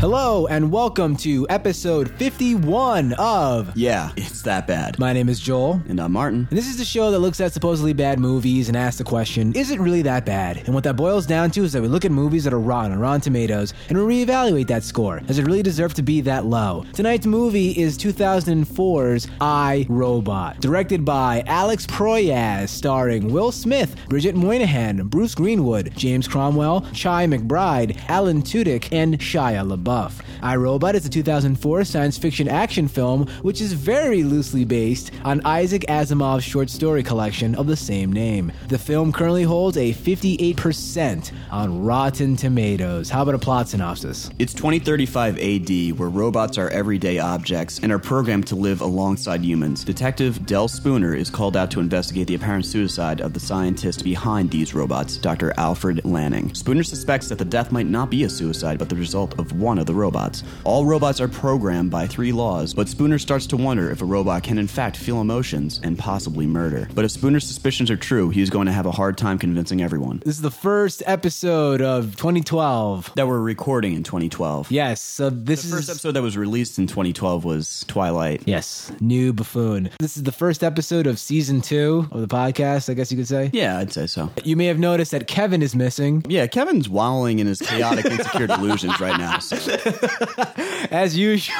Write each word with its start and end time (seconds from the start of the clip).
Hello, 0.00 0.46
and 0.46 0.70
welcome 0.70 1.16
to 1.16 1.44
episode 1.50 2.08
51 2.18 3.14
of. 3.14 3.76
Yeah, 3.76 4.12
it's 4.16 4.42
that 4.42 4.68
bad. 4.68 4.96
My 4.96 5.12
name 5.12 5.28
is 5.28 5.40
Joel. 5.40 5.82
And 5.88 5.98
I'm 6.00 6.12
Martin. 6.12 6.46
And 6.48 6.56
this 6.56 6.68
is 6.68 6.78
the 6.78 6.84
show 6.84 7.10
that 7.10 7.18
looks 7.18 7.40
at 7.40 7.52
supposedly 7.52 7.92
bad 7.94 8.20
movies 8.20 8.68
and 8.68 8.76
asks 8.76 8.98
the 8.98 9.02
question, 9.02 9.52
is 9.54 9.72
it 9.72 9.80
really 9.80 10.02
that 10.02 10.24
bad? 10.24 10.58
And 10.58 10.72
what 10.72 10.84
that 10.84 10.94
boils 10.94 11.26
down 11.26 11.50
to 11.50 11.64
is 11.64 11.72
that 11.72 11.82
we 11.82 11.88
look 11.88 12.04
at 12.04 12.12
movies 12.12 12.44
that 12.44 12.52
are 12.52 12.60
rotten 12.60 12.92
on 12.92 13.00
Rotten 13.00 13.22
Tomatoes 13.22 13.74
and 13.88 13.98
we 13.98 14.24
reevaluate 14.24 14.68
that 14.68 14.84
score. 14.84 15.18
Does 15.18 15.40
it 15.40 15.44
really 15.44 15.64
deserve 15.64 15.94
to 15.94 16.02
be 16.02 16.20
that 16.20 16.44
low? 16.44 16.84
Tonight's 16.92 17.26
movie 17.26 17.72
is 17.72 17.98
2004's 17.98 19.26
I, 19.40 19.84
Robot, 19.88 20.60
directed 20.60 21.04
by 21.04 21.42
Alex 21.48 21.86
Proyas, 21.86 22.68
starring 22.68 23.32
Will 23.32 23.50
Smith, 23.50 23.96
Bridget 24.08 24.36
Moynahan, 24.36 25.10
Bruce 25.10 25.34
Greenwood, 25.34 25.92
James 25.96 26.28
Cromwell, 26.28 26.82
Chi 26.82 27.26
McBride, 27.26 28.00
Alan 28.08 28.42
Tudyk, 28.42 28.92
and 28.92 29.18
Shia 29.18 29.66
LaBeouf. 29.66 29.87
I, 29.88 30.56
Robot 30.56 30.94
is 30.94 31.06
a 31.06 31.08
2004 31.08 31.84
science 31.84 32.18
fiction 32.18 32.46
action 32.46 32.88
film 32.88 33.26
which 33.42 33.60
is 33.60 33.72
very 33.72 34.22
loosely 34.22 34.64
based 34.64 35.10
on 35.24 35.40
Isaac 35.44 35.86
Asimov's 35.88 36.44
short 36.44 36.68
story 36.68 37.02
collection 37.02 37.54
of 37.54 37.66
the 37.66 37.76
same 37.76 38.12
name. 38.12 38.52
The 38.68 38.78
film 38.78 39.12
currently 39.12 39.44
holds 39.44 39.78
a 39.78 39.94
58% 39.94 41.32
on 41.50 41.82
Rotten 41.84 42.36
Tomatoes. 42.36 43.08
How 43.08 43.22
about 43.22 43.34
a 43.34 43.38
plot 43.38 43.68
synopsis? 43.68 44.30
It's 44.38 44.52
2035 44.52 45.38
AD, 45.38 45.98
where 45.98 46.08
robots 46.08 46.58
are 46.58 46.68
everyday 46.68 47.18
objects 47.18 47.80
and 47.82 47.90
are 47.90 47.98
programmed 47.98 48.46
to 48.48 48.56
live 48.56 48.82
alongside 48.82 49.42
humans. 49.42 49.84
Detective 49.84 50.44
Del 50.44 50.68
Spooner 50.68 51.14
is 51.14 51.30
called 51.30 51.56
out 51.56 51.70
to 51.70 51.80
investigate 51.80 52.26
the 52.26 52.34
apparent 52.34 52.66
suicide 52.66 53.20
of 53.20 53.32
the 53.32 53.40
scientist 53.40 54.04
behind 54.04 54.50
these 54.50 54.74
robots, 54.74 55.16
Dr. 55.16 55.54
Alfred 55.56 56.04
Lanning. 56.04 56.54
Spooner 56.54 56.82
suspects 56.82 57.28
that 57.28 57.38
the 57.38 57.44
death 57.44 57.72
might 57.72 57.86
not 57.86 58.10
be 58.10 58.24
a 58.24 58.28
suicide, 58.28 58.78
but 58.78 58.88
the 58.88 58.96
result 58.96 59.38
of 59.38 59.52
one 59.58 59.77
of 59.78 59.86
the 59.86 59.94
robots. 59.94 60.42
All 60.64 60.84
robots 60.84 61.20
are 61.20 61.28
programmed 61.28 61.90
by 61.90 62.06
three 62.06 62.32
laws, 62.32 62.74
but 62.74 62.88
Spooner 62.88 63.18
starts 63.18 63.46
to 63.48 63.56
wonder 63.56 63.90
if 63.90 64.02
a 64.02 64.04
robot 64.04 64.42
can 64.42 64.58
in 64.58 64.66
fact 64.66 64.96
feel 64.96 65.20
emotions 65.20 65.80
and 65.82 65.98
possibly 65.98 66.46
murder. 66.46 66.88
But 66.94 67.04
if 67.04 67.10
Spooner's 67.12 67.46
suspicions 67.46 67.90
are 67.90 67.96
true, 67.96 68.30
he's 68.30 68.50
going 68.50 68.66
to 68.66 68.72
have 68.72 68.86
a 68.86 68.90
hard 68.92 69.16
time 69.18 69.38
convincing 69.38 69.80
everyone. 69.82 70.18
This 70.24 70.36
is 70.36 70.42
the 70.42 70.50
first 70.50 71.02
episode 71.06 71.80
of 71.82 72.16
2012. 72.16 73.12
That 73.16 73.26
we're 73.26 73.40
recording 73.40 73.94
in 73.94 74.02
2012. 74.02 74.70
Yes, 74.70 75.00
so 75.00 75.30
this 75.30 75.64
is 75.64 75.70
The 75.70 75.76
is 75.76 75.80
first 75.86 75.90
episode 75.90 76.12
that 76.12 76.22
was 76.22 76.36
released 76.36 76.78
in 76.78 76.86
2012 76.86 77.44
was 77.44 77.84
Twilight. 77.88 78.42
Yes, 78.46 78.90
new 79.00 79.32
buffoon. 79.32 79.90
This 79.98 80.16
is 80.16 80.22
the 80.22 80.32
first 80.32 80.62
episode 80.64 81.06
of 81.06 81.18
season 81.18 81.60
two 81.60 82.08
of 82.12 82.20
the 82.20 82.28
podcast, 82.28 82.90
I 82.90 82.94
guess 82.94 83.10
you 83.10 83.16
could 83.18 83.28
say. 83.28 83.50
Yeah, 83.52 83.78
I'd 83.78 83.92
say 83.92 84.06
so. 84.06 84.30
You 84.44 84.56
may 84.56 84.66
have 84.66 84.78
noticed 84.78 85.10
that 85.12 85.26
Kevin 85.26 85.62
is 85.62 85.74
missing, 85.74 86.24
Yeah, 86.28 86.46
Kevin's 86.46 86.88
wallowing 86.88 87.38
in 87.38 87.46
his 87.46 87.60
chaotic, 87.60 88.06
insecure 88.06 88.46
delusions 88.58 88.98
right 89.00 89.18
now, 89.18 89.38
so, 89.38 89.56
as 90.90 91.16
usual. 91.16 91.54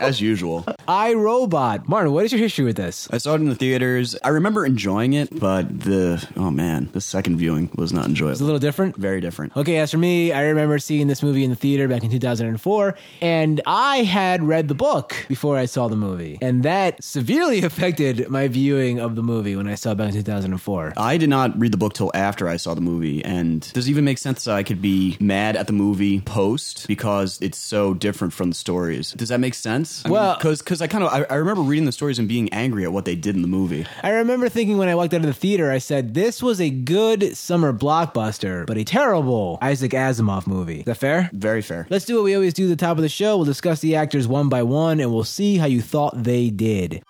as 0.00 0.20
usual. 0.20 0.64
I 0.86 1.14
Robot. 1.14 1.88
Martin, 1.88 2.12
what 2.12 2.24
is 2.24 2.32
your 2.32 2.40
history 2.40 2.64
with 2.64 2.76
this? 2.76 3.08
I 3.10 3.18
saw 3.18 3.34
it 3.34 3.40
in 3.40 3.48
the 3.48 3.54
theaters. 3.54 4.16
I 4.22 4.28
remember 4.28 4.64
enjoying 4.64 5.12
it, 5.12 5.38
but 5.38 5.80
the 5.80 6.26
oh 6.36 6.50
man, 6.50 6.88
the 6.92 7.00
second 7.00 7.36
viewing 7.36 7.70
was 7.74 7.92
not 7.92 8.06
enjoyable. 8.06 8.32
It's 8.32 8.40
a 8.40 8.44
little 8.44 8.58
different. 8.58 8.96
Very 8.96 9.20
different. 9.20 9.56
Okay, 9.56 9.78
as 9.78 9.90
for 9.90 9.98
me, 9.98 10.32
I 10.32 10.42
remember 10.42 10.78
seeing 10.78 11.06
this 11.06 11.22
movie 11.22 11.44
in 11.44 11.50
the 11.50 11.56
theater 11.56 11.88
back 11.88 12.02
in 12.04 12.10
2004, 12.10 12.94
and 13.20 13.60
I 13.66 13.98
had 13.98 14.42
read 14.42 14.68
the 14.68 14.74
book 14.74 15.14
before 15.28 15.56
I 15.56 15.66
saw 15.66 15.88
the 15.88 15.96
movie, 15.96 16.38
and 16.40 16.62
that 16.62 17.02
severely 17.02 17.62
affected 17.64 18.28
my 18.28 18.48
viewing 18.48 19.00
of 19.00 19.16
the 19.16 19.22
movie 19.22 19.56
when 19.56 19.68
I 19.68 19.74
saw 19.74 19.92
it 19.92 19.96
back 19.96 20.08
in 20.08 20.14
2004. 20.14 20.94
I 20.96 21.16
did 21.16 21.28
not 21.28 21.58
read 21.58 21.72
the 21.72 21.78
book 21.78 21.94
till 21.94 22.10
after 22.14 22.48
I 22.48 22.56
saw 22.56 22.74
the 22.74 22.80
movie, 22.80 23.24
and 23.24 23.60
does 23.72 23.86
it 23.86 23.90
even 23.90 24.04
make 24.04 24.18
sense 24.18 24.44
that 24.44 24.54
I 24.54 24.62
could 24.62 24.80
be 24.82 25.16
mad 25.20 25.56
at 25.56 25.66
the 25.66 25.72
movie 25.72 26.20
post 26.20 26.86
because 26.86 27.39
it's 27.40 27.58
so 27.58 27.94
different 27.94 28.32
from 28.32 28.50
the 28.50 28.54
stories? 28.56 29.12
Does 29.12 29.28
that 29.30 29.40
make 29.40 29.54
sense? 29.54 30.04
Well- 30.04 30.36
because 30.36 30.60
because 30.62 30.80
I 30.82 30.86
kind 30.86 31.04
of 31.04 31.12
I, 31.12 31.24
I 31.30 31.34
remember 31.36 31.62
reading 31.62 31.84
the 31.86 31.92
stories 31.92 32.18
and 32.18 32.28
being 32.28 32.48
angry 32.52 32.84
at 32.84 32.92
what 32.92 33.04
they 33.04 33.14
did 33.14 33.34
in 33.36 33.42
the 33.42 33.48
movie. 33.48 33.86
I 34.02 34.10
remember 34.10 34.48
thinking 34.48 34.78
when 34.78 34.88
I 34.88 34.94
walked 34.94 35.14
out 35.14 35.20
of 35.20 35.26
the 35.26 35.32
theater, 35.34 35.70
I 35.70 35.78
said, 35.78 36.14
This 36.14 36.42
was 36.42 36.60
a 36.60 36.70
good 36.70 37.36
summer 37.36 37.72
blockbuster, 37.72 38.66
but 38.66 38.76
a 38.76 38.84
terrible 38.84 39.58
Isaac 39.62 39.92
Asimov 39.92 40.46
movie. 40.46 40.80
Is 40.80 40.84
that 40.86 40.96
fair? 40.96 41.30
Very 41.32 41.62
fair. 41.62 41.86
Let's 41.90 42.04
do 42.04 42.16
what 42.16 42.24
we 42.24 42.34
always 42.34 42.54
do 42.54 42.64
at 42.66 42.68
the 42.70 42.76
top 42.76 42.96
of 42.96 43.02
the 43.02 43.08
show. 43.08 43.36
We'll 43.36 43.46
discuss 43.46 43.80
the 43.80 43.96
actors 43.96 44.26
one 44.28 44.48
by 44.48 44.62
one 44.62 45.00
and 45.00 45.12
we'll 45.12 45.24
see 45.24 45.56
how 45.56 45.66
you 45.66 45.80
thought 45.82 46.22
they 46.22 46.50
did. 46.50 47.02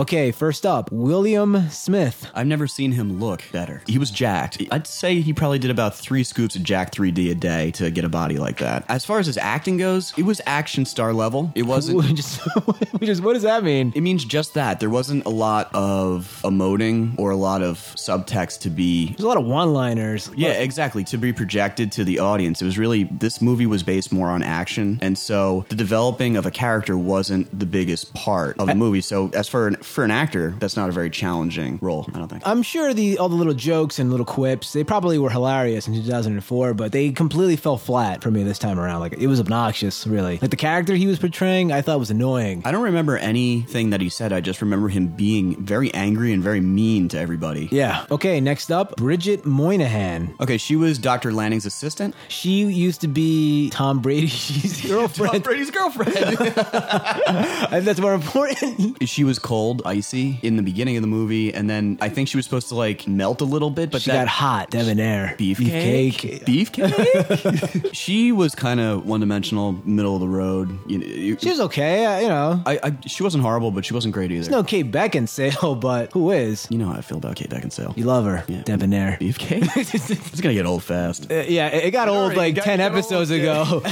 Okay, 0.00 0.30
first 0.30 0.64
up, 0.64 0.90
William 0.90 1.68
Smith. 1.68 2.26
I've 2.34 2.46
never 2.46 2.66
seen 2.66 2.92
him 2.92 3.20
look 3.20 3.44
better. 3.52 3.82
He 3.86 3.98
was 3.98 4.10
jacked. 4.10 4.62
I'd 4.70 4.86
say 4.86 5.20
he 5.20 5.34
probably 5.34 5.58
did 5.58 5.70
about 5.70 5.94
three 5.94 6.24
scoops 6.24 6.56
of 6.56 6.62
Jack 6.62 6.90
3D 6.90 7.30
a 7.30 7.34
day 7.34 7.70
to 7.72 7.90
get 7.90 8.06
a 8.06 8.08
body 8.08 8.38
like 8.38 8.56
that. 8.60 8.86
As 8.88 9.04
far 9.04 9.18
as 9.18 9.26
his 9.26 9.36
acting 9.36 9.76
goes, 9.76 10.14
it 10.16 10.22
was 10.22 10.40
action 10.46 10.86
star 10.86 11.12
level. 11.12 11.52
It 11.54 11.64
wasn't. 11.64 12.00
Just, 12.16 12.40
just 13.02 13.22
what 13.22 13.34
does 13.34 13.42
that 13.42 13.62
mean? 13.62 13.92
It 13.94 14.00
means 14.00 14.24
just 14.24 14.54
that. 14.54 14.80
There 14.80 14.88
wasn't 14.88 15.26
a 15.26 15.28
lot 15.28 15.68
of 15.74 16.40
emoting 16.44 17.18
or 17.18 17.30
a 17.30 17.36
lot 17.36 17.62
of 17.62 17.76
subtext 17.76 18.60
to 18.60 18.70
be. 18.70 19.08
There's 19.08 19.20
a 19.20 19.28
lot 19.28 19.36
of 19.36 19.44
one-liners. 19.44 20.30
Yeah, 20.34 20.52
exactly. 20.52 21.04
To 21.04 21.18
be 21.18 21.34
projected 21.34 21.92
to 21.92 22.04
the 22.04 22.20
audience. 22.20 22.62
It 22.62 22.64
was 22.64 22.78
really, 22.78 23.04
this 23.04 23.42
movie 23.42 23.66
was 23.66 23.82
based 23.82 24.12
more 24.12 24.28
on 24.28 24.42
action. 24.42 24.98
And 25.02 25.18
so 25.18 25.66
the 25.68 25.74
developing 25.74 26.38
of 26.38 26.46
a 26.46 26.50
character 26.50 26.96
wasn't 26.96 27.56
the 27.56 27.66
biggest 27.66 28.14
part 28.14 28.58
of 28.58 28.66
the 28.66 28.74
movie. 28.74 29.02
So, 29.02 29.30
as 29.34 29.46
for 29.46 29.68
an, 29.68 29.76
for 29.90 30.04
an 30.04 30.10
actor, 30.10 30.54
that's 30.58 30.76
not 30.76 30.88
a 30.88 30.92
very 30.92 31.10
challenging 31.10 31.78
role, 31.82 32.06
I 32.14 32.18
don't 32.18 32.28
think. 32.28 32.42
I'm 32.46 32.62
sure 32.62 32.94
the 32.94 33.18
all 33.18 33.28
the 33.28 33.36
little 33.36 33.54
jokes 33.54 33.98
and 33.98 34.10
little 34.10 34.26
quips, 34.26 34.72
they 34.72 34.84
probably 34.84 35.18
were 35.18 35.30
hilarious 35.30 35.86
in 35.88 35.94
2004, 35.94 36.74
but 36.74 36.92
they 36.92 37.10
completely 37.12 37.56
fell 37.56 37.76
flat 37.76 38.22
for 38.22 38.30
me 38.30 38.42
this 38.42 38.58
time 38.58 38.78
around. 38.78 39.00
Like 39.00 39.14
it 39.14 39.26
was 39.26 39.40
obnoxious, 39.40 40.06
really. 40.06 40.38
Like 40.40 40.50
the 40.50 40.56
character 40.56 40.94
he 40.94 41.06
was 41.06 41.18
portraying, 41.18 41.72
I 41.72 41.82
thought 41.82 41.98
was 41.98 42.10
annoying. 42.10 42.62
I 42.64 42.72
don't 42.72 42.82
remember 42.84 43.16
anything 43.16 43.90
that 43.90 44.00
he 44.00 44.08
said. 44.08 44.32
I 44.32 44.40
just 44.40 44.60
remember 44.62 44.88
him 44.88 45.08
being 45.08 45.56
very 45.64 45.92
angry 45.94 46.32
and 46.32 46.42
very 46.42 46.60
mean 46.60 47.08
to 47.08 47.18
everybody. 47.18 47.68
Yeah. 47.72 48.04
Okay, 48.10 48.40
next 48.40 48.70
up, 48.70 48.96
Bridget 48.96 49.44
Moynahan. 49.44 50.38
Okay, 50.40 50.56
she 50.58 50.76
was 50.76 50.98
Dr. 50.98 51.32
Lanning's 51.32 51.66
assistant. 51.66 52.14
She 52.28 52.64
used 52.64 53.00
to 53.02 53.08
be 53.08 53.70
Tom 53.70 54.00
Brady's 54.00 54.80
girlfriend. 54.86 55.42
Brady's 55.44 55.70
girlfriend. 55.70 56.14
I 56.16 57.68
think 57.70 57.84
that's 57.84 58.00
more 58.00 58.14
important. 58.14 59.08
she 59.08 59.24
was 59.24 59.38
cold, 59.38 59.79
icy 59.84 60.38
in 60.42 60.56
the 60.56 60.62
beginning 60.62 60.96
of 60.96 61.02
the 61.02 61.08
movie, 61.08 61.52
and 61.52 61.68
then 61.68 61.98
I 62.00 62.08
think 62.08 62.28
she 62.28 62.36
was 62.36 62.44
supposed 62.44 62.68
to 62.68 62.74
like 62.74 63.06
melt 63.06 63.40
a 63.40 63.44
little 63.44 63.70
bit, 63.70 63.90
but 63.90 64.02
She 64.02 64.10
that 64.10 64.18
got 64.24 64.28
hot, 64.28 64.70
debonair. 64.70 65.34
beefcake. 65.38 66.44
Beefcake. 66.44 67.90
she 67.94 68.32
was 68.32 68.54
kind 68.54 68.80
of 68.80 69.06
one-dimensional, 69.06 69.72
middle 69.84 70.14
of 70.14 70.20
the 70.20 70.28
road. 70.28 70.76
You 70.88 70.98
know, 70.98 71.06
you- 71.06 71.38
She 71.40 71.50
was 71.50 71.60
okay, 71.60 72.04
uh, 72.06 72.18
you 72.20 72.28
know. 72.28 72.62
I, 72.66 72.78
I, 72.82 72.96
she 73.06 73.22
wasn't 73.22 73.42
horrible, 73.42 73.70
but 73.70 73.84
she 73.84 73.94
wasn't 73.94 74.14
great 74.14 74.30
either. 74.32 74.50
No 74.50 74.62
Kate 74.62 74.90
Beckinsale, 74.90 75.80
but 75.80 76.12
who 76.12 76.30
is? 76.30 76.66
You 76.70 76.78
know 76.78 76.86
how 76.86 76.94
I 76.98 77.00
feel 77.00 77.18
about 77.18 77.36
Kate 77.36 77.50
Beckinsale. 77.50 77.96
You 77.96 78.04
love 78.04 78.24
her, 78.24 78.44
Yeah. 78.48 78.62
debonair. 78.62 79.18
Beefcake. 79.20 79.68
it's 80.32 80.40
gonna 80.40 80.54
get 80.54 80.66
old 80.66 80.82
fast. 80.82 81.30
Uh, 81.30 81.44
yeah, 81.48 81.68
it 81.68 81.84
it 81.84 81.90
got 81.92 82.08
old 82.08 82.18
Alright, 82.32 82.36
like 82.36 82.54
got- 82.56 82.64
10 82.64 82.78
got 82.78 82.90
old, 82.92 82.98
episodes 82.98 83.30
yeah. 83.30 83.62
ago. 83.62 83.82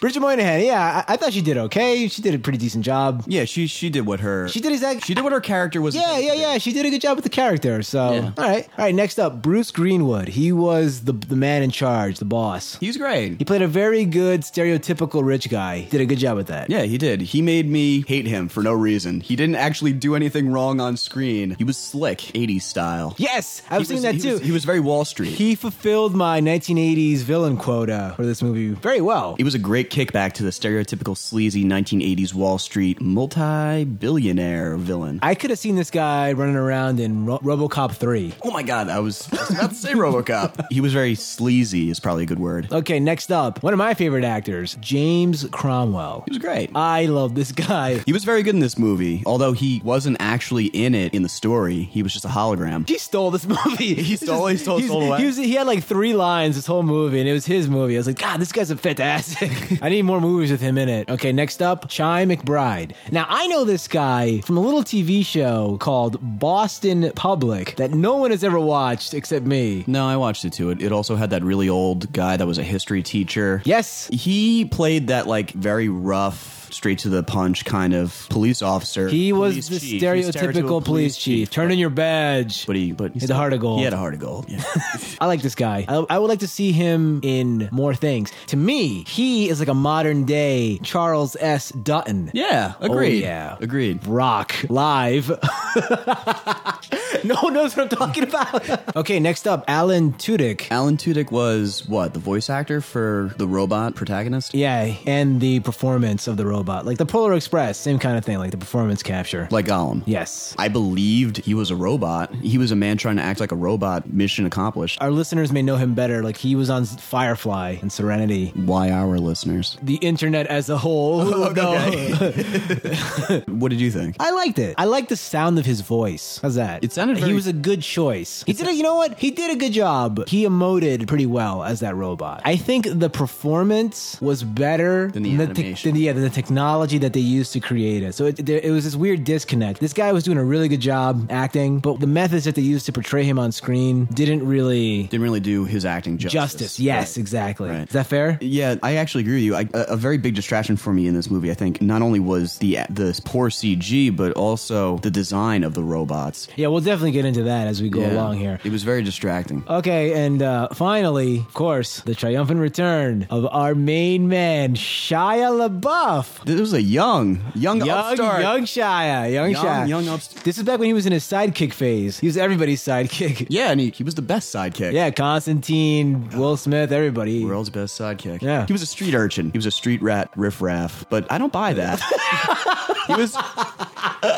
Bridget 0.00 0.20
Moynahan, 0.20 0.64
yeah, 0.64 1.04
I, 1.08 1.14
I 1.14 1.16
thought 1.16 1.32
she 1.32 1.40
did 1.42 1.56
okay. 1.58 2.06
She 2.08 2.22
did 2.22 2.34
a 2.34 2.38
pretty 2.38 2.58
decent 2.58 2.84
job. 2.84 3.24
Yeah, 3.26 3.44
she 3.44 3.66
she 3.66 3.90
did 3.90 4.06
what 4.06 4.20
her 4.20 4.48
She 4.48 4.60
did 4.60 4.72
exactly. 4.72 5.00
she 5.00 5.14
did 5.14 5.22
what 5.24 5.32
her 5.32 5.40
character 5.40 5.80
was. 5.82 5.94
Yeah, 5.94 6.18
yeah, 6.18 6.34
yeah. 6.34 6.58
She 6.58 6.72
did 6.72 6.86
a 6.86 6.90
good 6.90 7.00
job 7.00 7.16
with 7.16 7.24
the 7.24 7.30
character. 7.30 7.82
So, 7.82 8.12
Yeah. 8.12 8.30
all 8.38 8.44
right, 8.44 8.68
all 8.78 8.84
right. 8.84 8.94
Next 8.94 9.18
up, 9.18 9.42
Bruce 9.42 9.70
Greenwood. 9.70 10.28
He 10.28 10.52
was 10.52 11.00
the 11.04 11.12
the 11.12 11.36
man 11.36 11.62
in 11.62 11.70
charge, 11.70 12.18
the 12.18 12.24
boss. 12.24 12.76
He 12.78 12.86
was 12.86 12.96
great. 12.96 13.38
He 13.38 13.44
played 13.44 13.62
a 13.62 13.66
very 13.68 14.04
good 14.04 14.42
stereotypical 14.42 15.24
rich 15.24 15.48
guy. 15.50 15.82
Did 15.90 16.00
a 16.00 16.06
good 16.06 16.18
job 16.18 16.36
with 16.36 16.46
that. 16.48 16.70
Yeah, 16.70 16.82
he 16.82 16.96
did. 16.98 17.20
He 17.20 17.42
made 17.42 17.68
me 17.68 18.04
hate 18.06 18.26
him 18.26 18.48
for 18.48 18.62
no 18.62 18.72
reason. 18.72 19.20
He 19.20 19.34
didn't 19.36 19.56
actually 19.56 19.92
do 19.92 20.14
anything 20.14 20.50
wrong 20.50 20.80
on 20.80 20.96
screen. 20.96 21.56
He 21.58 21.64
was 21.64 21.76
slick, 21.76 22.18
80s 22.34 22.62
style. 22.62 23.14
Yes, 23.18 23.62
I've 23.70 23.86
seen 23.86 24.02
that 24.02 24.14
he 24.14 24.20
too. 24.20 24.32
was- 24.34 24.40
he 24.42 24.52
was 24.52 24.64
very 24.64 24.80
Wall 24.80 25.04
Street. 25.04 25.32
He 25.32 25.54
fulfilled 25.54 26.14
my 26.14 26.40
1980s 26.40 27.22
villain 27.22 27.56
quota 27.56 28.12
for 28.16 28.24
this 28.24 28.42
movie 28.42 28.68
very 28.68 29.00
well. 29.00 29.34
He 29.36 29.44
was 29.44 29.54
a 29.54 29.58
great 29.58 29.87
kickback 29.90 30.32
to 30.34 30.42
the 30.42 30.50
stereotypical 30.50 31.16
sleazy 31.16 31.64
1980s 31.64 32.34
Wall 32.34 32.58
Street 32.58 33.00
multi-billionaire 33.00 34.76
villain. 34.76 35.18
I 35.22 35.34
could 35.34 35.50
have 35.50 35.58
seen 35.58 35.76
this 35.76 35.90
guy 35.90 36.32
running 36.32 36.56
around 36.56 37.00
in 37.00 37.26
Ro- 37.26 37.38
RoboCop 37.38 37.94
3. 37.94 38.34
oh 38.44 38.50
my 38.50 38.62
god, 38.62 38.88
I 38.88 39.00
was, 39.00 39.28
I 39.32 39.36
was 39.36 39.50
about 39.50 39.70
to 39.70 39.76
say 39.76 39.92
RoboCop. 39.92 40.66
he 40.70 40.80
was 40.80 40.92
very 40.92 41.14
sleazy 41.14 41.90
is 41.90 42.00
probably 42.00 42.24
a 42.24 42.26
good 42.26 42.38
word. 42.38 42.72
Okay, 42.72 43.00
next 43.00 43.30
up, 43.32 43.62
one 43.62 43.72
of 43.72 43.78
my 43.78 43.94
favorite 43.94 44.24
actors, 44.24 44.76
James 44.80 45.46
Cromwell. 45.50 46.24
He 46.26 46.30
was 46.32 46.38
great. 46.38 46.70
I 46.74 47.06
love 47.06 47.34
this 47.34 47.52
guy. 47.52 47.98
He 48.06 48.12
was 48.12 48.24
very 48.24 48.42
good 48.42 48.54
in 48.54 48.60
this 48.60 48.78
movie, 48.78 49.22
although 49.26 49.52
he 49.52 49.80
wasn't 49.84 50.16
actually 50.20 50.66
in 50.66 50.94
it 50.94 51.14
in 51.14 51.22
the 51.22 51.28
story. 51.28 51.82
He 51.84 52.02
was 52.02 52.12
just 52.12 52.24
a 52.24 52.28
hologram. 52.28 52.88
He 52.88 52.98
stole 52.98 53.30
this 53.30 53.46
movie. 53.66 53.94
He 53.94 54.16
stole- 54.16 54.46
he 54.46 54.56
stole- 54.56 54.78
He's- 54.78 54.88
stole 54.90 55.02
away. 55.06 55.18
He, 55.20 55.26
was, 55.26 55.36
he 55.36 55.54
had 55.54 55.66
like 55.66 55.84
three 55.84 56.14
lines 56.14 56.56
this 56.56 56.66
whole 56.66 56.82
movie, 56.82 57.20
and 57.20 57.28
it 57.28 57.32
was 57.32 57.46
his 57.46 57.68
movie. 57.68 57.94
I 57.96 57.98
was 57.98 58.06
like, 58.06 58.18
God, 58.18 58.40
this 58.40 58.52
guy's 58.52 58.70
a 58.70 58.76
fantastic. 58.76 59.50
I 59.82 59.88
need 59.88 60.02
more 60.02 60.20
movies 60.20 60.50
with 60.50 60.60
him 60.60 60.78
in 60.78 60.88
it. 60.88 61.08
Okay, 61.08 61.32
next 61.32 61.62
up, 61.62 61.82
Chi 61.82 62.24
McBride. 62.24 62.92
Now, 63.10 63.26
I 63.28 63.46
know 63.46 63.64
this 63.64 63.88
guy 63.88 64.40
from 64.40 64.56
a 64.56 64.60
little 64.60 64.82
TV 64.82 65.24
show 65.24 65.76
called 65.80 66.18
Boston 66.20 67.12
Public 67.14 67.76
that 67.76 67.92
no 67.92 68.16
one 68.16 68.30
has 68.30 68.42
ever 68.42 68.58
watched 68.58 69.14
except 69.14 69.44
me. 69.46 69.84
No, 69.86 70.06
I 70.06 70.16
watched 70.16 70.44
it 70.44 70.52
too. 70.52 70.70
It, 70.70 70.82
it 70.82 70.92
also 70.92 71.16
had 71.16 71.30
that 71.30 71.42
really 71.42 71.68
old 71.68 72.12
guy 72.12 72.36
that 72.36 72.46
was 72.46 72.58
a 72.58 72.62
history 72.64 73.02
teacher. 73.02 73.62
Yes. 73.64 74.08
He 74.12 74.64
played 74.64 75.08
that 75.08 75.26
like 75.26 75.50
very 75.52 75.88
rough, 75.88 76.67
straight 76.72 76.98
to 77.00 77.08
the 77.08 77.22
punch 77.22 77.64
kind 77.64 77.94
of 77.94 78.26
police 78.30 78.62
officer. 78.62 79.08
He 79.08 79.32
was 79.32 79.54
Police 79.54 79.68
the 79.68 79.80
chief. 79.80 80.02
Stereotypical 80.02 80.84
police 80.84 81.16
chief. 81.16 81.50
Turn 81.50 81.70
in 81.70 81.78
your 81.78 81.90
badge. 81.90 82.66
But 82.66 82.76
he, 82.76 82.92
but 82.92 83.12
He 83.12 83.20
had 83.20 83.30
a 83.30 83.34
heart 83.34 83.52
of 83.52 83.60
gold. 83.60 83.78
He 83.78 83.84
had 83.84 83.92
a 83.92 83.96
heart 83.96 84.14
of 84.14 84.20
gold. 84.20 84.46
Yeah. 84.48 84.62
I 85.20 85.26
like 85.26 85.42
this 85.42 85.54
guy. 85.54 85.84
I, 85.88 86.04
I 86.10 86.18
would 86.18 86.28
like 86.28 86.40
to 86.40 86.48
see 86.48 86.72
him 86.72 87.20
in 87.22 87.68
more 87.72 87.94
things. 87.94 88.32
To 88.48 88.56
me, 88.56 89.04
he 89.04 89.48
is 89.48 89.58
like 89.60 89.68
a 89.68 89.74
modern 89.74 90.24
day 90.24 90.78
Charles 90.82 91.36
S. 91.40 91.70
Dutton. 91.70 92.30
yeah. 92.34 92.74
Agreed. 92.80 93.24
Oh, 93.24 93.26
yeah. 93.26 93.56
Agreed. 93.60 94.06
Roc 94.06 94.54
live. 94.68 95.28
no 97.24 97.36
one 97.40 97.54
knows 97.54 97.76
what 97.76 97.90
I'm 97.92 97.98
talking 97.98 98.24
about. 98.24 98.96
okay, 98.96 99.20
next 99.20 99.46
up, 99.46 99.64
Alan 99.68 100.12
Tudyk. 100.14 100.70
Alan 100.70 100.96
Tudyk 100.96 101.30
was 101.30 101.86
what 101.88 102.12
the 102.14 102.18
voice 102.20 102.50
actor 102.50 102.80
for 102.80 103.34
the 103.36 103.46
robot 103.46 103.94
protagonist. 103.94 104.54
Yeah, 104.54 104.94
and 105.06 105.40
the 105.40 105.60
performance 105.60 106.26
of 106.26 106.36
the 106.36 106.46
robot, 106.46 106.57
like 106.66 106.98
the 106.98 107.06
Polar 107.06 107.34
Express, 107.34 107.78
same 107.78 107.98
kind 107.98 108.16
of 108.16 108.24
thing, 108.24 108.38
like 108.38 108.50
the 108.50 108.58
performance 108.58 109.02
capture. 109.02 109.48
Like 109.50 109.66
Gollum. 109.66 110.02
yes. 110.06 110.54
I 110.58 110.68
believed 110.68 111.38
he 111.38 111.54
was 111.54 111.70
a 111.70 111.76
robot. 111.76 112.34
He 112.36 112.58
was 112.58 112.70
a 112.72 112.76
man 112.76 112.96
trying 112.96 113.16
to 113.16 113.22
act 113.22 113.40
like 113.40 113.52
a 113.52 113.56
robot. 113.56 114.12
Mission 114.12 114.46
accomplished. 114.46 115.00
Our 115.00 115.10
listeners 115.10 115.52
may 115.52 115.62
know 115.62 115.76
him 115.76 115.94
better. 115.94 116.22
Like 116.22 116.36
he 116.36 116.54
was 116.54 116.70
on 116.70 116.84
Firefly 116.86 117.76
and 117.80 117.92
Serenity. 117.92 118.52
Why 118.54 118.90
our 118.90 119.18
listeners? 119.18 119.76
The 119.82 119.96
internet 119.96 120.46
as 120.46 120.68
a 120.68 120.78
whole. 120.78 121.24
no. 121.54 122.32
What 123.48 123.70
did 123.70 123.80
you 123.80 123.90
think? 123.90 124.16
I 124.20 124.30
liked 124.30 124.58
it. 124.58 124.74
I 124.78 124.84
liked 124.84 125.08
the 125.08 125.16
sound 125.16 125.58
of 125.58 125.66
his 125.66 125.80
voice. 125.80 126.38
How's 126.42 126.54
that? 126.54 126.82
It 126.84 126.92
sounded 126.92 127.18
He 127.18 127.32
was 127.32 127.46
a 127.46 127.52
good 127.52 127.82
choice. 127.82 128.42
He 128.46 128.52
did 128.52 128.66
it. 128.68 128.74
You 128.74 128.82
know 128.82 128.94
what? 128.96 129.18
He 129.18 129.30
did 129.30 129.50
a 129.50 129.56
good 129.56 129.72
job. 129.72 130.26
He 130.28 130.44
emoted 130.44 131.06
pretty 131.06 131.26
well 131.26 131.62
as 131.64 131.80
that 131.80 131.94
robot. 131.96 132.42
I 132.44 132.56
think 132.56 132.86
the 132.88 133.10
performance 133.10 134.20
was 134.20 134.42
better 134.44 135.10
Than 135.10 135.22
the 135.24 135.36
tech- 135.36 135.50
animation. 135.58 135.92
than- 135.94 136.00
yeah, 136.02 136.12
than 136.12 136.22
the 136.22 136.30
technology 136.30 136.47
that 136.48 137.12
they 137.12 137.20
used 137.20 137.52
to 137.52 137.60
create 137.60 138.02
it. 138.02 138.14
So 138.14 138.26
it, 138.26 138.44
there, 138.44 138.60
it 138.62 138.70
was 138.70 138.84
this 138.84 138.96
weird 138.96 139.24
disconnect. 139.24 139.80
This 139.80 139.92
guy 139.92 140.12
was 140.12 140.24
doing 140.24 140.38
a 140.38 140.44
really 140.44 140.68
good 140.68 140.80
job 140.80 141.26
acting, 141.30 141.78
but 141.80 142.00
the 142.00 142.06
methods 142.06 142.44
that 142.44 142.54
they 142.54 142.62
used 142.62 142.86
to 142.86 142.92
portray 142.92 143.24
him 143.24 143.38
on 143.38 143.52
screen 143.52 144.06
didn't 144.06 144.46
really 144.46 145.04
Didn't 145.04 145.22
really 145.22 145.40
do 145.40 145.64
his 145.64 145.84
acting 145.84 146.18
justice. 146.18 146.32
justice. 146.32 146.80
Yes, 146.80 147.16
Right. 147.16 147.20
exactly. 147.20 147.70
Right. 147.70 147.86
Is 147.86 147.92
that 147.92 148.06
fair? 148.06 148.38
Yeah, 148.40 148.76
I 148.82 148.96
actually 148.96 149.22
agree 149.22 149.34
with 149.34 149.44
you. 149.44 149.54
I, 149.56 149.68
a, 149.74 149.92
a 149.92 149.96
very 149.96 150.18
big 150.18 150.34
distraction 150.34 150.76
for 150.76 150.92
me 150.92 151.06
in 151.06 151.14
this 151.14 151.30
movie, 151.30 151.50
I 151.50 151.54
think, 151.54 151.80
not 151.82 152.02
only 152.02 152.20
was 152.20 152.58
the 152.58 152.78
the 152.90 153.18
poor 153.24 153.50
CG, 153.50 154.14
but 154.14 154.32
also 154.32 154.98
the 154.98 155.10
design 155.10 155.64
of 155.64 155.74
the 155.74 155.82
robots. 155.82 156.48
Yeah, 156.56 156.68
we'll 156.68 156.80
definitely 156.80 157.12
get 157.12 157.24
into 157.24 157.42
that 157.44 157.66
as 157.66 157.82
we 157.82 157.88
go 157.88 158.00
Yeah. 158.00 158.12
along 158.14 158.38
here. 158.38 158.58
It 158.64 158.72
was 158.72 158.82
very 158.82 159.02
distracting. 159.02 159.64
Okay, 159.68 160.24
and 160.24 160.42
uh, 160.42 160.68
finally, 160.74 161.38
of 161.38 161.54
course, 161.54 162.00
the 162.02 162.14
triumphant 162.14 162.60
return 162.60 163.26
of 163.30 163.46
our 163.50 163.74
main 163.74 164.28
man, 164.28 164.74
Shia 164.74 165.50
LaBeouf. 165.68 166.37
This 166.44 166.60
was 166.60 166.72
a 166.72 166.80
young, 166.80 167.40
young, 167.54 167.78
Young, 167.84 167.90
upstart. 167.90 168.40
young 168.40 168.62
Shia, 168.62 169.32
young, 169.32 169.50
Young- 169.50 169.64
Shia. 169.64 169.88
young 169.88 170.04
upst- 170.04 170.42
This 170.44 170.56
is 170.56 170.62
back 170.64 170.78
when 170.78 170.86
he 170.86 170.92
was 170.92 171.04
in 171.04 171.12
his 171.12 171.24
sidekick 171.24 171.72
phase. 171.72 172.18
He 172.18 172.26
was 172.26 172.36
everybody's 172.36 172.82
sidekick. 172.82 173.46
Yeah, 173.50 173.70
and 173.70 173.80
he, 173.80 173.90
he 173.90 174.04
was 174.04 174.14
the 174.14 174.22
best 174.22 174.54
sidekick. 174.54 174.92
Yeah, 174.92 175.10
Constantine, 175.10 176.28
Will 176.30 176.56
Smith, 176.56 176.92
everybody. 176.92 177.44
World's 177.44 177.70
best 177.70 177.98
sidekick. 178.00 178.40
Yeah. 178.42 178.66
He 178.66 178.72
was 178.72 178.82
a 178.82 178.86
street 178.86 179.14
urchin. 179.14 179.50
He 179.50 179.58
was 179.58 179.66
a 179.66 179.70
street 179.70 180.00
rat 180.02 180.30
riffraff. 180.36 181.04
But 181.10 181.30
I 181.30 181.38
don't 181.38 181.52
buy 181.52 181.72
that. 181.74 182.00
he 183.08 183.14
was 183.14 183.34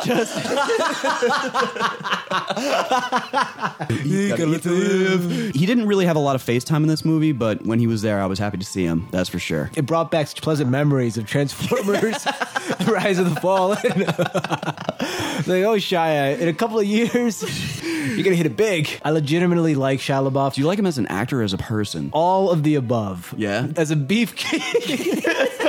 just. 0.05 0.37
he 5.55 5.67
didn't 5.67 5.87
really 5.87 6.07
have 6.07 6.17
a 6.17 6.21
lot 6.21 6.35
of 6.35 6.43
face 6.43 6.65
time 6.65 6.83
in 6.83 6.89
this 6.89 7.05
movie, 7.05 7.33
but 7.33 7.65
when 7.65 7.79
he 7.79 7.87
was 7.87 8.03
there, 8.03 8.21
I 8.21 8.27
was 8.27 8.39
happy 8.39 8.59
to 8.59 8.65
see 8.65 8.85
him. 8.85 9.09
That's 9.11 9.29
for 9.29 9.39
sure. 9.39 9.71
It 9.75 9.87
brought 9.87 10.11
back 10.11 10.29
such 10.29 10.43
pleasant 10.43 10.71
memories 10.71 11.17
of 11.17 11.27
Transformers, 11.27 12.25
The 12.25 12.87
Rise 12.95 13.19
of 13.19 13.33
the 13.35 13.41
Fallen. 13.41 13.79
like, 13.85 15.65
oh, 15.65 15.77
Shia, 15.77 16.39
in 16.39 16.49
a 16.49 16.55
couple 16.55 16.79
of 16.79 16.87
years, 16.87 17.43
you're 17.83 18.25
gonna 18.25 18.37
hit 18.37 18.47
it 18.47 18.57
big. 18.57 19.01
I 19.05 19.11
legitimately 19.11 19.75
like 19.75 20.01
Shia 20.01 20.29
LaBeouf. 20.31 20.55
Do 20.55 20.61
you 20.61 20.67
like 20.67 20.79
him 20.79 20.87
as 20.87 20.99
an 20.99 21.07
actor 21.07 21.41
or 21.41 21.45
as 21.45 21.53
a 21.53 21.59
person? 21.59 22.11
all 22.13 22.51
of 22.51 22.63
the 22.63 22.75
above. 22.75 23.35
Yeah? 23.37 23.69
As 23.77 23.91
a 23.91 23.97
beefcake. 23.97 25.60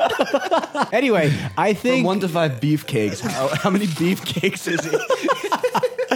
Anyway, 0.91 1.33
I 1.57 1.73
think 1.73 1.97
From 1.97 2.05
one 2.05 2.19
to 2.21 2.29
five 2.29 2.59
beefcakes. 2.59 3.21
How, 3.21 3.47
how 3.55 3.69
many 3.69 3.87
beefcakes 3.87 4.67
is 4.67 4.83
he? 4.83 5.49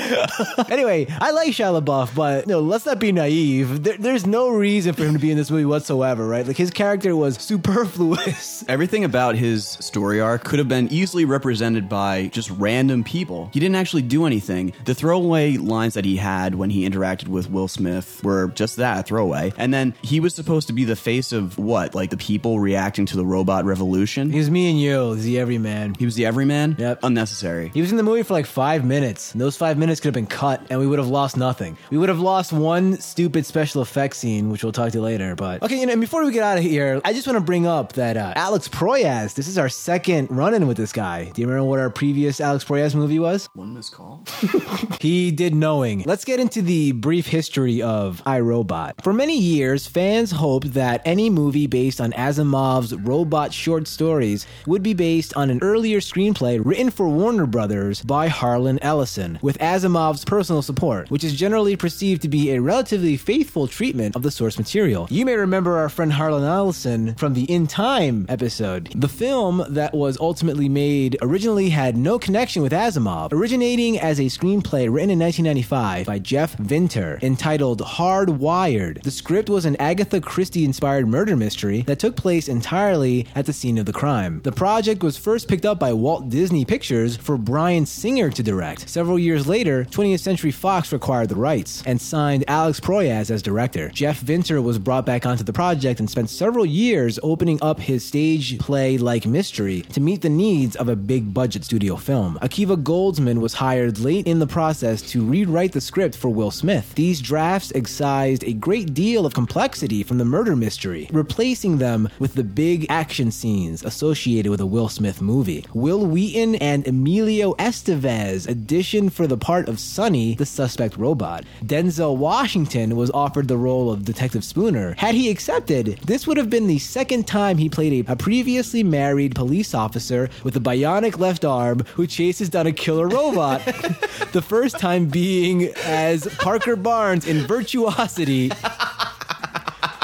anyway, 0.70 1.08
I 1.10 1.32
like 1.32 1.50
Shia 1.50 1.82
LaBeouf, 1.82 2.16
but 2.16 2.48
no, 2.48 2.60
let's 2.60 2.86
not 2.86 3.00
be 3.00 3.12
naive. 3.12 3.84
There, 3.84 3.98
there's 3.98 4.26
no 4.26 4.50
reason 4.50 4.94
for 4.94 5.04
him 5.04 5.14
to 5.14 5.20
be 5.20 5.32
in 5.32 5.38
this 5.38 5.52
movie 5.52 5.66
whatsoever, 5.66 6.28
right? 6.28 6.46
Like 6.46 6.58
his 6.58 6.72
character 6.72 7.16
was 7.16 7.38
superfluous. 7.38 8.64
Everything 8.68 9.04
about 9.04 9.36
his 9.36 9.68
story 9.68 10.20
arc 10.20 10.44
could 10.44 10.60
have 10.60 10.68
been 10.68 10.88
easily 10.92 11.26
represented 11.26 11.90
by 11.90 12.28
just 12.28 12.50
random 12.52 13.04
people. 13.04 13.50
He 13.54 13.60
didn't 13.60 13.76
actually 13.76 14.04
do 14.04 14.26
anything. 14.26 14.74
The 14.86 14.96
throwaway 14.96 15.58
lines 15.58 15.94
that 15.96 16.06
he 16.06 16.18
had 16.18 16.56
when 16.56 16.70
he 16.70 16.88
interacted 16.88 17.28
with 17.28 17.50
Will 17.50 17.68
Smith 17.68 18.24
were 18.24 18.48
just 18.50 18.78
that, 18.78 19.08
throwaway. 19.08 19.54
And 19.58 19.74
then 19.74 19.94
he 20.02 20.20
was 20.20 20.34
supposed 20.36 20.68
to 20.68 20.74
be 20.74 20.84
the 20.84 20.96
face 20.96 21.32
of 21.32 21.58
what? 21.58 21.96
Like 21.96 22.10
the 22.10 22.18
people 22.18 22.60
reacting 22.60 23.06
to 23.08 23.18
the 23.18 23.26
robot 23.26 23.66
revolution? 23.66 24.32
He 24.32 24.38
was 24.38 24.50
me 24.50 24.70
and 24.70 24.80
you, 24.80 25.14
he's 25.14 25.26
the 25.26 25.40
everyman. 25.40 25.96
He 25.98 26.06
was 26.06 26.16
the 26.16 26.26
everyman? 26.26 26.76
Yep. 26.78 27.00
Unnecessary. 27.04 27.72
He 27.74 27.82
was 27.82 27.92
in 27.92 27.98
the 27.98 28.04
movie 28.04 28.24
for 28.24 28.34
like 28.34 28.46
five 28.46 28.86
minutes, 28.86 29.32
and 29.32 29.42
those 29.42 29.58
five 29.58 29.78
minutes 29.78 29.95
could 30.00 30.08
have 30.08 30.14
been 30.14 30.28
cut, 30.28 30.66
and 30.70 30.80
we 30.80 30.88
would 30.88 31.00
have 31.00 31.08
lost 31.08 31.38
nothing. 31.38 31.78
We 31.90 31.98
would 31.98 32.10
have 32.10 32.20
lost 32.20 32.52
one 32.54 32.98
stupid 33.00 33.46
special 33.46 33.82
effects 33.82 34.18
scene, 34.20 34.50
which 34.50 34.64
we'll 34.64 34.72
talk 34.74 34.92
to 34.92 35.02
later. 35.02 35.36
But 35.36 35.64
okay, 35.64 35.80
you 35.80 35.86
know, 35.86 35.92
and 35.94 36.02
before 36.02 36.24
we 36.26 36.32
get 36.32 36.44
out 36.44 36.58
of 36.58 36.64
here, 36.64 37.02
I 37.04 37.14
just 37.14 37.28
want 37.28 37.38
to 37.38 37.44
bring 37.44 37.68
up 37.68 37.94
that 37.94 38.18
uh, 38.18 38.34
Alex 38.36 38.68
Proyas. 38.68 39.34
This 39.36 39.48
is 39.48 39.58
our 39.58 39.70
second 39.70 40.30
run-in 40.30 40.68
with 40.68 40.78
this 40.78 40.92
guy. 40.92 41.26
Do 41.30 41.42
you 41.42 41.48
remember 41.48 41.70
what 41.70 41.80
our 41.80 41.90
previous 41.90 42.40
Alex 42.40 42.64
Proyas 42.64 42.96
movie 42.96 43.20
was? 43.20 43.48
One 43.54 43.74
missed 43.74 43.94
call? 43.94 44.24
He 45.02 45.32
did 45.32 45.54
knowing. 45.54 46.04
Let's 46.06 46.26
get 46.26 46.40
into 46.40 46.62
the 46.62 46.92
brief 46.94 47.28
history 47.28 47.82
of 47.82 48.24
iRobot. 48.26 49.04
For 49.04 49.14
many 49.14 49.38
years, 49.38 49.86
fans 49.86 50.32
hoped 50.32 50.74
that 50.74 51.02
any 51.06 51.30
movie 51.30 51.68
based 51.68 52.02
on 52.02 52.12
Asimov's 52.14 52.96
robot 52.96 53.54
short 53.54 53.88
stories 53.88 54.48
would 54.66 54.82
be 54.82 54.94
based 54.94 55.36
on 55.36 55.50
an 55.50 55.60
earlier 55.62 56.00
screenplay 56.00 56.60
written 56.64 56.90
for 56.90 57.08
Warner 57.08 57.46
Brothers 57.46 58.02
by 58.02 58.28
Harlan 58.28 58.80
Ellison, 58.82 59.38
with 59.42 59.58
Asimov's 59.86 60.26
personal 60.26 60.64
support, 60.64 61.12
which 61.12 61.24
is 61.24 61.36
generally 61.36 61.76
perceived 61.76 62.22
to 62.24 62.28
be 62.28 62.52
a 62.52 62.60
relatively 62.60 63.18
faithful 63.18 63.68
treatment 63.68 64.16
of 64.16 64.24
the 64.24 64.32
source 64.32 64.58
material. 64.58 65.08
You 65.12 65.26
may 65.26 65.36
remember 65.36 65.78
our 65.78 65.90
friend 65.90 66.12
Harlan 66.14 66.44
Ellison 66.44 67.14
from 67.16 67.36
the 67.36 67.44
In 67.44 67.68
Time 67.68 68.26
episode. 68.28 68.92
The 68.96 69.08
film 69.08 69.64
that 69.70 69.94
was 69.94 70.18
ultimately 70.20 70.68
made 70.68 71.18
originally 71.22 71.70
had 71.70 71.96
no 71.96 72.18
connection 72.18 72.64
with 72.64 72.72
Asimov, 72.72 73.32
originating 73.32 74.00
as 74.00 74.20
a 74.20 74.24
screenplay 74.24 74.92
written 74.92 75.12
in 75.12 75.20
1995 75.20 76.08
by 76.08 76.18
Jeff 76.18 76.58
Vintar 76.58 77.22
entitled 77.22 77.82
Hardwired. 77.82 79.04
The 79.04 79.12
script 79.12 79.50
was 79.50 79.66
an 79.66 79.76
Agatha 79.76 80.20
Christie 80.20 80.66
inspired 80.66 81.08
murder 81.08 81.36
mystery 81.36 81.82
that 81.84 82.00
took 82.00 82.16
place 82.16 82.48
entirely 82.48 83.28
at 83.36 83.46
the 83.46 83.54
scene 83.54 83.78
of 83.78 83.86
the 83.86 83.94
crime. 83.94 84.42
The 84.44 84.52
project 84.52 85.04
was 85.04 85.18
first 85.18 85.48
picked 85.48 85.66
up 85.66 85.78
by 85.78 85.94
Walt 85.94 86.30
Disney 86.30 86.66
Pictures 86.66 87.16
for 87.16 87.38
Bryan 87.38 87.86
Singer 87.86 88.32
to 88.32 88.42
direct. 88.42 88.90
Several 88.90 89.20
years 89.20 89.46
later, 89.48 89.75
20th 89.84 90.22
Century 90.22 90.52
Fox 90.52 90.94
acquired 90.94 91.28
the 91.28 91.36
rights 91.36 91.84
and 91.86 92.00
signed 92.00 92.46
Alex 92.48 92.80
Proyas 92.80 93.30
as 93.30 93.42
director. 93.42 93.90
Jeff 93.90 94.22
Vintar 94.22 94.64
was 94.64 94.80
brought 94.80 95.06
back 95.06 95.26
onto 95.26 95.44
the 95.44 95.52
project 95.52 96.00
and 96.00 96.10
spent 96.10 96.30
several 96.30 96.66
years 96.66 97.20
opening 97.22 97.60
up 97.62 97.80
his 97.80 98.06
stage 98.06 98.58
play 98.60 98.98
like 98.98 99.26
mystery 99.26 99.82
to 99.82 100.00
meet 100.00 100.22
the 100.22 100.30
needs 100.30 100.78
of 100.78 100.88
a 100.88 100.96
big 100.96 101.34
budget 101.34 101.66
studio 101.66 101.98
film. 101.98 102.40
Akiva 102.42 102.82
Goldsman 102.82 103.40
was 103.40 103.54
hired 103.54 104.00
late 104.00 104.28
in 104.28 104.40
the 104.40 104.48
process 104.48 105.02
to 105.02 105.26
rewrite 105.26 105.74
the 105.74 105.82
script 105.82 106.16
for 106.16 106.30
Will 106.30 106.52
Smith. 106.52 106.96
These 106.96 107.22
drafts 107.22 107.72
excised 107.76 108.44
a 108.44 108.54
great 108.54 108.94
deal 108.94 109.26
of 109.26 109.34
complexity 109.34 110.04
from 110.04 110.18
the 110.18 110.26
murder 110.26 110.56
mystery, 110.56 111.10
replacing 111.12 111.80
them 111.80 112.08
with 112.20 112.36
the 112.36 112.44
big 112.44 112.86
action 112.90 113.32
scenes 113.32 113.84
associated 113.84 114.50
with 114.50 114.62
a 114.62 114.66
Will 114.66 114.90
Smith 114.90 115.22
movie. 115.22 115.66
Wil 115.74 116.06
Wheaton 116.06 116.56
and 116.56 116.88
Emilio 116.88 117.54
Estevez 117.56 118.48
auditioned 118.48 119.12
for 119.12 119.28
the 119.28 119.38
part 119.38 119.65
of 119.70 119.80
Sonny, 119.80 120.36
the 120.36 120.46
suspect 120.46 120.98
robot. 120.98 121.44
Denzel 121.64 122.18
Washington 122.18 122.96
was 122.96 123.12
offered 123.12 123.48
the 123.48 123.58
role 123.58 123.92
of 123.92 124.06
Detective 124.06 124.44
Spooner. 124.44 124.94
Had 124.98 125.16
he 125.16 125.30
accepted, 125.30 126.00
this 126.06 126.28
would 126.28 126.38
have 126.38 126.50
been 126.50 126.68
the 126.68 126.80
second 126.80 127.28
time 127.28 127.58
he 127.58 127.70
played 127.70 128.08
a, 128.08 128.14
a 128.14 128.16
previously 128.16 128.84
married 128.84 129.36
police 129.36 129.74
officer 129.74 130.30
with 130.44 130.56
a 130.56 130.60
bionic 130.60 131.20
left 131.20 131.46
arm 131.46 131.80
who 131.96 132.08
chases 132.08 132.50
down 132.50 132.68
a 132.68 132.72
killer 132.72 133.08
robot. 133.08 133.64
the 134.32 134.44
first 134.46 134.80
time 134.80 135.08
being 135.08 135.72
as 135.84 136.28
Parker 136.38 136.76
Barnes 136.76 137.28
in 137.28 137.46
Virtuosity 137.46 138.52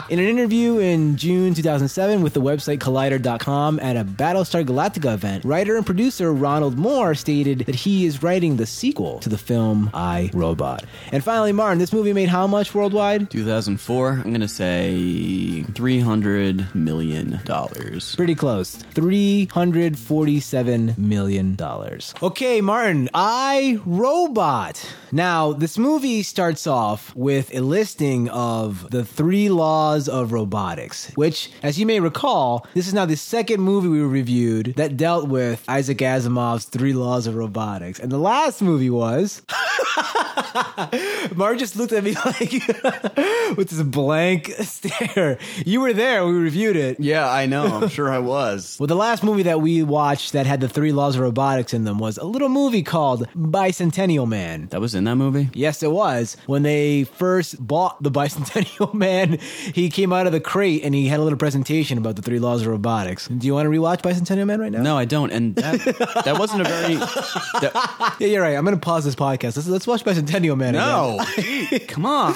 In 0.10 0.20
an 0.20 0.26
interview 0.26 0.80
in 0.80 1.16
June 1.16 1.54
2007 1.54 2.22
with 2.22 2.34
the 2.34 2.42
website 2.42 2.80
Collider.com 2.80 3.80
at 3.80 3.96
a 3.96 4.04
Battlestar 4.04 4.66
Galactica 4.66 5.14
event, 5.14 5.46
writer 5.46 5.78
and 5.78 5.86
producer 5.86 6.34
Ronald 6.34 6.78
Moore 6.78 7.16
stated 7.16 7.60
that 7.60 7.76
he 7.76 8.06
is 8.06 8.22
writing 8.24 8.58
the 8.58 8.66
sequel 8.66 9.20
to 9.20 9.30
the 9.30 9.38
film 9.38 9.90
I 9.94 10.30
Robot. 10.34 10.84
And 11.12 11.24
finally, 11.24 11.52
Martin, 11.52 11.78
this 11.80 11.94
movie 11.94 12.14
made 12.14 12.30
how 12.30 12.48
much 12.48 12.74
worldwide? 12.76 13.30
2004, 13.30 14.10
I'm 14.12 14.24
going 14.24 14.42
to 14.42 14.48
say 14.48 15.64
$300 15.72 16.74
million. 16.76 17.40
Pretty 18.16 18.36
close. 18.36 18.78
$347 18.78 20.98
million. 20.98 21.58
Okay, 22.22 22.62
Martin, 22.62 23.10
I 23.14 23.80
Robot. 23.86 24.86
Now, 25.14 25.52
this 25.52 25.78
movie 25.78 26.24
starts 26.24 26.66
off 26.66 27.14
with 27.16 27.54
a 27.54 27.60
listing 27.60 28.30
of 28.30 28.90
the 28.92 29.04
three 29.04 29.50
laws 29.50 30.08
of 30.08 30.32
robotics, 30.32 31.12
which, 31.16 31.52
as 31.62 31.78
you 31.78 31.86
may 31.86 32.00
recall, 32.00 32.66
this 32.74 32.88
is 32.88 32.94
now 32.94 33.06
the 33.06 33.18
second 33.18 33.62
movie 33.62 33.90
we 33.90 34.00
reviewed 34.02 34.74
that 34.78 34.96
dealt 34.96 35.28
with 35.28 35.66
Isaac 35.68 35.98
Asimov's 35.98 36.66
three 36.66 36.94
laws 36.94 37.28
of 37.28 37.36
robotics. 37.36 38.00
And 38.00 38.12
the 38.12 38.18
last 38.18 38.62
movie 38.62 38.90
was. 38.90 39.42
Mark 41.36 41.58
just 41.58 41.76
looked 41.76 41.94
at 41.94 42.04
me 42.04 42.14
like 42.26 42.52
with 43.58 43.70
this 43.70 43.82
blank 43.82 44.48
stare. 44.60 45.38
You 45.66 45.82
were 45.82 45.94
there. 45.94 46.26
We 46.26 46.34
reviewed 46.34 46.76
it. 46.76 47.00
Yeah, 47.00 47.30
I 47.30 47.46
know. 47.46 47.66
I'm 47.66 47.90
sure 47.90 48.12
I 48.12 48.20
was. 48.20 48.78
Well, 48.82 48.88
the 48.88 48.96
last 48.96 49.24
movie 49.24 49.44
that 49.44 49.62
we 49.62 49.84
watched 49.84 50.34
that 50.34 50.46
had 50.48 50.60
the 50.60 50.68
three 50.68 50.92
laws 50.92 51.16
of 51.16 51.22
robotics 51.22 51.74
in 51.74 51.84
them 51.84 52.00
was 52.00 52.18
a 52.18 52.24
little 52.26 52.50
movie 52.50 52.82
called 52.82 53.28
Bicentennial 53.36 54.28
Man. 54.28 54.68
That 54.72 54.82
was 54.82 54.96
in 54.96 55.04
that 55.04 55.16
movie? 55.18 55.50
Yes, 55.54 55.84
it 55.84 55.92
was. 55.92 56.36
When 56.48 56.64
they 56.64 57.04
first 57.04 57.66
bought 57.66 58.02
the 58.02 58.10
Bicentennial 58.10 58.94
Man, 58.94 59.38
he 59.74 59.90
came 59.90 60.12
out 60.12 60.26
of 60.26 60.32
the 60.32 60.40
crate 60.40 60.84
and 60.84 60.96
he 60.96 61.08
had 61.08 61.20
a 61.20 61.24
little 61.24 61.38
presentation 61.38 61.98
about 62.00 62.16
the 62.16 62.22
three 62.24 62.40
laws 62.40 62.62
of 62.62 62.68
robotics. 62.68 63.28
Do 63.28 63.46
you 63.46 63.54
want 63.54 63.66
to 63.68 63.70
rewatch 63.70 64.02
Bicentennial 64.02 64.48
Man 64.48 64.60
right 64.60 64.72
now? 64.72 64.82
No, 64.82 64.98
I 64.98 65.06
don't. 65.06 65.32
And 65.32 65.56
that, 65.56 66.24
that 66.26 66.40
wasn't 66.40 66.62
a 66.62 66.64
very. 66.66 66.96
That, 66.96 68.16
Yeah, 68.20 68.28
you're 68.28 68.42
right. 68.42 68.56
I'm 68.56 68.66
going 68.66 68.76
to 68.76 68.82
pause 68.84 69.06
this 69.06 69.16
podcast. 69.16 69.56
Let's, 69.58 69.68
let's 69.68 69.88
watch 69.88 70.04
Bicentennial 70.04 70.21
Man. 70.26 70.74
no. 70.74 71.20
Gee, 71.36 71.80
Come 71.80 72.06
on. 72.06 72.36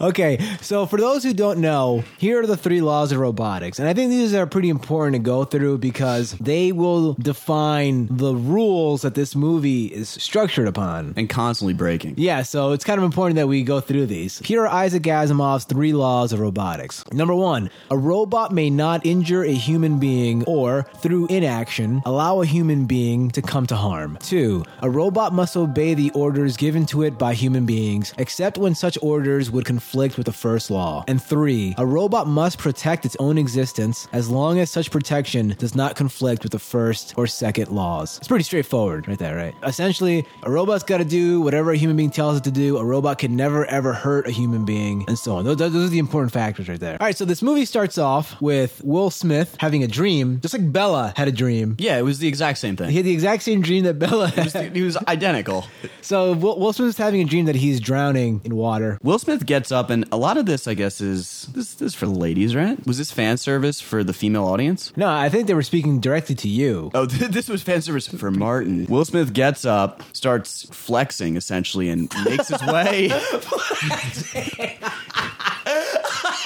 Okay, 0.00 0.38
so 0.60 0.86
for 0.86 0.98
those 0.98 1.22
who 1.22 1.32
don't 1.32 1.58
know, 1.58 2.04
here 2.18 2.40
are 2.42 2.46
the 2.46 2.56
three 2.56 2.80
laws 2.80 3.12
of 3.12 3.18
robotics. 3.18 3.78
And 3.78 3.88
I 3.88 3.94
think 3.94 4.10
these 4.10 4.34
are 4.34 4.46
pretty 4.46 4.68
important 4.68 5.14
to 5.14 5.18
go 5.18 5.44
through 5.44 5.78
because 5.78 6.32
they 6.32 6.72
will 6.72 7.14
define 7.14 8.08
the 8.10 8.34
rules 8.34 9.02
that 9.02 9.14
this 9.14 9.34
movie 9.34 9.86
is 9.86 10.08
structured 10.08 10.68
upon. 10.68 11.14
And 11.16 11.28
constantly 11.28 11.74
breaking. 11.74 12.14
Yeah, 12.16 12.42
so 12.42 12.72
it's 12.72 12.84
kind 12.84 12.98
of 12.98 13.04
important 13.04 13.36
that 13.36 13.46
we 13.48 13.62
go 13.62 13.80
through 13.80 14.06
these. 14.06 14.38
Here 14.40 14.62
are 14.62 14.68
Isaac 14.68 15.02
Asimov's 15.04 15.64
three 15.64 15.92
laws 15.92 16.32
of 16.32 16.40
robotics. 16.40 17.04
Number 17.12 17.34
one, 17.34 17.70
a 17.90 17.96
robot 17.98 18.52
may 18.52 18.70
not 18.70 19.04
injure 19.06 19.44
a 19.44 19.52
human 19.52 19.98
being 19.98 20.44
or, 20.44 20.84
through 20.98 21.26
inaction, 21.28 22.02
allow 22.04 22.40
a 22.42 22.46
human 22.46 22.86
being 22.86 23.30
to 23.30 23.42
come 23.42 23.66
to 23.66 23.76
harm. 23.76 24.18
Two, 24.20 24.64
a 24.82 24.90
robot 24.90 25.32
must 25.32 25.56
obey 25.56 25.94
the 25.94 26.10
orders 26.10 26.56
given 26.56 26.86
to 26.86 27.02
it 27.02 27.18
by 27.18 27.25
human 27.32 27.66
beings, 27.66 28.14
except 28.18 28.58
when 28.58 28.74
such 28.74 28.98
orders 29.02 29.50
would 29.50 29.64
conflict 29.64 30.16
with 30.16 30.26
the 30.26 30.32
first 30.32 30.70
law. 30.70 31.04
And 31.08 31.22
three, 31.22 31.74
a 31.78 31.86
robot 31.86 32.26
must 32.26 32.58
protect 32.58 33.04
its 33.04 33.16
own 33.18 33.38
existence 33.38 34.08
as 34.12 34.28
long 34.28 34.58
as 34.58 34.70
such 34.70 34.90
protection 34.90 35.54
does 35.58 35.74
not 35.74 35.96
conflict 35.96 36.42
with 36.42 36.52
the 36.52 36.58
first 36.58 37.14
or 37.16 37.26
second 37.26 37.70
laws. 37.70 38.18
It's 38.18 38.28
pretty 38.28 38.44
straightforward 38.44 39.08
right 39.08 39.18
there, 39.18 39.36
right? 39.36 39.54
Essentially, 39.62 40.26
a 40.42 40.50
robot's 40.50 40.84
got 40.84 40.98
to 40.98 41.04
do 41.04 41.40
whatever 41.40 41.72
a 41.72 41.76
human 41.76 41.96
being 41.96 42.10
tells 42.10 42.36
it 42.36 42.44
to 42.44 42.50
do. 42.50 42.76
A 42.78 42.84
robot 42.84 43.18
can 43.18 43.36
never 43.36 43.64
ever 43.66 43.92
hurt 43.92 44.26
a 44.26 44.30
human 44.30 44.64
being, 44.64 45.04
and 45.08 45.18
so 45.18 45.36
on. 45.36 45.44
Those, 45.44 45.56
those 45.56 45.74
are 45.74 45.88
the 45.88 45.98
important 45.98 46.32
factors 46.32 46.68
right 46.68 46.80
there. 46.80 46.96
All 47.00 47.06
right, 47.06 47.16
so 47.16 47.24
this 47.24 47.42
movie 47.42 47.64
starts 47.64 47.98
off 47.98 48.40
with 48.40 48.80
Will 48.84 49.10
Smith 49.10 49.56
having 49.58 49.82
a 49.82 49.88
dream, 49.88 50.40
just 50.40 50.54
like 50.54 50.72
Bella 50.72 51.12
had 51.16 51.28
a 51.28 51.32
dream. 51.32 51.76
Yeah, 51.78 51.98
it 51.98 52.02
was 52.02 52.18
the 52.18 52.28
exact 52.28 52.58
same 52.58 52.76
thing. 52.76 52.90
He 52.90 52.96
had 52.96 53.06
the 53.06 53.12
exact 53.12 53.42
same 53.42 53.60
dream 53.60 53.84
that 53.84 53.98
Bella 53.98 54.28
had. 54.28 54.74
He 54.76 54.82
was 54.82 54.96
identical. 55.08 55.64
So 56.02 56.34
Will, 56.34 56.56
Will 56.60 56.72
Smith 56.72 56.90
is 56.90 56.96
having 57.16 57.26
a 57.26 57.30
dream 57.30 57.46
that 57.46 57.56
he's 57.56 57.80
drowning 57.80 58.42
in 58.44 58.54
water. 58.54 58.98
Will 59.02 59.18
Smith 59.18 59.46
gets 59.46 59.72
up, 59.72 59.88
and 59.88 60.04
a 60.12 60.18
lot 60.18 60.36
of 60.36 60.44
this, 60.44 60.68
I 60.68 60.74
guess, 60.74 61.00
is 61.00 61.48
this, 61.54 61.74
this 61.74 61.92
is 61.92 61.94
for 61.94 62.04
the 62.04 62.12
ladies, 62.12 62.54
right? 62.54 62.84
Was 62.86 62.98
this 62.98 63.10
fan 63.10 63.38
service 63.38 63.80
for 63.80 64.04
the 64.04 64.12
female 64.12 64.44
audience? 64.44 64.92
No, 64.96 65.08
I 65.08 65.30
think 65.30 65.46
they 65.46 65.54
were 65.54 65.62
speaking 65.62 65.98
directly 66.00 66.34
to 66.36 66.48
you. 66.48 66.90
Oh, 66.92 67.06
this 67.06 67.48
was 67.48 67.62
fan 67.62 67.80
service 67.80 68.06
for 68.06 68.30
Martin. 68.30 68.86
Will 68.86 69.04
Smith 69.06 69.32
gets 69.32 69.64
up, 69.64 70.02
starts 70.12 70.66
flexing 70.70 71.36
essentially, 71.36 71.88
and 71.88 72.12
makes 72.24 72.48
his 72.48 72.62
way. 72.66 73.10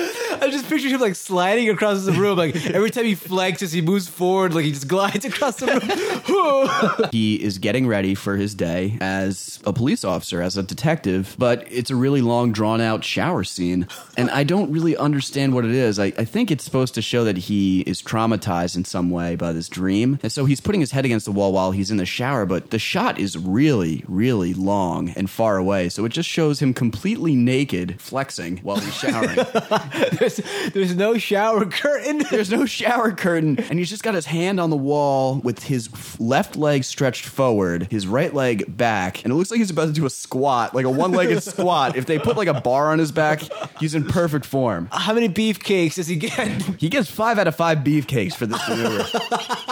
I 0.41 0.49
just 0.49 0.67
picture 0.67 0.87
him 0.87 0.99
like 0.99 1.13
sliding 1.13 1.69
across 1.69 2.03
the 2.03 2.13
room. 2.13 2.37
Like 2.37 2.55
every 2.67 2.89
time 2.89 3.05
he 3.05 3.15
flexes, 3.15 3.71
he 3.71 3.81
moves 3.81 4.07
forward. 4.07 4.55
Like 4.55 4.65
he 4.65 4.71
just 4.71 4.87
glides 4.87 5.23
across 5.23 5.57
the 5.57 5.67
room. 5.67 7.09
he 7.11 7.35
is 7.35 7.59
getting 7.59 7.85
ready 7.85 8.15
for 8.15 8.37
his 8.37 8.55
day 8.55 8.97
as 9.01 9.59
a 9.65 9.71
police 9.71 10.03
officer, 10.03 10.41
as 10.41 10.57
a 10.57 10.63
detective, 10.63 11.35
but 11.37 11.67
it's 11.71 11.91
a 11.91 11.95
really 11.95 12.21
long, 12.21 12.51
drawn 12.51 12.81
out 12.81 13.03
shower 13.03 13.43
scene. 13.43 13.87
And 14.17 14.31
I 14.31 14.43
don't 14.43 14.71
really 14.71 14.97
understand 14.97 15.53
what 15.53 15.63
it 15.63 15.71
is. 15.71 15.99
I, 15.99 16.05
I 16.17 16.25
think 16.25 16.49
it's 16.49 16.63
supposed 16.63 16.95
to 16.95 17.03
show 17.03 17.23
that 17.23 17.37
he 17.37 17.81
is 17.81 18.01
traumatized 18.01 18.75
in 18.75 18.83
some 18.83 19.11
way 19.11 19.35
by 19.35 19.53
this 19.53 19.69
dream. 19.69 20.17
And 20.23 20.31
so 20.31 20.45
he's 20.45 20.59
putting 20.59 20.81
his 20.81 20.91
head 20.91 21.05
against 21.05 21.25
the 21.25 21.31
wall 21.31 21.53
while 21.53 21.71
he's 21.71 21.91
in 21.91 21.97
the 21.97 22.05
shower, 22.05 22.47
but 22.47 22.71
the 22.71 22.79
shot 22.79 23.19
is 23.19 23.37
really, 23.37 24.03
really 24.07 24.55
long 24.55 25.09
and 25.09 25.29
far 25.29 25.57
away. 25.57 25.89
So 25.89 26.03
it 26.05 26.09
just 26.09 26.29
shows 26.29 26.59
him 26.61 26.73
completely 26.73 27.35
naked, 27.35 28.01
flexing 28.01 28.57
while 28.57 28.77
he's 28.77 28.95
showering. 28.95 29.37
there's, 30.37 30.71
there's 30.73 30.95
no 30.95 31.17
shower 31.17 31.65
curtain. 31.65 32.19
There's 32.31 32.49
no 32.49 32.65
shower 32.65 33.11
curtain, 33.11 33.59
and 33.59 33.77
he's 33.77 33.89
just 33.89 34.03
got 34.03 34.13
his 34.15 34.25
hand 34.25 34.59
on 34.59 34.69
the 34.69 34.77
wall 34.77 35.39
with 35.43 35.63
his 35.63 35.89
left 36.19 36.55
leg 36.55 36.83
stretched 36.83 37.25
forward, 37.25 37.87
his 37.91 38.07
right 38.07 38.33
leg 38.33 38.77
back, 38.77 39.23
and 39.23 39.31
it 39.31 39.35
looks 39.35 39.51
like 39.51 39.59
he's 39.59 39.69
about 39.69 39.87
to 39.87 39.91
do 39.91 40.05
a 40.05 40.09
squat, 40.09 40.73
like 40.73 40.85
a 40.85 40.89
one-legged 40.89 41.43
squat. 41.51 41.95
If 41.95 42.05
they 42.05 42.19
put 42.19 42.37
like 42.37 42.47
a 42.47 42.61
bar 42.61 42.91
on 42.91 42.99
his 42.99 43.11
back, 43.11 43.41
he's 43.79 43.95
in 43.95 44.05
perfect 44.05 44.45
form. 44.45 44.87
How 44.91 45.13
many 45.13 45.27
beefcakes 45.29 45.95
does 45.95 46.07
he 46.07 46.15
get? 46.15 46.47
He 46.79 46.89
gets 46.89 47.09
five 47.09 47.37
out 47.39 47.47
of 47.47 47.55
five 47.55 47.79
beefcakes 47.79 48.33
for 48.35 48.45
this 48.45 48.61
maneuver. 48.69 49.05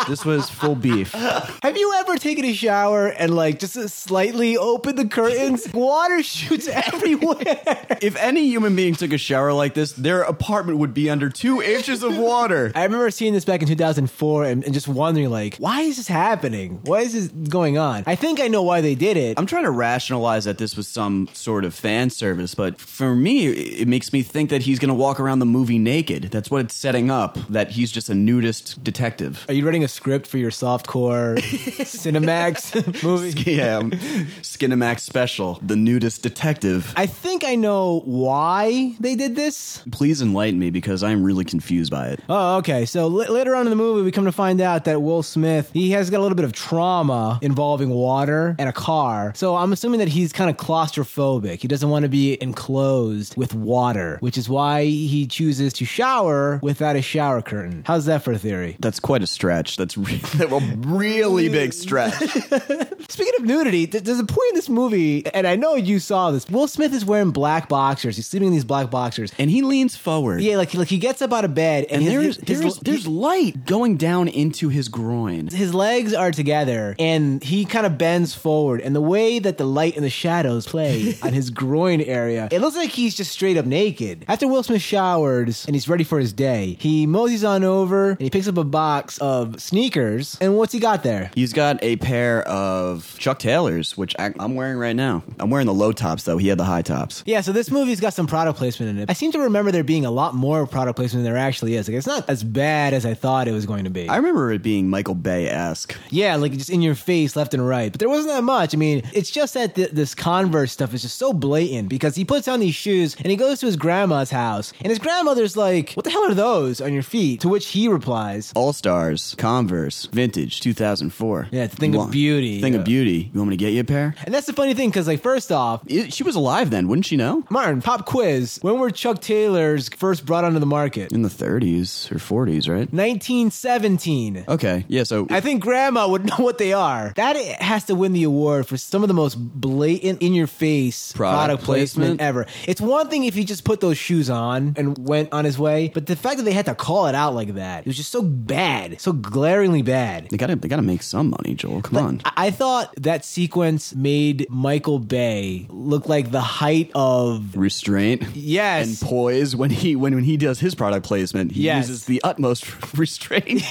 this 0.08 0.26
was 0.26 0.50
full 0.50 0.76
beef. 0.76 1.12
Have 1.14 1.78
you 1.78 1.94
ever 1.96 2.18
taken 2.18 2.46
a 2.46 2.54
shower 2.54 3.08
and 3.08 3.36
like 3.36 3.60
just 3.60 3.78
uh, 3.78 3.88
slightly 3.88 4.58
open 4.58 4.96
the 4.96 5.08
curtains? 5.08 5.72
Water 5.74 6.22
shoots 6.24 6.68
everywhere. 6.72 7.98
If 8.02 8.16
any 8.18 8.46
human 8.48 8.76
being 8.76 8.96
took 8.96 9.14
a 9.14 9.18
shower 9.18 9.54
like 9.54 9.74
this, 9.74 9.94
their 9.94 10.24
apartment 10.50 10.80
would 10.80 10.96
be 10.96 11.12
under 11.12 11.30
two 11.30 11.62
inches 11.76 12.02
of 12.02 12.18
water. 12.18 12.72
I 12.74 12.84
remember 12.84 13.12
seeing 13.12 13.34
this 13.34 13.46
back 13.46 13.62
in 13.62 13.68
2004 13.68 14.46
and, 14.46 14.64
and 14.64 14.74
just 14.74 14.88
wondering 14.88 15.30
like, 15.30 15.58
why 15.58 15.82
is 15.82 15.98
this 15.98 16.08
happening? 16.08 16.80
Why 16.86 17.02
is 17.02 17.14
this 17.14 17.28
going 17.50 17.78
on? 17.78 18.04
I 18.08 18.16
think 18.16 18.42
I 18.42 18.48
know 18.48 18.64
why 18.64 18.82
they 18.82 18.96
did 18.96 19.16
it. 19.16 19.38
I'm 19.38 19.46
trying 19.46 19.66
to 19.66 19.70
rationalize 19.70 20.46
that 20.46 20.58
this 20.58 20.76
was 20.76 20.88
some 20.88 21.30
sort 21.34 21.66
of 21.66 21.76
fan 21.76 22.10
service, 22.10 22.56
but 22.56 22.80
for 22.80 23.16
me, 23.16 23.48
it 23.48 23.88
makes 23.88 24.12
me 24.12 24.24
think 24.24 24.50
that 24.50 24.64
he's 24.64 24.80
going 24.80 24.90
to 24.90 24.96
walk 24.96 25.20
around 25.20 25.38
the 25.38 25.46
movie 25.46 25.78
naked. 25.78 26.24
That's 26.32 26.50
what 26.50 26.62
it's 26.62 26.74
setting 26.74 27.12
up, 27.12 27.38
that 27.50 27.70
he's 27.70 27.92
just 27.92 28.10
a 28.10 28.16
nudist 28.16 28.84
detective. 28.84 29.46
Are 29.50 29.54
you 29.54 29.64
writing 29.64 29.84
a 29.84 29.88
script 29.88 30.26
for 30.26 30.40
your 30.40 30.52
softcore 30.52 31.38
Cinemax 31.40 33.04
movie? 33.04 33.52
Yeah, 33.52 33.78
um, 33.78 34.98
special, 34.98 35.60
The 35.62 35.76
Nudist 35.76 36.24
Detective. 36.24 36.92
I 36.98 37.06
think 37.06 37.44
I 37.44 37.56
know 37.56 38.02
why 38.06 38.96
they 39.00 39.16
did 39.16 39.36
this. 39.36 39.84
Please 39.92 40.22
enlighten 40.24 40.39
me 40.40 40.70
because 40.70 41.04
I'm 41.04 41.24
really 41.24 41.46
confused 41.46 41.92
by 41.92 42.08
it. 42.10 42.20
Oh, 42.30 42.58
okay. 42.58 42.86
So 42.86 43.04
l- 43.06 43.32
later 43.34 43.56
on 43.56 43.66
in 43.66 43.70
the 43.70 43.76
movie, 43.76 44.02
we 44.02 44.12
come 44.12 44.26
to 44.26 44.32
find 44.32 44.62
out 44.62 44.86
that 44.86 45.02
Will 45.02 45.24
Smith 45.24 45.70
he 45.74 45.92
has 45.92 46.10
got 46.10 46.20
a 46.20 46.24
little 46.24 46.36
bit 46.36 46.46
of 46.46 46.54
trauma 46.54 47.40
involving 47.42 47.90
water 47.90 48.56
and 48.60 48.70
a 48.70 48.74
car. 48.74 49.34
So 49.36 49.56
I'm 49.56 49.72
assuming 49.74 50.00
that 50.00 50.08
he's 50.10 50.32
kind 50.34 50.50
of 50.50 50.58
claustrophobic. 50.58 51.60
He 51.62 51.68
doesn't 51.68 51.90
want 51.90 52.04
to 52.04 52.10
be 52.10 52.38
enclosed 52.42 53.36
with 53.38 53.54
water, 53.54 54.18
which 54.22 54.38
is 54.38 54.50
why 54.50 54.86
he 54.86 55.26
chooses 55.28 55.74
to 55.74 55.86
shower 55.86 56.60
without 56.64 56.96
a 56.96 57.02
shower 57.02 57.42
curtain. 57.42 57.84
How's 57.86 58.06
that 58.06 58.24
for 58.24 58.32
a 58.32 58.38
theory? 58.38 58.76
That's 58.80 59.00
quite 59.00 59.24
a 59.24 59.28
stretch. 59.28 59.78
That's 59.78 59.98
re- 59.98 60.22
a 60.40 60.60
really 60.78 61.50
big 61.50 61.74
stretch. 61.74 62.14
Speaking 63.10 63.34
of 63.40 63.46
nudity, 63.46 63.88
th- 63.88 64.04
there's 64.04 64.20
a 64.20 64.26
point 64.26 64.50
in 64.50 64.56
this 64.56 64.70
movie, 64.70 65.26
and 65.28 65.48
I 65.48 65.56
know 65.56 65.76
you 65.76 66.00
saw 66.00 66.32
this. 66.32 66.48
Will 66.50 66.68
Smith 66.68 66.94
is 66.94 67.06
wearing 67.06 67.32
black 67.32 67.70
boxers. 67.70 68.16
He's 68.16 68.28
sleeping 68.28 68.48
in 68.48 68.54
these 68.54 68.64
black 68.66 68.90
boxers. 68.90 69.32
And 69.38 69.50
he 69.50 69.62
leans 69.62 69.96
forward. 69.96 70.19
Yeah, 70.40 70.58
like 70.58 70.74
like 70.74 70.88
he 70.88 70.98
gets 70.98 71.22
up 71.22 71.34
out 71.34 71.46
of 71.46 71.54
bed, 71.54 71.86
and, 71.90 72.02
And 72.02 72.04
his, 72.04 72.12
there's 72.12 72.36
his, 72.38 72.46
there's, 72.46 72.64
his, 72.64 72.80
there's 72.80 73.08
light 73.08 73.66
going 73.66 73.98
down 73.98 74.28
into 74.28 74.70
his 74.70 74.88
groin. 74.90 75.48
his 75.48 75.74
legs 75.74 76.14
are 76.14 76.32
together, 76.32 76.96
and 77.00 77.44
he 77.44 77.66
kind 77.66 77.86
of 77.86 77.98
bends 77.98 78.34
forward. 78.34 78.82
And 78.82 78.96
the 78.96 79.02
way 79.02 79.40
that 79.40 79.58
the 79.58 79.66
light 79.66 79.96
and 79.96 80.04
the 80.06 80.10
shadows 80.10 80.66
play 80.68 81.16
on 81.24 81.34
his 81.34 81.50
groin 81.50 82.02
area, 82.02 82.48
it 82.52 82.60
looks 82.62 82.76
like 82.76 82.90
he's 82.90 83.16
just 83.16 83.32
straight 83.32 83.58
up 83.58 83.66
naked. 83.66 84.26
After 84.28 84.48
Will 84.48 84.64
Smith 84.64 84.82
showers 84.82 85.66
and 85.66 85.76
he's 85.76 85.88
ready 85.88 86.04
for 86.04 86.20
his 86.20 86.34
day, 86.34 86.78
he 86.80 87.06
moseys 87.06 87.44
on 87.44 87.64
over 87.64 88.12
and 88.12 88.22
he 88.22 88.30
picks 88.30 88.48
up 88.48 88.58
a 88.58 88.64
box 88.64 89.18
of 89.20 89.62
sneakers. 89.62 90.38
And 90.42 90.58
what's 90.58 90.74
he 90.74 90.80
got 90.80 91.04
there? 91.04 91.32
He's 91.36 91.54
got 91.54 91.82
a 91.84 91.96
pair 91.98 92.44
of 92.48 93.16
Chuck 93.20 93.40
Taylors, 93.40 93.98
which 93.98 94.16
I, 94.20 94.34
I'm 94.40 94.56
wearing 94.56 94.78
right 94.78 94.96
now. 94.96 95.24
I'm 95.40 95.50
wearing 95.50 95.68
the 95.68 95.74
low 95.74 95.92
tops 95.92 96.24
though. 96.24 96.38
He 96.38 96.48
had 96.48 96.58
the 96.58 96.64
high 96.66 96.82
tops. 96.82 97.24
Yeah, 97.26 97.42
so 97.42 97.52
this 97.52 97.72
movie's 97.72 98.00
got 98.00 98.14
some 98.14 98.28
product 98.28 98.58
placement 98.58 98.92
in 98.92 99.00
it. 99.00 99.10
I 99.10 99.14
seem 99.14 99.32
to 99.34 99.40
remember 99.40 99.72
there 99.72 99.84
being 99.84 100.06
a 100.06 100.09
a 100.10 100.12
lot 100.12 100.34
more 100.36 100.66
product 100.68 100.96
placement 100.98 101.24
than 101.24 101.34
there 101.34 101.42
actually 101.42 101.76
is. 101.76 101.88
Like 101.88 101.96
it's 101.98 102.08
not 102.08 102.28
as 102.30 102.44
bad 102.44 102.94
as 102.94 103.06
I 103.06 103.14
thought 103.14 103.48
it 103.48 103.52
was 103.52 103.66
going 103.66 103.84
to 103.84 103.90
be. 103.90 104.10
I 104.10 104.18
remember 104.18 104.52
it 104.52 104.64
being 104.64 104.90
Michael 104.90 105.16
Bay 105.16 105.48
esque. 105.48 105.96
yeah, 106.10 106.36
like 106.36 106.52
just 106.54 106.70
in 106.70 106.82
your 106.82 106.96
face, 106.96 107.36
left 107.36 107.54
and 107.54 107.66
right. 107.68 107.92
But 107.92 108.00
there 108.00 108.10
wasn't 108.10 108.30
that 108.34 108.44
much. 108.44 108.74
I 108.74 108.78
mean, 108.78 109.04
it's 109.14 109.30
just 109.32 109.54
that 109.54 109.76
th- 109.76 109.92
this 109.92 110.16
Converse 110.16 110.72
stuff 110.72 110.94
is 110.94 111.02
just 111.04 111.18
so 111.18 111.32
blatant 111.34 111.90
because 111.90 112.16
he 112.16 112.26
puts 112.26 112.48
on 112.48 112.60
these 112.60 112.76
shoes 112.76 113.16
and 113.20 113.28
he 113.28 113.36
goes 113.36 113.60
to 113.60 113.66
his 113.68 113.76
grandma's 113.76 114.32
house, 114.32 114.74
and 114.82 114.90
his 114.90 115.00
grandmother's 115.00 115.56
like, 115.56 115.94
"What 115.94 116.04
the 116.04 116.10
hell 116.12 116.26
are 116.26 116.34
those 116.34 116.82
on 116.82 116.94
your 116.94 117.04
feet?" 117.04 117.42
To 117.42 117.50
which 117.50 117.68
he 117.68 117.88
replies, 117.88 118.52
All 118.56 118.74
Stars, 118.74 119.36
Converse, 119.38 120.08
Vintage, 120.12 120.60
2004. 120.62 121.48
Yeah, 121.52 121.64
it's 121.64 121.74
a 121.74 121.78
thing 121.78 121.94
You 121.94 122.02
of 122.02 122.12
beauty. 122.12 122.62
Thing 122.62 122.74
Yeah. 122.74 122.80
of 122.80 122.86
beauty. 122.86 123.30
You 123.34 123.40
want 123.40 123.50
me 123.52 123.58
to 123.58 123.64
get 123.64 123.74
you 123.74 123.82
a 123.82 123.84
pair? 123.84 124.16
and 124.26 124.34
that's 124.34 124.48
the 124.48 124.54
funny 124.54 124.74
thing 124.74 124.90
because, 124.90 125.08
like, 125.08 125.22
first 125.22 125.52
off, 125.52 125.82
I- 125.90 126.08
She 126.10 126.24
was 126.24 126.36
alive 126.36 126.70
then, 126.70 126.88
wouldn't 126.88 127.06
she 127.06 127.18
know? 127.18 127.44
Martin, 127.50 127.82
pop 127.82 128.06
quiz: 128.06 128.60
When 128.62 128.80
were 128.80 128.90
Chuck 128.92 129.22
Taylors 129.22 129.90
first 130.00 130.26
brought 130.26 130.44
onto 130.44 130.60
the 130.60 130.66
market? 130.66 131.12
In 131.12 131.22
the 131.22 131.30
30s 131.30 132.12
or 132.12 132.16
40s, 132.16 132.68
right? 132.70 132.92
1917. 132.92 134.46
Okay, 134.48 134.86
yeah, 134.88 135.04
so 135.04 135.28
I 135.30 135.42
think 135.42 135.62
grandma 135.62 136.08
would 136.08 136.26
know 136.30 136.38
what 136.38 136.58
they 136.58 136.74
are. 136.74 137.14
That 137.16 137.36
has 137.62 137.86
to 137.86 137.96
win 137.96 138.14
the 138.14 138.24
award 138.24 138.68
for 138.68 138.78
some 138.78 139.04
of 139.04 139.08
the 139.08 139.14
most 139.14 139.36
blatant, 139.36 140.22
in 140.22 140.34
your 140.34 140.48
face 140.48 141.12
Product 141.14 141.36
product, 141.36 141.64
placement, 141.64 142.20
placement? 142.20 142.22
ever. 142.22 142.46
It's 142.68 142.82
one 142.82 143.10
thing 143.10 143.26
if 143.26 143.34
he 143.34 143.44
just 143.44 143.64
put 143.64 143.80
those 143.82 143.98
shoes 143.98 144.30
on 144.30 144.74
and 144.78 144.98
went 145.08 145.32
on 145.34 145.46
his 145.46 145.58
way, 145.60 145.92
but 145.94 146.06
the 146.06 146.16
fact 146.16 146.38
that 146.38 146.44
they 146.44 146.54
had 146.54 146.66
to 146.66 146.76
call 146.76 147.08
it 147.08 147.16
out 147.16 147.36
like 147.36 147.56
that, 147.56 147.82
it 147.82 147.88
was 147.88 147.98
just 147.98 148.12
so 148.12 148.22
bad, 148.22 149.00
so 149.02 149.12
glaringly 149.12 149.82
bad. 149.82 150.30
they 150.30 150.38
gotta 150.38 150.56
they 150.56 150.68
gotta 150.68 150.82
make 150.82 151.04
some 151.04 151.30
money, 151.30 151.54
Joel. 151.56 151.82
Come 151.82 151.98
on. 151.98 152.22
I 152.26 152.50
I 152.50 152.52
thought 152.52 152.94
that 152.98 153.26
sequence 153.26 153.94
made 153.94 154.48
Michael 154.50 154.98
Bay 154.98 155.68
look 155.70 156.10
like 156.10 156.32
the 156.32 156.42
height 156.42 156.90
of 156.96 157.56
Restraint. 157.56 158.24
yes. 158.34 158.88
And 159.02 159.08
poise 159.10 159.56
when 159.56 159.70
he 159.70 159.89
when, 159.96 160.16
when 160.16 160.24
he 160.24 160.38
does 160.38 160.60
his 160.60 160.76
product 160.76 161.06
placement, 161.06 161.52
he 161.52 161.64
Yes. 161.64 161.88
uses 161.88 162.06
the 162.06 162.22
utmost 162.24 162.66
restraint. 162.98 163.64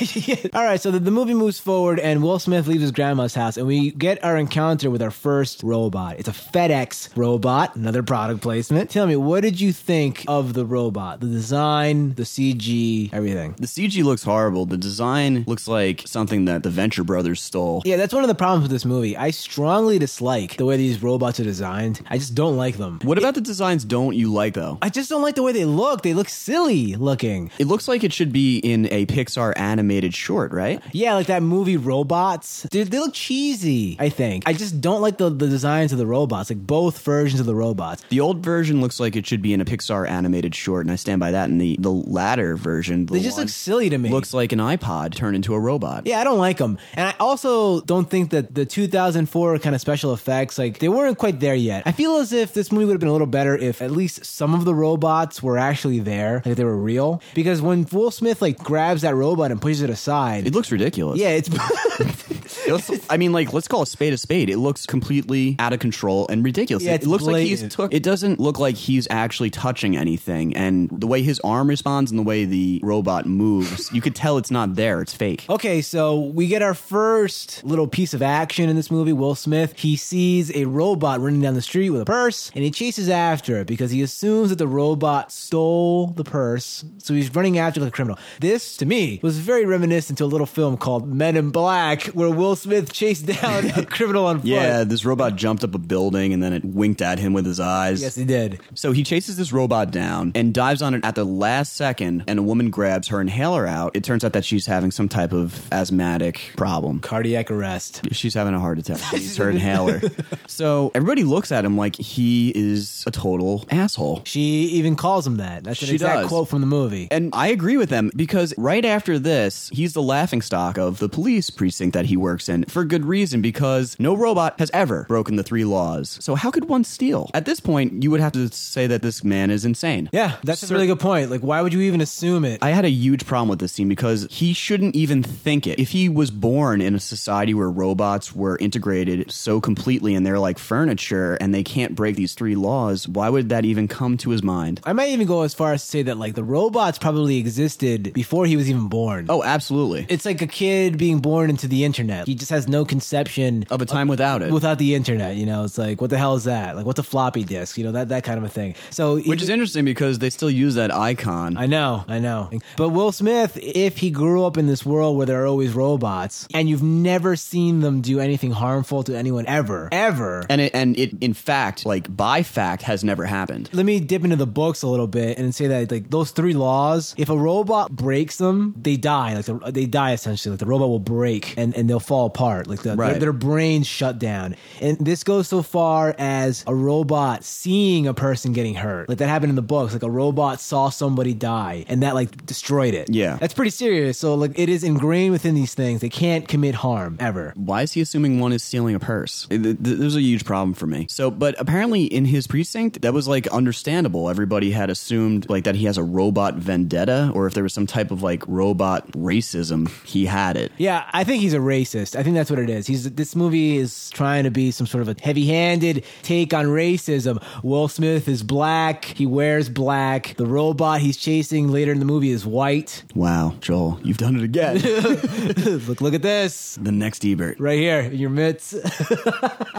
All 0.54 0.64
right, 0.64 0.80
so 0.80 0.90
the, 0.90 0.98
the 0.98 1.10
movie 1.10 1.34
moves 1.34 1.58
forward, 1.58 1.98
and 2.00 2.22
Will 2.22 2.38
Smith 2.38 2.66
leaves 2.66 2.82
his 2.82 2.92
grandma's 2.92 3.34
house, 3.34 3.56
and 3.56 3.66
we 3.66 3.90
get 3.92 4.22
our 4.24 4.36
encounter 4.36 4.90
with 4.90 5.02
our 5.02 5.10
first 5.10 5.62
robot. 5.62 6.16
It's 6.18 6.28
a 6.28 6.32
FedEx 6.32 7.16
robot, 7.16 7.76
another 7.76 8.02
product 8.02 8.40
placement. 8.40 8.90
Tell 8.90 9.06
me, 9.06 9.16
what 9.16 9.40
did 9.42 9.60
you 9.60 9.72
think 9.72 10.24
of 10.28 10.54
the 10.54 10.64
robot? 10.66 11.20
The 11.20 11.26
design, 11.26 12.14
the 12.14 12.22
CG, 12.24 13.10
everything. 13.12 13.54
the 13.58 13.66
CG 13.66 14.02
looks 14.04 14.22
horrible. 14.22 14.66
The 14.66 14.76
design 14.76 15.44
looks 15.46 15.68
like 15.68 16.02
something 16.06 16.44
that 16.46 16.62
the 16.62 16.70
Venture 16.70 17.04
Brothers 17.04 17.40
stole. 17.42 17.82
Yeah, 17.84 17.96
that's 17.96 18.12
one 18.14 18.22
of 18.24 18.28
the 18.28 18.34
problems 18.34 18.62
with 18.62 18.70
this 18.70 18.84
movie. 18.84 19.16
I 19.16 19.30
strongly 19.30 19.98
dislike 19.98 20.56
the 20.56 20.64
way 20.64 20.76
these 20.76 21.02
robots 21.02 21.40
are 21.40 21.44
designed. 21.44 22.00
I 22.08 22.18
just 22.18 22.34
don't 22.34 22.56
like 22.56 22.76
them. 22.76 22.98
What 23.02 23.18
about 23.18 23.34
the 23.34 23.40
designs 23.40 23.84
don't 23.84 24.14
you 24.16 24.32
like 24.32 24.54
though? 24.54 24.78
I 24.82 24.88
just 24.88 25.08
don't 25.10 25.22
like 25.22 25.34
the 25.34 25.42
way 25.42 25.52
they 25.52 25.64
look. 25.64 26.02
They 26.08 26.14
look 26.14 26.30
silly 26.30 26.96
looking. 26.96 27.50
It 27.58 27.66
looks 27.66 27.86
like 27.86 28.02
it 28.02 28.14
should 28.14 28.32
be 28.32 28.56
in 28.60 28.86
a 28.90 29.04
Pixar 29.04 29.52
animated 29.58 30.14
short, 30.14 30.52
right? 30.52 30.80
Yeah, 30.92 31.12
like 31.16 31.26
that 31.26 31.42
movie 31.42 31.76
Robots. 31.76 32.62
Dude, 32.70 32.90
they 32.90 32.98
look 32.98 33.12
cheesy, 33.12 33.94
I 34.00 34.08
think. 34.08 34.44
I 34.46 34.54
just 34.54 34.80
don't 34.80 35.02
like 35.02 35.18
the, 35.18 35.28
the 35.28 35.48
designs 35.48 35.92
of 35.92 35.98
the 35.98 36.06
robots, 36.06 36.48
like 36.48 36.66
both 36.66 36.98
versions 37.02 37.40
of 37.40 37.44
the 37.46 37.54
robots. 37.54 38.02
The 38.08 38.20
old 38.20 38.42
version 38.42 38.80
looks 38.80 38.98
like 38.98 39.16
it 39.16 39.26
should 39.26 39.42
be 39.42 39.52
in 39.52 39.60
a 39.60 39.66
Pixar 39.66 40.08
animated 40.08 40.54
short, 40.54 40.86
and 40.86 40.90
I 40.90 40.96
stand 40.96 41.20
by 41.20 41.32
that. 41.32 41.50
And 41.50 41.60
the, 41.60 41.76
the 41.78 41.90
latter 41.90 42.56
version, 42.56 43.04
the 43.04 43.12
They 43.12 43.20
just 43.20 43.36
look 43.36 43.50
silly 43.50 43.90
to 43.90 43.98
me. 43.98 44.08
looks 44.08 44.32
like 44.32 44.52
an 44.52 44.60
iPod 44.60 45.14
turned 45.14 45.36
into 45.36 45.52
a 45.52 45.60
robot. 45.60 46.06
Yeah, 46.06 46.20
I 46.20 46.24
don't 46.24 46.38
like 46.38 46.56
them. 46.56 46.78
And 46.94 47.06
I 47.06 47.14
also 47.20 47.82
don't 47.82 48.08
think 48.08 48.30
that 48.30 48.54
the 48.54 48.64
2004 48.64 49.58
kind 49.58 49.74
of 49.74 49.80
special 49.82 50.14
effects, 50.14 50.56
like, 50.56 50.78
they 50.78 50.88
weren't 50.88 51.18
quite 51.18 51.38
there 51.38 51.54
yet. 51.54 51.82
I 51.84 51.92
feel 51.92 52.16
as 52.16 52.32
if 52.32 52.54
this 52.54 52.72
movie 52.72 52.86
would 52.86 52.92
have 52.94 53.00
been 53.00 53.10
a 53.10 53.12
little 53.12 53.26
better 53.26 53.54
if 53.54 53.82
at 53.82 53.90
least 53.90 54.24
some 54.24 54.54
of 54.54 54.64
the 54.64 54.74
robots 54.74 55.42
were 55.42 55.58
actually 55.58 55.97
there, 56.00 56.42
like 56.44 56.56
they 56.56 56.64
were 56.64 56.76
real. 56.76 57.20
Because 57.34 57.60
when 57.62 57.86
Will 57.92 58.10
Smith, 58.10 58.40
like, 58.42 58.58
grabs 58.58 59.02
that 59.02 59.14
robot 59.14 59.50
and 59.50 59.60
pushes 59.60 59.82
it 59.82 59.90
aside, 59.90 60.46
It 60.46 60.54
looks 60.54 60.70
ridiculous. 60.72 61.18
yeah, 61.18 61.30
it's. 61.30 61.48
It 62.66 62.72
looks- 62.72 62.90
I 63.08 63.16
mean, 63.16 63.32
like, 63.32 63.52
let's 63.54 63.68
call 63.68 63.82
a 63.82 63.86
spade 63.86 64.12
a 64.12 64.18
spade. 64.18 64.50
It 64.50 64.58
looks 64.58 64.84
completely 64.84 65.56
out 65.58 65.72
of 65.72 65.80
control 65.80 66.26
and 66.28 66.44
ridiculous. 66.44 66.82
Yeah, 66.84 66.94
it 66.94 67.06
looks 67.06 67.24
like 67.24 67.46
he's 67.46 67.66
took. 67.68 67.94
It 67.94 68.02
doesn't 68.02 68.40
look 68.40 68.58
like 68.58 68.74
he's 68.74 69.06
actually 69.10 69.48
touching 69.50 69.96
anything, 69.96 70.54
and 70.56 70.88
the 70.90 71.06
way 71.06 71.22
his 71.22 71.40
arm 71.40 71.68
responds 71.68 72.10
and 72.10 72.18
the 72.18 72.22
way 72.22 72.44
the 72.44 72.80
robot 72.82 73.24
moves, 73.26 73.90
you 73.92 74.00
could 74.02 74.14
tell 74.14 74.36
it's 74.38 74.50
not 74.50 74.74
there. 74.74 75.00
It's 75.00 75.14
fake. 75.14 75.46
Okay, 75.48 75.80
so 75.82 76.18
we 76.20 76.46
get 76.46 76.60
our 76.62 76.74
first 76.74 77.62
little 77.64 77.86
piece 77.86 78.12
of 78.12 78.22
action 78.22 78.68
in 78.68 78.76
this 78.76 78.90
movie. 78.90 79.12
Will 79.14 79.34
Smith, 79.34 79.74
he 79.76 79.96
sees 79.96 80.54
a 80.54 80.64
robot 80.66 81.20
running 81.20 81.40
down 81.40 81.54
the 81.54 81.62
street 81.62 81.90
with 81.90 82.02
a 82.02 82.06
purse 82.06 82.50
and 82.54 82.64
he 82.64 82.70
chases 82.70 83.08
after 83.08 83.56
it 83.60 83.66
because 83.66 83.90
he 83.90 84.02
assumes 84.02 84.50
that 84.50 84.56
the 84.56 84.68
robot 84.68 85.32
stole 85.32 85.87
the 86.14 86.24
purse. 86.24 86.84
So 86.98 87.14
he's 87.14 87.34
running 87.34 87.58
after 87.58 87.84
a 87.84 87.90
criminal. 87.90 88.18
This, 88.40 88.76
to 88.78 88.86
me, 88.86 89.20
was 89.22 89.38
very 89.38 89.64
reminiscent 89.64 90.18
to 90.18 90.24
a 90.24 90.26
little 90.26 90.46
film 90.46 90.76
called 90.76 91.08
Men 91.08 91.36
in 91.36 91.50
Black 91.50 92.02
where 92.06 92.30
Will 92.30 92.56
Smith 92.56 92.92
chased 92.92 93.26
down 93.26 93.70
a 93.70 93.84
criminal 93.96 94.26
on 94.26 94.38
foot. 94.40 94.48
Yeah, 94.48 94.84
this 94.84 95.04
robot 95.04 95.36
jumped 95.36 95.64
up 95.64 95.74
a 95.74 95.78
building 95.78 96.32
and 96.32 96.42
then 96.42 96.52
it 96.52 96.64
winked 96.64 97.02
at 97.02 97.18
him 97.18 97.32
with 97.32 97.46
his 97.46 97.60
eyes. 97.60 98.02
Yes, 98.02 98.14
he 98.14 98.24
did. 98.24 98.60
So 98.74 98.92
he 98.92 99.02
chases 99.02 99.36
this 99.36 99.52
robot 99.52 99.90
down 99.90 100.32
and 100.34 100.52
dives 100.54 100.82
on 100.82 100.94
it 100.94 101.04
at 101.04 101.14
the 101.14 101.24
last 101.24 101.74
second, 101.74 102.24
and 102.26 102.38
a 102.38 102.42
woman 102.42 102.70
grabs 102.70 103.08
her 103.08 103.20
inhaler 103.20 103.66
out. 103.66 103.94
It 103.96 104.04
turns 104.04 104.24
out 104.24 104.32
that 104.32 104.44
she's 104.44 104.66
having 104.66 104.90
some 104.90 105.08
type 105.08 105.32
of 105.32 105.70
asthmatic 105.72 106.52
problem. 106.56 107.00
Cardiac 107.00 107.50
arrest. 107.50 108.02
She's 108.12 108.34
having 108.34 108.54
a 108.54 108.60
heart 108.60 108.78
attack. 108.78 108.98
She's 109.10 109.36
her 109.36 109.50
inhaler. 109.50 110.00
So 110.46 110.90
everybody 110.94 111.24
looks 111.24 111.52
at 111.52 111.64
him 111.64 111.76
like 111.76 111.94
he 111.96 112.52
is 112.54 113.04
a 113.06 113.10
total 113.10 113.66
asshole. 113.70 114.22
She 114.24 114.40
even 114.40 114.96
calls 114.96 115.26
him 115.26 115.36
that. 115.36 115.64
That's 115.64 115.77
an 115.82 115.88
She 115.88 115.94
exact 115.94 116.20
does. 116.22 116.28
quote 116.28 116.48
from 116.48 116.60
the 116.60 116.66
movie. 116.66 117.08
And 117.10 117.30
I 117.32 117.48
agree 117.48 117.76
with 117.76 117.88
them 117.90 118.10
because 118.16 118.54
right 118.56 118.84
after 118.84 119.18
this, 119.18 119.70
he's 119.72 119.92
the 119.92 120.02
laughing 120.02 120.42
stock 120.42 120.78
of 120.78 120.98
the 120.98 121.08
police 121.08 121.50
precinct 121.50 121.94
that 121.94 122.06
he 122.06 122.16
works 122.16 122.48
in 122.48 122.64
for 122.64 122.84
good 122.84 123.04
reason 123.04 123.40
because 123.42 123.96
no 123.98 124.14
robot 124.14 124.58
has 124.58 124.70
ever 124.72 125.04
broken 125.08 125.36
the 125.36 125.42
three 125.42 125.64
laws. 125.64 126.18
So 126.20 126.34
how 126.34 126.50
could 126.50 126.68
one 126.68 126.84
steal? 126.84 127.30
At 127.34 127.44
this 127.44 127.60
point, 127.60 128.02
you 128.02 128.10
would 128.10 128.20
have 128.20 128.32
to 128.32 128.48
say 128.48 128.86
that 128.86 129.02
this 129.02 129.22
man 129.24 129.50
is 129.50 129.64
insane. 129.64 130.08
Yeah, 130.12 130.36
that's 130.44 130.68
a 130.68 130.72
really 130.72 130.86
good 130.86 131.00
point. 131.00 131.30
Like, 131.30 131.40
why 131.42 131.60
would 131.62 131.72
you 131.72 131.80
even 131.82 132.00
assume 132.00 132.44
it? 132.44 132.62
I 132.62 132.70
had 132.70 132.84
a 132.84 132.90
huge 132.90 133.26
problem 133.26 133.48
with 133.48 133.58
this 133.58 133.72
scene 133.72 133.88
because 133.88 134.26
he 134.30 134.52
shouldn't 134.52 134.94
even 134.94 135.22
think 135.22 135.66
it. 135.66 135.78
If 135.78 135.90
he 135.90 136.08
was 136.08 136.30
born 136.30 136.80
in 136.80 136.94
a 136.94 137.00
society 137.00 137.54
where 137.54 137.70
robots 137.70 138.34
were 138.34 138.56
integrated 138.58 139.30
so 139.30 139.60
completely 139.60 140.14
and 140.14 140.24
they're 140.26 140.38
like 140.38 140.58
furniture 140.58 141.34
and 141.40 141.54
they 141.54 141.62
can't 141.64 141.94
break 141.94 142.16
these 142.16 142.34
three 142.34 142.54
laws, 142.54 143.06
why 143.08 143.28
would 143.28 143.48
that 143.48 143.64
even 143.64 143.88
come 143.88 144.16
to 144.18 144.30
his 144.30 144.42
mind? 144.42 144.80
I 144.84 144.92
might 144.92 145.10
even 145.10 145.26
go 145.26 145.42
as 145.42 145.54
far 145.58 145.72
as 145.74 145.82
to 145.82 145.88
say 145.88 146.02
that 146.04 146.16
like 146.16 146.34
the 146.34 146.44
robots 146.44 146.98
probably 146.98 147.36
existed 147.36 148.12
before 148.14 148.46
he 148.46 148.56
was 148.56 148.70
even 148.70 148.88
born. 148.88 149.26
Oh, 149.28 149.42
absolutely. 149.42 150.06
It's 150.08 150.24
like 150.24 150.40
a 150.40 150.46
kid 150.46 150.96
being 150.96 151.18
born 151.18 151.50
into 151.50 151.68
the 151.68 151.84
internet. 151.84 152.26
He 152.26 152.34
just 152.34 152.50
has 152.50 152.68
no 152.68 152.84
conception 152.84 153.66
of 153.70 153.82
a 153.82 153.86
time 153.86 154.08
without 154.08 154.40
it. 154.42 154.52
without 154.52 154.78
the 154.78 154.94
internet. 154.94 155.36
You 155.36 155.46
know, 155.46 155.64
it's 155.64 155.76
like 155.76 156.00
what 156.00 156.10
the 156.10 156.18
hell 156.18 156.34
is 156.36 156.44
that? 156.44 156.76
Like 156.76 156.86
what's 156.86 156.98
a 156.98 157.02
floppy 157.02 157.44
disk? 157.44 157.76
You 157.76 157.84
know 157.84 157.92
that 157.92 158.08
that 158.08 158.24
kind 158.24 158.38
of 158.38 158.44
a 158.44 158.48
thing. 158.48 158.74
So 158.90 159.18
Which 159.20 159.42
is 159.42 159.48
interesting 159.48 159.84
because 159.84 160.18
they 160.20 160.30
still 160.30 160.50
use 160.50 160.76
that 160.76 160.94
icon. 160.94 161.56
I 161.56 161.66
know, 161.66 162.04
I 162.08 162.18
know. 162.20 162.50
But 162.76 162.90
Will 162.90 163.12
Smith, 163.12 163.58
if 163.60 163.98
he 163.98 164.10
grew 164.10 164.44
up 164.44 164.56
in 164.56 164.66
this 164.66 164.86
world 164.86 165.16
where 165.16 165.26
there 165.26 165.42
are 165.42 165.46
always 165.46 165.72
robots, 165.72 166.46
and 166.54 166.68
you've 166.68 166.82
never 166.82 167.34
seen 167.36 167.80
them 167.80 168.00
do 168.00 168.20
anything 168.20 168.52
harmful 168.52 169.02
to 169.04 169.16
anyone 169.16 169.44
ever, 169.46 169.88
ever. 169.92 170.46
and 170.48 170.60
it, 170.60 170.74
and 170.74 170.96
it, 170.98 171.20
in 171.20 171.34
fact, 171.34 171.84
like 171.84 172.14
by 172.14 172.42
fact, 172.42 172.82
has 172.82 173.02
never 173.02 173.24
happened. 173.24 173.68
let 173.72 173.84
me 173.84 173.98
dip 174.00 174.22
into 174.24 174.36
the 174.36 174.46
books 174.46 174.82
a 174.82 174.86
little 174.86 175.06
bit 175.06 175.38
and 175.38 175.47
say 175.52 175.66
that 175.68 175.90
like 175.90 176.10
those 176.10 176.30
three 176.30 176.54
laws, 176.54 177.14
if 177.18 177.28
a 177.28 177.36
robot 177.36 177.92
breaks 177.92 178.36
them, 178.36 178.74
they 178.80 178.96
die. 178.96 179.34
Like 179.34 179.44
the, 179.46 179.54
they 179.72 179.86
die 179.86 180.12
essentially. 180.12 180.52
Like 180.52 180.60
the 180.60 180.66
robot 180.66 180.88
will 180.88 180.98
break 180.98 181.54
and, 181.56 181.74
and 181.76 181.88
they'll 181.88 182.00
fall 182.00 182.26
apart. 182.26 182.66
Like 182.66 182.82
the, 182.82 182.96
Right. 182.96 183.10
their, 183.12 183.20
their 183.20 183.32
brains 183.32 183.86
shut 183.86 184.18
down. 184.18 184.56
And 184.80 184.98
this 184.98 185.24
goes 185.24 185.48
so 185.48 185.62
far 185.62 186.14
as 186.18 186.64
a 186.66 186.74
robot 186.74 187.44
seeing 187.44 188.06
a 188.06 188.14
person 188.14 188.52
getting 188.52 188.74
hurt. 188.74 189.08
Like 189.08 189.18
that 189.18 189.28
happened 189.28 189.50
in 189.50 189.56
the 189.56 189.62
books. 189.62 189.92
Like 189.92 190.02
a 190.02 190.10
robot 190.10 190.60
saw 190.60 190.88
somebody 190.90 191.34
die 191.34 191.84
and 191.88 192.02
that 192.02 192.14
like 192.14 192.44
destroyed 192.46 192.94
it. 192.94 193.08
Yeah. 193.10 193.36
that's 193.36 193.54
pretty 193.54 193.70
serious. 193.70 194.18
So 194.18 194.34
like 194.34 194.58
it 194.58 194.68
is 194.68 194.82
ingrained 194.84 195.32
within 195.32 195.54
these 195.54 195.74
things. 195.74 196.00
They 196.00 196.08
can't 196.08 196.48
commit 196.48 196.74
harm 196.76 197.16
ever. 197.20 197.52
Why 197.56 197.82
is 197.82 197.92
he 197.92 198.00
assuming 198.00 198.40
one 198.40 198.52
is 198.52 198.62
stealing 198.62 198.94
a 198.94 199.00
purse? 199.00 199.46
It- 199.50 199.62
th- 199.62 199.76
th- 199.82 199.98
There's 199.98 200.16
a 200.16 200.22
huge 200.22 200.44
problem 200.44 200.74
for 200.74 200.86
me. 200.86 201.06
So, 201.08 201.30
but 201.30 201.54
apparently 201.58 202.04
in 202.04 202.24
his 202.24 202.46
precinct, 202.46 203.02
that 203.02 203.12
was 203.14 203.28
like 203.28 203.46
understandable. 203.48 204.28
Everybody 204.30 204.70
had 204.72 204.90
assumed 204.90 205.37
like 205.48 205.64
that 205.64 205.74
he 205.74 205.84
has 205.86 205.98
a 205.98 206.02
robot 206.02 206.54
vendetta, 206.54 207.30
or 207.34 207.46
if 207.46 207.54
there 207.54 207.62
was 207.62 207.72
some 207.74 207.86
type 207.86 208.10
of 208.10 208.22
like 208.22 208.42
robot 208.46 209.10
racism, 209.12 209.88
he 210.04 210.26
had 210.26 210.56
it. 210.56 210.72
Yeah, 210.78 211.08
I 211.12 211.24
think 211.24 211.42
he's 211.42 211.54
a 211.54 211.58
racist. 211.58 211.78
racist. 211.78 212.16
I 212.16 212.22
think 212.22 212.34
that's 212.34 212.50
what 212.50 212.58
it 212.58 212.70
is. 212.70 212.86
He's 212.86 213.10
this 213.12 213.34
movie 213.36 213.76
is 213.76 214.10
trying 214.10 214.44
to 214.44 214.50
be 214.50 214.70
some 214.70 214.86
sort 214.86 215.02
of 215.02 215.08
a 215.08 215.16
heavy-handed 215.20 216.04
take 216.22 216.52
on 216.54 216.66
racism. 216.66 217.42
Will 217.62 217.88
Smith 217.88 218.28
is 218.28 218.42
black. 218.42 219.04
He 219.04 219.26
wears 219.26 219.68
black. 219.68 220.34
The 220.36 220.46
robot 220.46 221.00
he's 221.00 221.16
chasing 221.16 221.68
later 221.68 221.92
in 221.92 221.98
the 221.98 222.04
movie 222.04 222.30
is 222.30 222.44
white. 222.46 223.04
Wow, 223.14 223.54
Joel, 223.60 224.00
you've 224.02 224.18
done 224.18 224.36
it 224.36 224.42
again. 224.42 224.78
look, 225.86 226.00
look 226.00 226.14
at 226.14 226.22
this 226.22 226.76
the 226.80 226.92
next 226.92 227.24
Ebert. 227.24 227.58
right 227.60 227.78
here 227.78 228.00
in 228.00 228.16
your 228.18 228.30
mitts. 228.30 228.74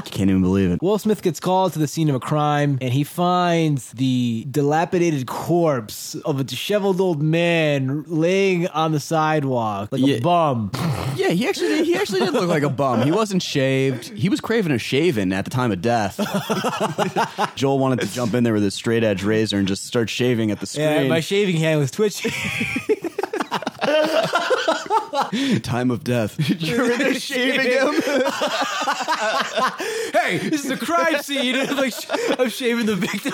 Can't 0.05 0.29
even 0.29 0.41
believe 0.41 0.71
it. 0.71 0.81
Will 0.81 0.97
Smith 0.97 1.21
gets 1.21 1.39
called 1.39 1.73
to 1.73 1.79
the 1.79 1.87
scene 1.87 2.09
of 2.09 2.15
a 2.15 2.19
crime 2.19 2.77
and 2.81 2.93
he 2.93 3.03
finds 3.03 3.91
the 3.93 4.45
dilapidated 4.49 5.27
corpse 5.49 6.13
of 6.25 6.39
a 6.39 6.43
disheveled 6.43 7.01
old 7.01 7.23
man 7.23 8.03
laying 8.05 8.67
on 8.67 8.91
the 8.91 8.99
sidewalk 8.99 9.89
like 9.91 9.99
Yeah. 10.05 10.17
a 10.17 10.21
bum. 10.21 10.69
Yeah, 11.15 11.29
he 11.31 11.47
actually 11.49 11.83
he 11.83 11.95
actually 11.95 12.19
did 12.21 12.33
look 12.33 12.47
like 12.47 12.61
a 12.63 12.69
bum. 12.69 13.01
He 13.01 13.11
wasn't 13.11 13.41
shaved. 13.41 14.05
He 14.17 14.29
was 14.29 14.39
craving 14.39 14.71
a 14.71 14.77
shaven 14.77 15.33
at 15.33 15.43
the 15.43 15.51
time 15.51 15.69
of 15.71 15.81
death. 15.81 16.15
Joel 17.55 17.77
wanted 17.79 17.99
to 18.01 18.07
jump 18.13 18.33
in 18.35 18.43
there 18.45 18.53
with 18.53 18.61
his 18.63 18.73
straight 18.75 19.03
edge 19.03 19.21
razor 19.23 19.57
and 19.57 19.67
just 19.67 19.85
start 19.85 20.09
shaving 20.09 20.49
at 20.51 20.59
the 20.61 20.79
Yeah, 20.79 20.93
screen. 20.95 21.09
my 21.09 21.19
shaving 21.19 21.57
hand 21.57 21.79
was 21.81 21.91
twitching. 21.91 22.31
time 25.61 25.91
of 25.91 26.03
death. 26.05 26.37
You're 26.61 26.89
in 26.91 26.99
there 26.99 27.13
shaving 27.15 27.71
him. 27.71 28.01
hey, 30.13 30.37
this 30.49 30.63
is 30.63 30.71
a 30.71 30.77
crime 30.77 31.21
scene. 31.21 31.55
I'm 31.55 31.75
like, 31.75 31.93
I'm 32.39 32.49
shaving 32.49 32.85
the 32.85 32.95
victim. 32.95 33.33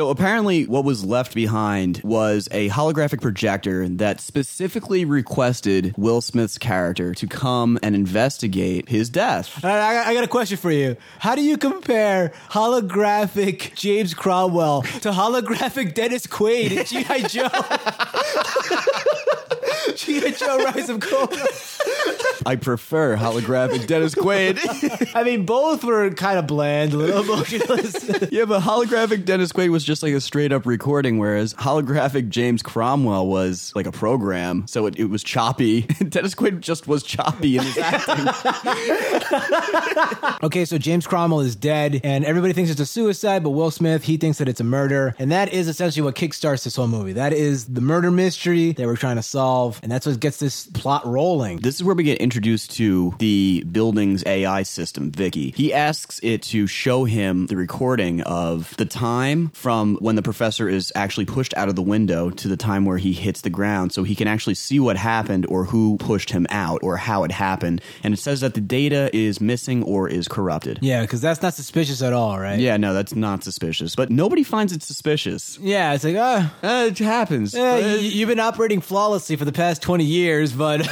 So 0.00 0.08
apparently, 0.08 0.64
what 0.64 0.86
was 0.86 1.04
left 1.04 1.34
behind 1.34 2.00
was 2.02 2.48
a 2.52 2.70
holographic 2.70 3.20
projector 3.20 3.86
that 3.86 4.22
specifically 4.22 5.04
requested 5.04 5.94
Will 5.98 6.22
Smith's 6.22 6.56
character 6.56 7.12
to 7.12 7.26
come 7.26 7.78
and 7.82 7.94
investigate 7.94 8.88
his 8.88 9.10
death. 9.10 9.62
I 9.62 9.98
I 9.98 10.14
got 10.14 10.24
a 10.24 10.26
question 10.26 10.56
for 10.56 10.70
you. 10.70 10.96
How 11.18 11.34
do 11.34 11.42
you 11.42 11.58
compare 11.58 12.32
holographic 12.48 13.74
James 13.74 14.14
Cromwell 14.14 14.80
to 15.02 15.10
holographic 15.10 15.92
Dennis 15.92 16.26
Quaid 16.26 16.70
in 16.70 16.86
G.I. 16.86 17.20
Joe? 17.28 17.50
G.I. 19.96 20.30
Joe 20.30 20.64
Rise 20.64 20.88
of 20.88 21.00
Cobra. 21.00 21.46
I 22.50 22.56
prefer 22.56 23.16
holographic 23.16 23.86
Dennis 23.86 24.16
Quaid. 24.16 24.58
I 25.14 25.22
mean, 25.22 25.46
both 25.46 25.84
were 25.84 26.10
kind 26.10 26.36
of 26.36 26.48
bland, 26.48 26.92
a 26.92 26.96
little 26.96 27.22
emotionless. 27.22 28.02
yeah, 28.32 28.44
but 28.44 28.62
holographic 28.62 29.24
Dennis 29.24 29.52
Quaid 29.52 29.70
was 29.70 29.84
just 29.84 30.02
like 30.02 30.14
a 30.14 30.20
straight 30.20 30.50
up 30.50 30.66
recording, 30.66 31.20
whereas 31.20 31.54
holographic 31.54 32.28
James 32.28 32.60
Cromwell 32.60 33.28
was 33.28 33.72
like 33.76 33.86
a 33.86 33.92
program, 33.92 34.66
so 34.66 34.86
it, 34.86 34.98
it 34.98 35.04
was 35.04 35.22
choppy. 35.22 35.82
Dennis 36.08 36.34
Quaid 36.34 36.58
just 36.58 36.88
was 36.88 37.04
choppy 37.04 37.56
in 37.56 37.62
his 37.62 37.78
acting. 37.78 38.26
okay, 40.42 40.64
so 40.64 40.76
James 40.76 41.06
Cromwell 41.06 41.42
is 41.42 41.54
dead, 41.54 42.00
and 42.02 42.24
everybody 42.24 42.52
thinks 42.52 42.68
it's 42.68 42.80
a 42.80 42.86
suicide, 42.86 43.44
but 43.44 43.50
Will 43.50 43.70
Smith, 43.70 44.02
he 44.02 44.16
thinks 44.16 44.38
that 44.38 44.48
it's 44.48 44.60
a 44.60 44.64
murder. 44.64 45.14
And 45.20 45.30
that 45.30 45.52
is 45.52 45.68
essentially 45.68 46.02
what 46.02 46.16
kickstarts 46.16 46.64
this 46.64 46.74
whole 46.74 46.88
movie. 46.88 47.12
That 47.12 47.32
is 47.32 47.66
the 47.66 47.80
murder 47.80 48.10
mystery 48.10 48.72
that 48.72 48.86
we're 48.86 48.96
trying 48.96 49.16
to 49.16 49.22
solve, 49.22 49.78
and 49.84 49.92
that's 49.92 50.04
what 50.04 50.18
gets 50.18 50.38
this 50.38 50.66
plot 50.66 51.06
rolling. 51.06 51.58
This 51.58 51.76
is 51.76 51.84
where 51.84 51.94
we 51.94 52.02
get 52.02 52.18
introduced 52.18 52.39
to 52.44 53.14
the 53.18 53.64
building's 53.70 54.24
AI 54.26 54.62
system, 54.62 55.10
Vicky. 55.12 55.52
He 55.56 55.72
asks 55.74 56.20
it 56.22 56.42
to 56.44 56.66
show 56.66 57.04
him 57.04 57.46
the 57.46 57.56
recording 57.56 58.22
of 58.22 58.74
the 58.76 58.84
time 58.84 59.48
from 59.50 59.96
when 60.00 60.16
the 60.16 60.22
professor 60.22 60.68
is 60.68 60.92
actually 60.94 61.26
pushed 61.26 61.54
out 61.56 61.68
of 61.68 61.76
the 61.76 61.82
window 61.82 62.30
to 62.30 62.48
the 62.48 62.56
time 62.56 62.84
where 62.84 62.98
he 62.98 63.12
hits 63.12 63.42
the 63.42 63.50
ground 63.50 63.92
so 63.92 64.02
he 64.02 64.14
can 64.14 64.26
actually 64.28 64.54
see 64.54 64.80
what 64.80 64.96
happened 64.96 65.46
or 65.48 65.64
who 65.64 65.96
pushed 65.98 66.30
him 66.30 66.46
out 66.50 66.80
or 66.82 66.96
how 66.96 67.24
it 67.24 67.30
happened. 67.32 67.80
And 68.02 68.14
it 68.14 68.18
says 68.18 68.40
that 68.40 68.54
the 68.54 68.60
data 68.60 69.10
is 69.14 69.40
missing 69.40 69.82
or 69.82 70.08
is 70.08 70.26
corrupted. 70.28 70.78
Yeah, 70.82 71.02
because 71.02 71.20
that's 71.20 71.42
not 71.42 71.54
suspicious 71.54 72.02
at 72.02 72.12
all, 72.12 72.38
right? 72.38 72.58
Yeah, 72.58 72.76
no, 72.76 72.94
that's 72.94 73.14
not 73.14 73.44
suspicious. 73.44 73.94
But 73.96 74.10
nobody 74.10 74.42
finds 74.42 74.72
it 74.72 74.82
suspicious. 74.82 75.58
Yeah, 75.60 75.94
it's 75.94 76.04
like, 76.04 76.16
ah, 76.18 76.54
Uh, 76.62 76.86
it 76.88 76.98
happens. 76.98 77.54
Yeah, 77.54 77.74
But- 77.76 77.82
y- 77.84 77.94
you've 77.96 78.28
been 78.28 78.40
operating 78.40 78.80
flawlessly 78.80 79.36
for 79.36 79.44
the 79.44 79.52
past 79.52 79.82
20 79.82 80.04
years, 80.04 80.52
but 80.52 80.86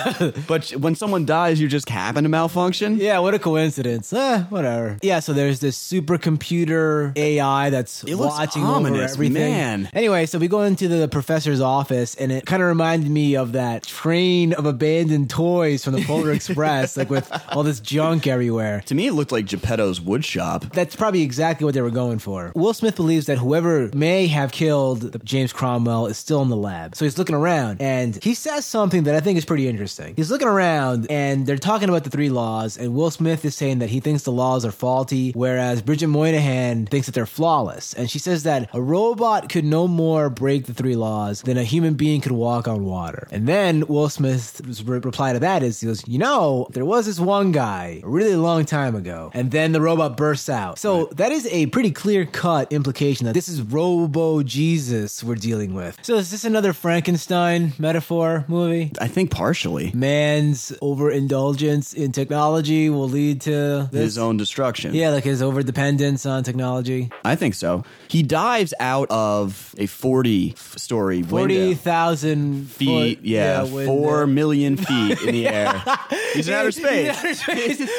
but 0.47 0.71
when 0.71 0.95
someone 0.95 1.25
dies, 1.29 1.61
you 1.61 1.69
just 1.69 1.88
happen 1.88 2.25
to 2.25 2.29
malfunction? 2.29 2.97
yeah, 2.97 3.19
what 3.21 3.35
a 3.35 3.38
coincidence. 3.38 4.12
Eh, 4.12 4.43
whatever. 4.49 4.99
Yeah, 5.03 5.21
so 5.21 5.33
there's 5.33 5.61
this 5.61 5.79
supercomputer 5.79 7.17
AI 7.17 7.71
that's 7.71 8.05
It 8.05 8.17
looks 8.17 8.37
watching 8.38 8.62
ominous, 8.64 9.12
over 9.12 9.25
everything. 9.25 9.33
man. 9.53 9.88
Anyway, 9.93 10.27
so 10.27 10.38
we 10.38 10.49
go 10.49 10.62
into 10.62 10.88
the 10.88 11.09
professor's 11.09 11.61
office, 11.61 12.14
and 12.14 12.33
it 12.33 12.47
kind 12.47 12.62
of 12.62 12.69
reminded 12.69 13.11
me 13.11 13.37
of 13.37 13.53
that 13.53 13.83
train 13.85 14.53
of 14.55 14.67
abandoned 14.67 15.31
toys 15.31 15.85
from 15.85 15.95
the 15.95 16.05
Polar 16.05 16.33
Express, 16.33 16.97
like 16.97 17.11
with 17.11 17.31
all 17.51 17.62
this 17.62 17.81
junk 17.81 18.27
everywhere. 18.27 18.83
To 18.87 18.95
me, 18.95 19.07
it 19.09 19.12
looked 19.12 19.33
like 19.33 19.47
Geppetto's 19.47 20.01
wood 20.01 20.25
shop. 20.25 20.64
That's 20.73 20.97
probably 20.97 21.23
exactly 21.23 21.64
what 21.64 21.75
they 21.75 21.83
were 21.83 21.91
going 21.91 22.19
for. 22.19 22.53
Will 22.55 22.75
Smith 22.75 22.97
believes 22.97 23.27
that 23.27 23.38
whoever 23.38 23.91
may 23.95 24.27
have 24.29 24.53
killed 24.53 25.23
James 25.25 25.53
Cromwell 25.53 26.07
is 26.07 26.17
still 26.19 26.43
in 26.43 26.49
the 26.49 26.57
lab. 26.57 26.97
So 26.97 27.05
he's 27.05 27.19
looking 27.19 27.35
around 27.37 27.81
and 27.81 28.19
he 28.23 28.35
says 28.35 28.64
something 28.64 29.05
that 29.05 29.14
I 29.14 29.21
think 29.21 29.38
is 29.38 29.45
pretty 29.45 29.69
interesting. 29.69 30.14
He's 30.17 30.31
looking 30.31 30.49
around 30.49 31.07
and 31.11 31.17
they're 31.46 31.57
talking 31.57 31.88
about 31.88 32.04
the 32.04 32.11
three 32.11 32.31
laws, 32.31 32.76
and 32.76 32.94
Will 32.94 33.11
Smith 33.11 33.44
is 33.44 33.54
saying 33.54 33.78
that 33.78 33.90
he 33.90 34.00
thinks 34.00 34.22
the 34.22 34.33
laws 34.33 34.64
are 34.64 34.72
faulty, 34.72 35.33
whereas 35.33 35.83
Bridget 35.83 36.09
Moynahan 36.09 36.88
thinks 36.88 37.07
that 37.07 37.14
they're 37.14 37.26
flawless. 37.26 37.94
And 37.94 38.11
she 38.11 38.18
says 38.18 38.42
that 38.44 38.68
a 38.74 38.81
robot 38.81 39.48
could 39.48 39.64
no 39.64 39.88
more 39.88 40.31
break 40.31 40.66
the 40.66 40.74
three 40.74 40.96
laws 40.96 41.42
than 41.42 41.57
a 41.57 41.64
human 41.64 41.94
being 41.94 42.20
could 42.20 42.33
walk 42.33 42.68
on 42.68 42.85
water. 42.85 43.26
And 43.31 43.46
then 43.46 43.87
Will 43.87 44.09
Smith's 44.09 44.61
re- 44.83 44.98
reply 44.98 45.33
to 45.33 45.38
that 45.40 45.62
is 45.62 45.81
he 45.81 45.87
goes, 45.87 46.07
You 46.07 46.18
know, 46.18 46.66
there 46.70 46.85
was 46.85 47.07
this 47.07 47.20
one 47.20 47.52
guy 47.52 48.00
a 48.02 48.09
really 48.09 48.37
long 48.37 48.64
time 48.64 48.94
ago, 48.94 49.31
and 49.35 49.50
then 49.50 49.72
the 49.72 49.81
robot 49.81 50.16
bursts 50.16 50.48
out. 50.48 50.78
So 50.78 51.07
that 51.12 51.33
is 51.33 51.46
a 51.46 51.66
pretty 51.66 51.90
clear 51.90 52.26
cut 52.26 52.72
implication 52.72 53.26
that 53.26 53.35
this 53.35 53.48
is 53.48 53.62
Robo 53.62 54.42
Jesus 54.42 55.22
we're 55.22 55.35
dealing 55.35 55.74
with. 55.74 55.98
So 56.02 56.16
is 56.16 56.31
this 56.31 56.44
another 56.44 56.72
Frankenstein 56.72 57.72
metaphor 57.78 58.44
movie? 58.48 58.92
I 59.00 59.09
think 59.09 59.31
partially 59.31 59.92
Man's 59.94 60.72
overindulgence 61.09 61.92
in 61.94 62.12
technology 62.12 62.90
will 62.90 63.09
lead 63.09 63.40
to 63.42 63.88
this. 63.90 64.03
his 64.03 64.18
own 64.18 64.37
destruction. 64.37 64.94
yeah, 64.94 65.11
like 65.11 65.25
his 65.25 65.42
overdependence 65.42 66.29
on 66.29 66.42
technology. 66.44 67.11
I 67.25 67.35
think 67.37 67.55
so. 67.55 67.85
He 68.09 68.23
dives 68.23 68.75
out 68.81 69.11
of 69.11 69.75
a 69.79 69.87
40 69.87 70.55
story 70.77 71.23
Forty 71.23 71.59
window. 71.59 71.75
thousand 71.77 72.71
Feet, 72.71 73.21
yeah, 73.23 73.64
four 73.64 74.27
million 74.27 74.77
feet 74.77 75.21
in 75.23 75.33
the 75.33 75.49
air. 75.49 75.83
He's 76.35 76.49
in 76.49 76.55
outer 76.55 76.73
space, 76.73 77.42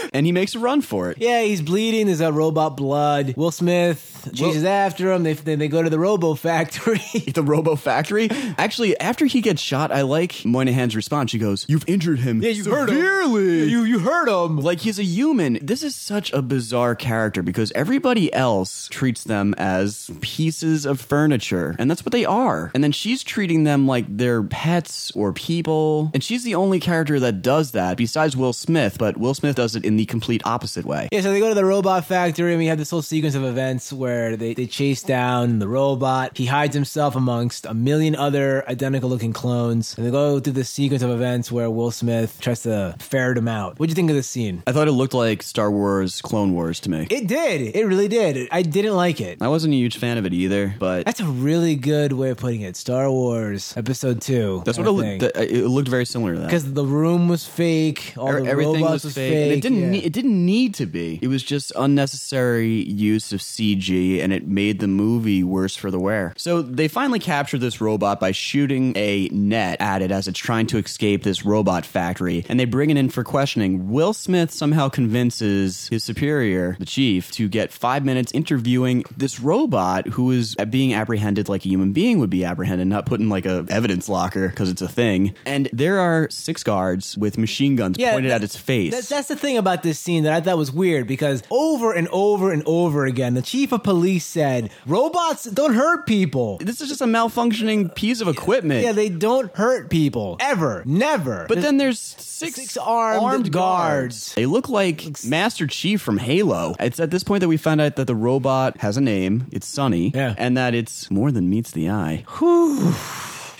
and 0.13 0.26
he 0.26 0.32
makes 0.32 0.56
a 0.56 0.60
run 0.60 0.82
for 0.82 1.10
it. 1.12 1.17
Yeah, 1.19 1.41
he's 1.41 1.62
bleeding. 1.62 2.06
There's 2.08 2.19
that 2.19 2.34
robot 2.34 2.78
blood. 2.78 3.34
Will 3.36 3.52
Smith 3.52 4.30
chases 4.34 4.63
after 4.63 5.12
him. 5.12 5.24
They 5.24 5.34
then 5.34 5.60
they 5.60 5.67
go 5.67 5.82
to 5.82 5.89
the 5.89 6.00
Robo 6.00 6.36
factory. 6.36 7.00
The 7.39 7.43
Robo 7.43 7.76
Factory. 7.76 8.28
Actually, 8.58 9.00
after 9.00 9.26
he 9.26 9.41
gets 9.41 9.62
shot, 9.62 9.91
I 9.91 10.02
like 10.02 10.32
Moynahan's 10.43 10.95
response. 10.95 11.32
She 11.32 11.38
goes, 11.38 11.65
"You've 11.69 11.86
injured 11.88 12.19
him 12.19 12.41
Yeah, 12.41 12.50
you 12.50 12.63
hurt 12.65 12.89
him. 12.89 12.98
Severely." 13.00 13.70
you 13.70 13.84
you 13.84 14.00
hurt 14.00 14.28
him. 14.28 14.58
like 14.58 14.80
he's 14.80 15.00
a 15.00 15.04
human. 15.04 15.60
This 15.62 15.84
is 15.84 15.96
such 15.96 16.32
a 16.34 16.42
bizarre 16.42 16.96
character 16.96 17.42
because 17.42 17.72
everybody 17.74 18.34
else 18.34 18.88
treats 18.90 19.24
them 19.24 19.54
as 19.58 20.10
pieces 20.22 20.86
of 20.86 21.00
furniture, 21.00 21.76
and 21.80 21.90
that's 21.90 22.06
what 22.06 22.12
they 22.12 22.26
are. 22.26 22.72
And 22.74 22.84
then 22.84 22.92
she's 22.92 23.24
treating 23.24 23.64
them 23.64 23.88
like 23.88 24.06
they're 24.08 24.44
pets 24.44 25.12
or 25.12 25.34
people, 25.34 26.12
and 26.14 26.24
she's 26.24 26.44
the 26.44 26.56
only 26.56 26.80
character 26.80 27.20
that 27.20 27.42
does 27.42 27.72
that 27.72 27.98
besides 27.98 28.36
Will 28.36 28.54
Smith. 28.54 28.98
But 28.98 29.18
Will 29.18 29.34
Smith 29.34 29.56
does 29.56 29.76
it 29.76 29.86
in 29.86 29.98
the 29.98 30.06
complete 30.06 30.42
opposite 30.46 30.86
way. 30.86 31.10
Yeah, 31.12 31.22
so 31.22 31.32
they 31.32 31.40
go 31.40 31.50
to 31.50 31.56
the 31.56 31.66
robot 31.66 32.06
factory, 32.06 32.52
and 32.52 32.60
we 32.60 32.68
have 32.68 32.78
this 32.78 32.90
whole 32.90 33.02
sequence 33.02 33.36
of 33.36 33.44
events 33.44 33.92
where 33.94 34.36
they, 34.36 34.54
they 34.54 34.68
chase 34.68 35.04
down 35.04 35.60
the 35.60 35.68
robot. 35.68 36.38
He 36.38 36.46
hides 36.46 36.76
himself 36.76 37.16
amongst 37.16 37.66
a 37.66 37.74
million 37.74 38.16
other 38.16 38.68
identical 38.70 39.10
looking 39.10 39.34
clones. 39.34 39.96
And 39.98 40.06
they 40.06 40.12
go 40.12 40.40
through 40.40 40.54
this 40.54 40.70
sequence 40.70 41.04
of 41.04 41.10
events 41.10 41.52
where 41.52 41.70
Will 41.70 41.92
Smith 41.92 42.38
tries 42.40 42.64
to 42.64 42.88
ferret 42.99 43.38
him 43.38 43.47
out. 43.47 43.80
What'd 43.80 43.91
you 43.91 43.95
think 43.95 44.10
of 44.10 44.15
this 44.15 44.28
scene? 44.28 44.63
I 44.67 44.71
thought 44.71 44.88
it 44.88 44.91
looked 44.93 45.13
like 45.13 45.43
Star 45.43 45.69
Wars 45.71 46.21
Clone 46.21 46.54
Wars 46.54 46.80
to 46.82 46.89
me. 46.89 47.08
It 47.10 47.28
did. 47.28 47.75
It 47.75 47.86
really 47.86 48.08
did. 48.08 48.47
I 48.52 48.62
didn't 48.62 48.95
like 48.95 49.21
it. 49.21 49.41
I 49.41 49.47
wasn't 49.47 49.73
a 49.73 49.78
huge 49.78 49.97
fan 49.97 50.17
of 50.17 50.25
it 50.25 50.34
either, 50.34 50.75
but 50.80 51.06
That's 51.06 51.19
a 51.19 51.25
really 51.25 51.75
good 51.75 52.13
way 52.13 52.30
of 52.32 52.38
putting 52.38 52.62
it. 52.62 52.75
Star 52.75 53.10
Wars 53.12 53.73
Episode 53.78 54.21
2. 54.21 54.63
that's 54.65 54.78
what 54.78 54.88
it, 54.88 54.91
looked- 54.91 55.19
th- 55.19 55.32
uh, 55.36 55.41
it 55.41 55.67
looked 55.67 55.88
very 55.89 56.06
similar 56.06 56.34
to 56.34 56.39
that. 56.41 56.45
Because 56.47 56.73
the 56.73 56.86
room 56.86 57.28
was 57.28 57.45
fake. 57.45 58.13
All 58.17 58.32
the 58.32 58.45
everything 58.49 58.82
robots 58.84 59.04
was 59.04 59.13
fake, 59.15 59.34
and 59.34 59.52
it 59.52 59.62
didn't. 59.62 59.80
yeah. 59.82 59.89
need, 59.89 60.06
it 60.06 60.13
didn't 60.13 60.45
need 60.45 60.73
to 60.75 60.86
be. 60.86 61.19
It 61.21 61.28
was 61.28 61.43
just 61.43 61.71
unnecessary 61.75 62.69
use 62.84 63.32
of 63.34 63.39
CG, 63.41 64.21
and 64.21 64.34
it 64.34 64.47
made 64.47 64.80
the 64.80 64.88
movie 64.88 65.43
worse 65.43 65.75
for 65.75 65.91
the 65.91 65.99
wear. 65.99 66.34
So 66.38 66.62
they 66.62 66.88
finally 66.88 67.19
capture 67.19 67.58
this 67.58 67.80
robot 67.82 68.19
by 68.19 68.32
shooting 68.32 68.93
a 68.95 69.28
net 69.32 69.80
at 69.82 70.02
it 70.02 70.12
as 70.12 70.28
it's 70.28 70.39
trying 70.39 70.67
to 70.67 70.78
escape 70.78 71.23
this 71.23 71.45
robot 71.45 71.86
factory, 71.86 72.45
and 72.49 72.60
they 72.60 72.65
bring 72.65 72.79
bring 72.80 72.89
it 72.92 72.96
in 72.96 73.10
for 73.10 73.26
questioning. 73.26 73.89
Will 73.92 74.13
Smith 74.13 74.52
somehow 74.52 74.88
convinces 74.88 75.89
his 75.89 76.02
superior, 76.02 76.78
the 76.80 76.86
chief, 76.86 77.30
to 77.32 77.50
get 77.50 77.74
five 77.74 78.06
minutes 78.06 78.32
interviewing 78.32 79.04
this 79.18 79.38
robot 79.42 80.08
who 80.08 80.32
is 80.32 80.56
being 80.70 80.94
apprehended 80.94 81.50
like 81.50 81.65
a 81.65 81.68
human 81.68 81.92
being 81.92 82.20
would 82.20 82.30
be 82.30 82.46
apprehended, 82.46 82.88
not 82.88 83.06
put 83.06 83.20
in 83.20 83.28
like 83.28 83.46
a 83.46 83.65
evidence 83.68 84.08
locker 84.08 84.48
because 84.48 84.70
it's 84.70 84.82
a 84.82 84.88
thing. 84.88 85.36
And 85.46 85.68
there 85.74 86.00
are 86.00 86.30
six 86.30 86.63
guards 86.63 87.18
with 87.18 87.38
machine 87.38 87.76
guns 87.76 87.98
pointed 87.98 88.32
that- 88.32 88.36
at 88.36 88.44
its 88.46 88.56
face. 88.56 88.94
That's, 88.94 89.10
that's 89.10 89.28
the 89.28 89.36
thing 89.36 89.58
about 89.58 89.84
this 89.84 90.00
scene 90.00 90.24
that 90.24 90.32
I 90.32 90.39
thought 90.39 90.58
was 90.58 90.72
weird 90.72 91.06
because 91.06 91.44
over 91.52 91.92
and 91.92 92.08
over 92.13 92.50
and 92.50 92.63
over 92.65 93.06
again, 93.06 93.34
the 93.34 93.42
chief 93.42 93.74
of 93.74 93.84
police 93.84 94.26
said, 94.26 94.72
robots 94.86 95.44
don't 95.44 95.74
hurt 95.74 96.08
people. 96.08 96.60
this 96.62 96.80
is 96.80 96.88
just 96.88 97.02
a 97.02 97.06
malfunctioning 97.06 97.94
piece 97.94 98.22
of 98.22 98.30
equipment. 98.30 98.86
Yeah, 98.86 98.94
they 98.94 99.10
don't 99.10 99.54
hurt 99.54 99.89
people. 99.89 100.38
Ever. 100.39 100.82
Never. 100.86 101.46
But 101.50 101.62
then 101.62 101.76
there's 101.76 102.00
six, 102.00 102.56
Six 102.56 102.68
armed 102.77 103.51
guards. 103.51 104.34
They 104.36 104.45
look 104.45 104.69
like 104.69 105.23
Master 105.25 105.67
Chief 105.67 106.01
from 106.01 106.17
Halo. 106.17 106.75
It's 106.79 106.99
at 106.99 107.12
this 107.12 107.23
point 107.23 107.41
that 107.41 107.47
we 107.47 107.58
find 107.58 107.82
out 107.82 107.95
that 107.95 108.08
the 108.08 108.15
robot 108.15 108.77
has 108.77 108.97
a 108.97 109.01
name. 109.01 109.47
It's 109.51 109.67
Sonny. 109.67 110.12
Yeah. 110.13 110.36
And 110.38 110.58
that 110.58 110.73
it's 110.73 111.10
more 111.10 111.32
than 111.32 111.49
meets 111.49 111.71
the 111.71 111.89
eye. 111.89 112.23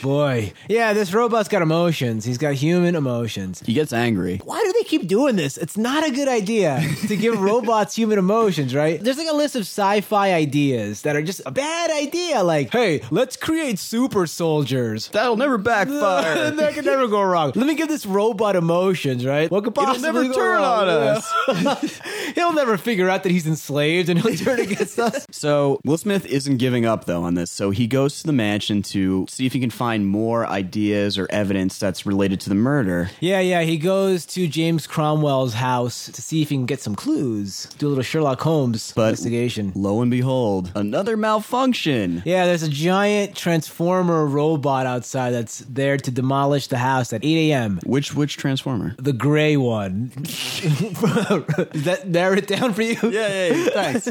Boy. 0.01 0.53
Yeah, 0.67 0.93
this 0.93 1.13
robot's 1.13 1.49
got 1.49 1.62
emotions. 1.62 2.23
He's 2.25 2.38
got 2.38 2.53
human 2.53 2.95
emotions. 2.95 3.62
He 3.65 3.73
gets 3.73 3.91
angry. 3.93 4.38
Why 4.43 4.62
do 4.63 4.73
they 4.73 4.83
keep 4.83 5.07
doing 5.07 5.35
this? 5.35 5.57
It's 5.57 5.77
not 5.77 6.07
a 6.07 6.12
good 6.12 6.27
idea 6.27 6.81
to 7.07 7.15
give 7.17 7.39
robots 7.41 7.95
human 7.95 8.17
emotions, 8.19 8.73
right? 8.73 9.01
There's 9.01 9.17
like 9.17 9.27
a 9.29 9.35
list 9.35 9.55
of 9.55 9.62
sci-fi 9.62 10.33
ideas 10.33 11.01
that 11.03 11.15
are 11.15 11.21
just 11.21 11.41
a 11.45 11.51
bad 11.51 11.91
idea. 11.91 12.43
Like, 12.43 12.71
hey, 12.71 13.01
let's 13.12 13.35
create 13.35 13.79
super 13.79 14.25
soldiers. 14.27 15.09
That'll 15.09 15.38
never 15.38 15.57
backfire. 15.57 16.51
that 16.51 16.73
could 16.73 16.85
never 16.85 17.07
go 17.07 17.21
wrong. 17.21 17.51
Let 17.55 17.67
me 17.67 17.75
give 17.75 17.88
this 17.88 18.05
robot 18.05 18.55
emotions, 18.55 19.25
right? 19.25 19.49
What 19.51 19.63
could 19.63 19.77
It'll 19.77 19.99
never 19.99 20.23
go 20.23 20.33
turn 20.33 20.62
wrong? 20.62 20.88
on 20.88 20.89
us. 20.89 21.99
He'll 22.35 22.53
never 22.53 22.77
figure 22.77 23.09
out 23.09 23.23
that 23.23 23.31
he's 23.31 23.47
enslaved 23.47 24.09
and 24.09 24.19
he'll 24.21 24.35
turn 24.35 24.59
against 24.59 24.99
us. 24.99 25.25
So 25.31 25.79
Will 25.83 25.97
Smith 25.97 26.25
isn't 26.25 26.57
giving 26.57 26.85
up 26.85 27.05
though 27.05 27.23
on 27.23 27.33
this. 27.35 27.51
So 27.51 27.71
he 27.71 27.88
goes 27.88 28.21
to 28.21 28.27
the 28.27 28.33
mansion 28.33 28.81
to 28.83 29.25
see 29.29 29.45
if 29.45 29.53
he 29.53 29.59
can 29.59 29.69
find 29.69 29.88
more 29.97 30.45
ideas 30.47 31.17
or 31.17 31.28
evidence 31.32 31.78
that's 31.80 32.06
related 32.06 32.39
to 32.41 32.49
the 32.49 32.56
murder. 32.56 33.10
Yeah, 33.19 33.39
yeah. 33.39 33.62
He 33.62 33.78
goes 33.78 34.25
to 34.28 34.47
James 34.47 34.88
Cromwell's 34.88 35.54
house 35.56 36.06
to 36.08 36.21
see 36.21 36.41
if 36.41 36.49
he 36.49 36.56
can 36.56 36.65
get 36.65 36.80
some 36.82 36.95
clues. 36.95 37.65
Do 37.78 37.88
a 37.88 37.89
little 37.89 38.04
Sherlock 38.04 38.41
Holmes 38.41 38.91
But 38.95 39.10
investigation. 39.10 39.71
lo 39.75 40.02
and 40.02 40.10
behold, 40.12 40.71
another 40.75 41.17
malfunction. 41.17 42.21
Yeah, 42.25 42.45
there's 42.45 42.63
a 42.63 42.69
giant 42.69 43.36
transformer 43.36 44.25
robot 44.25 44.86
outside 44.86 45.32
that's 45.32 45.60
there 45.60 45.97
to 45.97 46.12
demolish 46.12 46.67
the 46.67 46.78
house 46.78 47.12
at 47.13 47.23
8 47.23 47.52
a.m. 47.52 47.80
Which 47.86 48.13
which 48.15 48.38
transformer? 48.38 48.95
The 48.97 49.13
gray 49.13 49.58
one. 49.58 50.12
Does 50.15 51.84
that 51.84 52.04
narrow 52.08 52.38
it 52.38 52.47
down 52.47 52.73
for 52.73 52.82
you? 52.82 52.97
Yeah, 53.04 53.47
yeah, 53.49 53.54
yeah. 53.56 53.69
Thanks. 53.99 54.10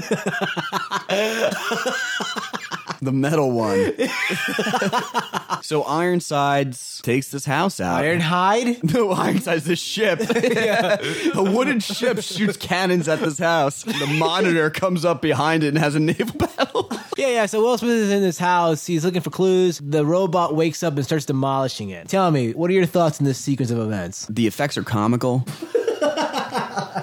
the 3.03 3.13
metal 3.13 3.51
one. 3.53 3.93
so 5.63 5.83
Ironsides 5.85 7.01
takes 7.03 7.29
this 7.29 7.45
house 7.45 7.81
out. 7.81 8.03
Ironhide? 8.03 8.79
No, 8.89 9.13
Ironside's 9.13 9.65
this 9.65 9.79
ship. 9.81 10.19
A 10.21 11.43
wooden 11.43 11.79
ship 11.81 12.21
shoots 12.21 12.57
cannons 12.57 13.07
at 13.07 13.21
this 13.21 13.39
house. 13.39 13.83
The 13.83 14.07
monitor 14.19 14.71
comes 14.71 15.05
up 15.05 15.21
behind 15.21 15.63
it 15.63 15.69
and 15.69 15.79
has 15.79 15.95
a 15.95 16.01
naval 16.01 16.35
battle. 16.35 16.91
Yeah, 17.17 17.29
yeah. 17.29 17.47
So 17.47 17.61
Will 17.61 17.77
Smith 17.77 17.91
is 17.91 18.11
in 18.11 18.23
this 18.23 18.39
house. 18.39 18.87
He's 18.87 19.05
looking 19.05 19.21
for 19.21 19.31
clues. 19.31 19.79
The 19.85 20.07
robot 20.07 20.55
wakes 20.57 20.83
up 20.83 20.97
and 20.97 21.05
starts 21.05 21.27
demolishing 21.27 21.91
it. 21.91 22.09
Tell 22.09 22.31
me, 22.31 22.53
what 22.53 22.71
are 22.71 22.75
your 22.75 22.87
thoughts 22.87 23.21
on 23.21 23.27
this 23.27 23.39
sequence 23.39 23.71
of 23.71 23.79
events? 23.79 24.27
The 24.31 24.47
effects 24.47 24.79
are 24.79 24.83
comical. 24.85 25.45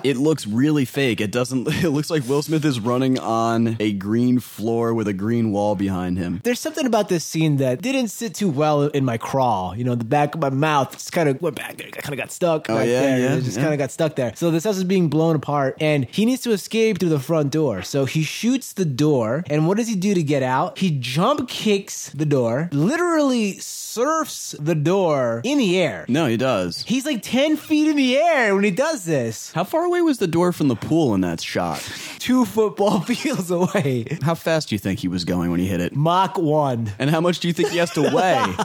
It 0.03 0.17
looks 0.17 0.45
really 0.47 0.85
fake. 0.85 1.21
It 1.21 1.31
doesn't. 1.31 1.67
It 1.85 1.89
looks 1.89 2.09
like 2.09 2.27
Will 2.27 2.41
Smith 2.41 2.65
is 2.65 2.79
running 2.79 3.19
on 3.19 3.77
a 3.79 3.93
green 3.93 4.39
floor 4.39 4.93
with 4.93 5.07
a 5.07 5.13
green 5.13 5.51
wall 5.51 5.75
behind 5.75 6.17
him. 6.17 6.41
There's 6.43 6.59
something 6.59 6.85
about 6.85 7.09
this 7.09 7.23
scene 7.23 7.57
that 7.57 7.81
didn't 7.81 8.07
sit 8.07 8.33
too 8.33 8.49
well 8.49 8.83
in 8.83 9.05
my 9.05 9.17
craw. 9.17 9.73
You 9.73 9.83
know, 9.83 9.93
the 9.95 10.03
back 10.05 10.33
of 10.35 10.41
my 10.41 10.49
mouth 10.49 10.91
just 10.93 11.11
kind 11.11 11.29
of 11.29 11.41
went 11.41 11.55
back. 11.55 11.77
There. 11.77 11.87
I 11.87 12.01
kind 12.01 12.13
of 12.13 12.17
got 12.17 12.31
stuck. 12.31 12.69
Oh, 12.69 12.75
right 12.75 12.87
yeah, 12.87 13.01
there. 13.01 13.19
yeah, 13.19 13.35
It 13.35 13.41
just 13.41 13.57
yeah. 13.57 13.63
kind 13.63 13.73
of 13.73 13.79
got 13.79 13.91
stuck 13.91 14.15
there. 14.15 14.31
So 14.35 14.49
this 14.51 14.63
house 14.63 14.77
is 14.77 14.83
being 14.83 15.09
blown 15.09 15.35
apart, 15.35 15.77
and 15.79 16.05
he 16.09 16.25
needs 16.25 16.41
to 16.43 16.51
escape 16.51 16.97
through 16.99 17.09
the 17.09 17.19
front 17.19 17.51
door. 17.51 17.83
So 17.83 18.05
he 18.05 18.23
shoots 18.23 18.73
the 18.73 18.85
door, 18.85 19.43
and 19.49 19.67
what 19.67 19.77
does 19.77 19.87
he 19.87 19.95
do 19.95 20.13
to 20.15 20.23
get 20.23 20.41
out? 20.43 20.79
He 20.79 20.91
jump 20.97 21.47
kicks 21.49 22.09
the 22.11 22.25
door, 22.25 22.69
literally 22.71 23.59
surfs 23.59 24.55
the 24.59 24.75
door 24.75 25.41
in 25.43 25.57
the 25.57 25.77
air. 25.79 26.05
No, 26.07 26.25
he 26.27 26.37
does. 26.37 26.83
He's 26.87 27.05
like 27.05 27.21
10 27.21 27.57
feet 27.57 27.89
in 27.89 27.95
the 27.97 28.17
air 28.17 28.55
when 28.55 28.63
he 28.63 28.71
does 28.71 29.03
this. 29.05 29.51
How 29.51 29.63
far 29.65 29.83
away 29.83 30.01
was 30.01 30.19
the 30.19 30.27
door 30.27 30.51
from 30.51 30.67
the 30.67 30.75
pool 30.75 31.13
in 31.13 31.21
that 31.21 31.41
shot? 31.41 31.79
Two 32.19 32.45
football 32.45 33.01
fields 33.01 33.51
away. 33.51 34.17
How 34.21 34.35
fast 34.35 34.69
do 34.69 34.75
you 34.75 34.79
think 34.79 34.99
he 34.99 35.07
was 35.07 35.25
going 35.25 35.51
when 35.51 35.59
he 35.59 35.67
hit 35.67 35.81
it? 35.81 35.95
Mach 35.95 36.37
1. 36.37 36.91
And 36.99 37.09
how 37.09 37.21
much 37.21 37.39
do 37.39 37.47
you 37.47 37.53
think 37.53 37.69
he 37.69 37.77
has 37.77 37.91
to 37.91 38.01
weigh? 38.01 38.55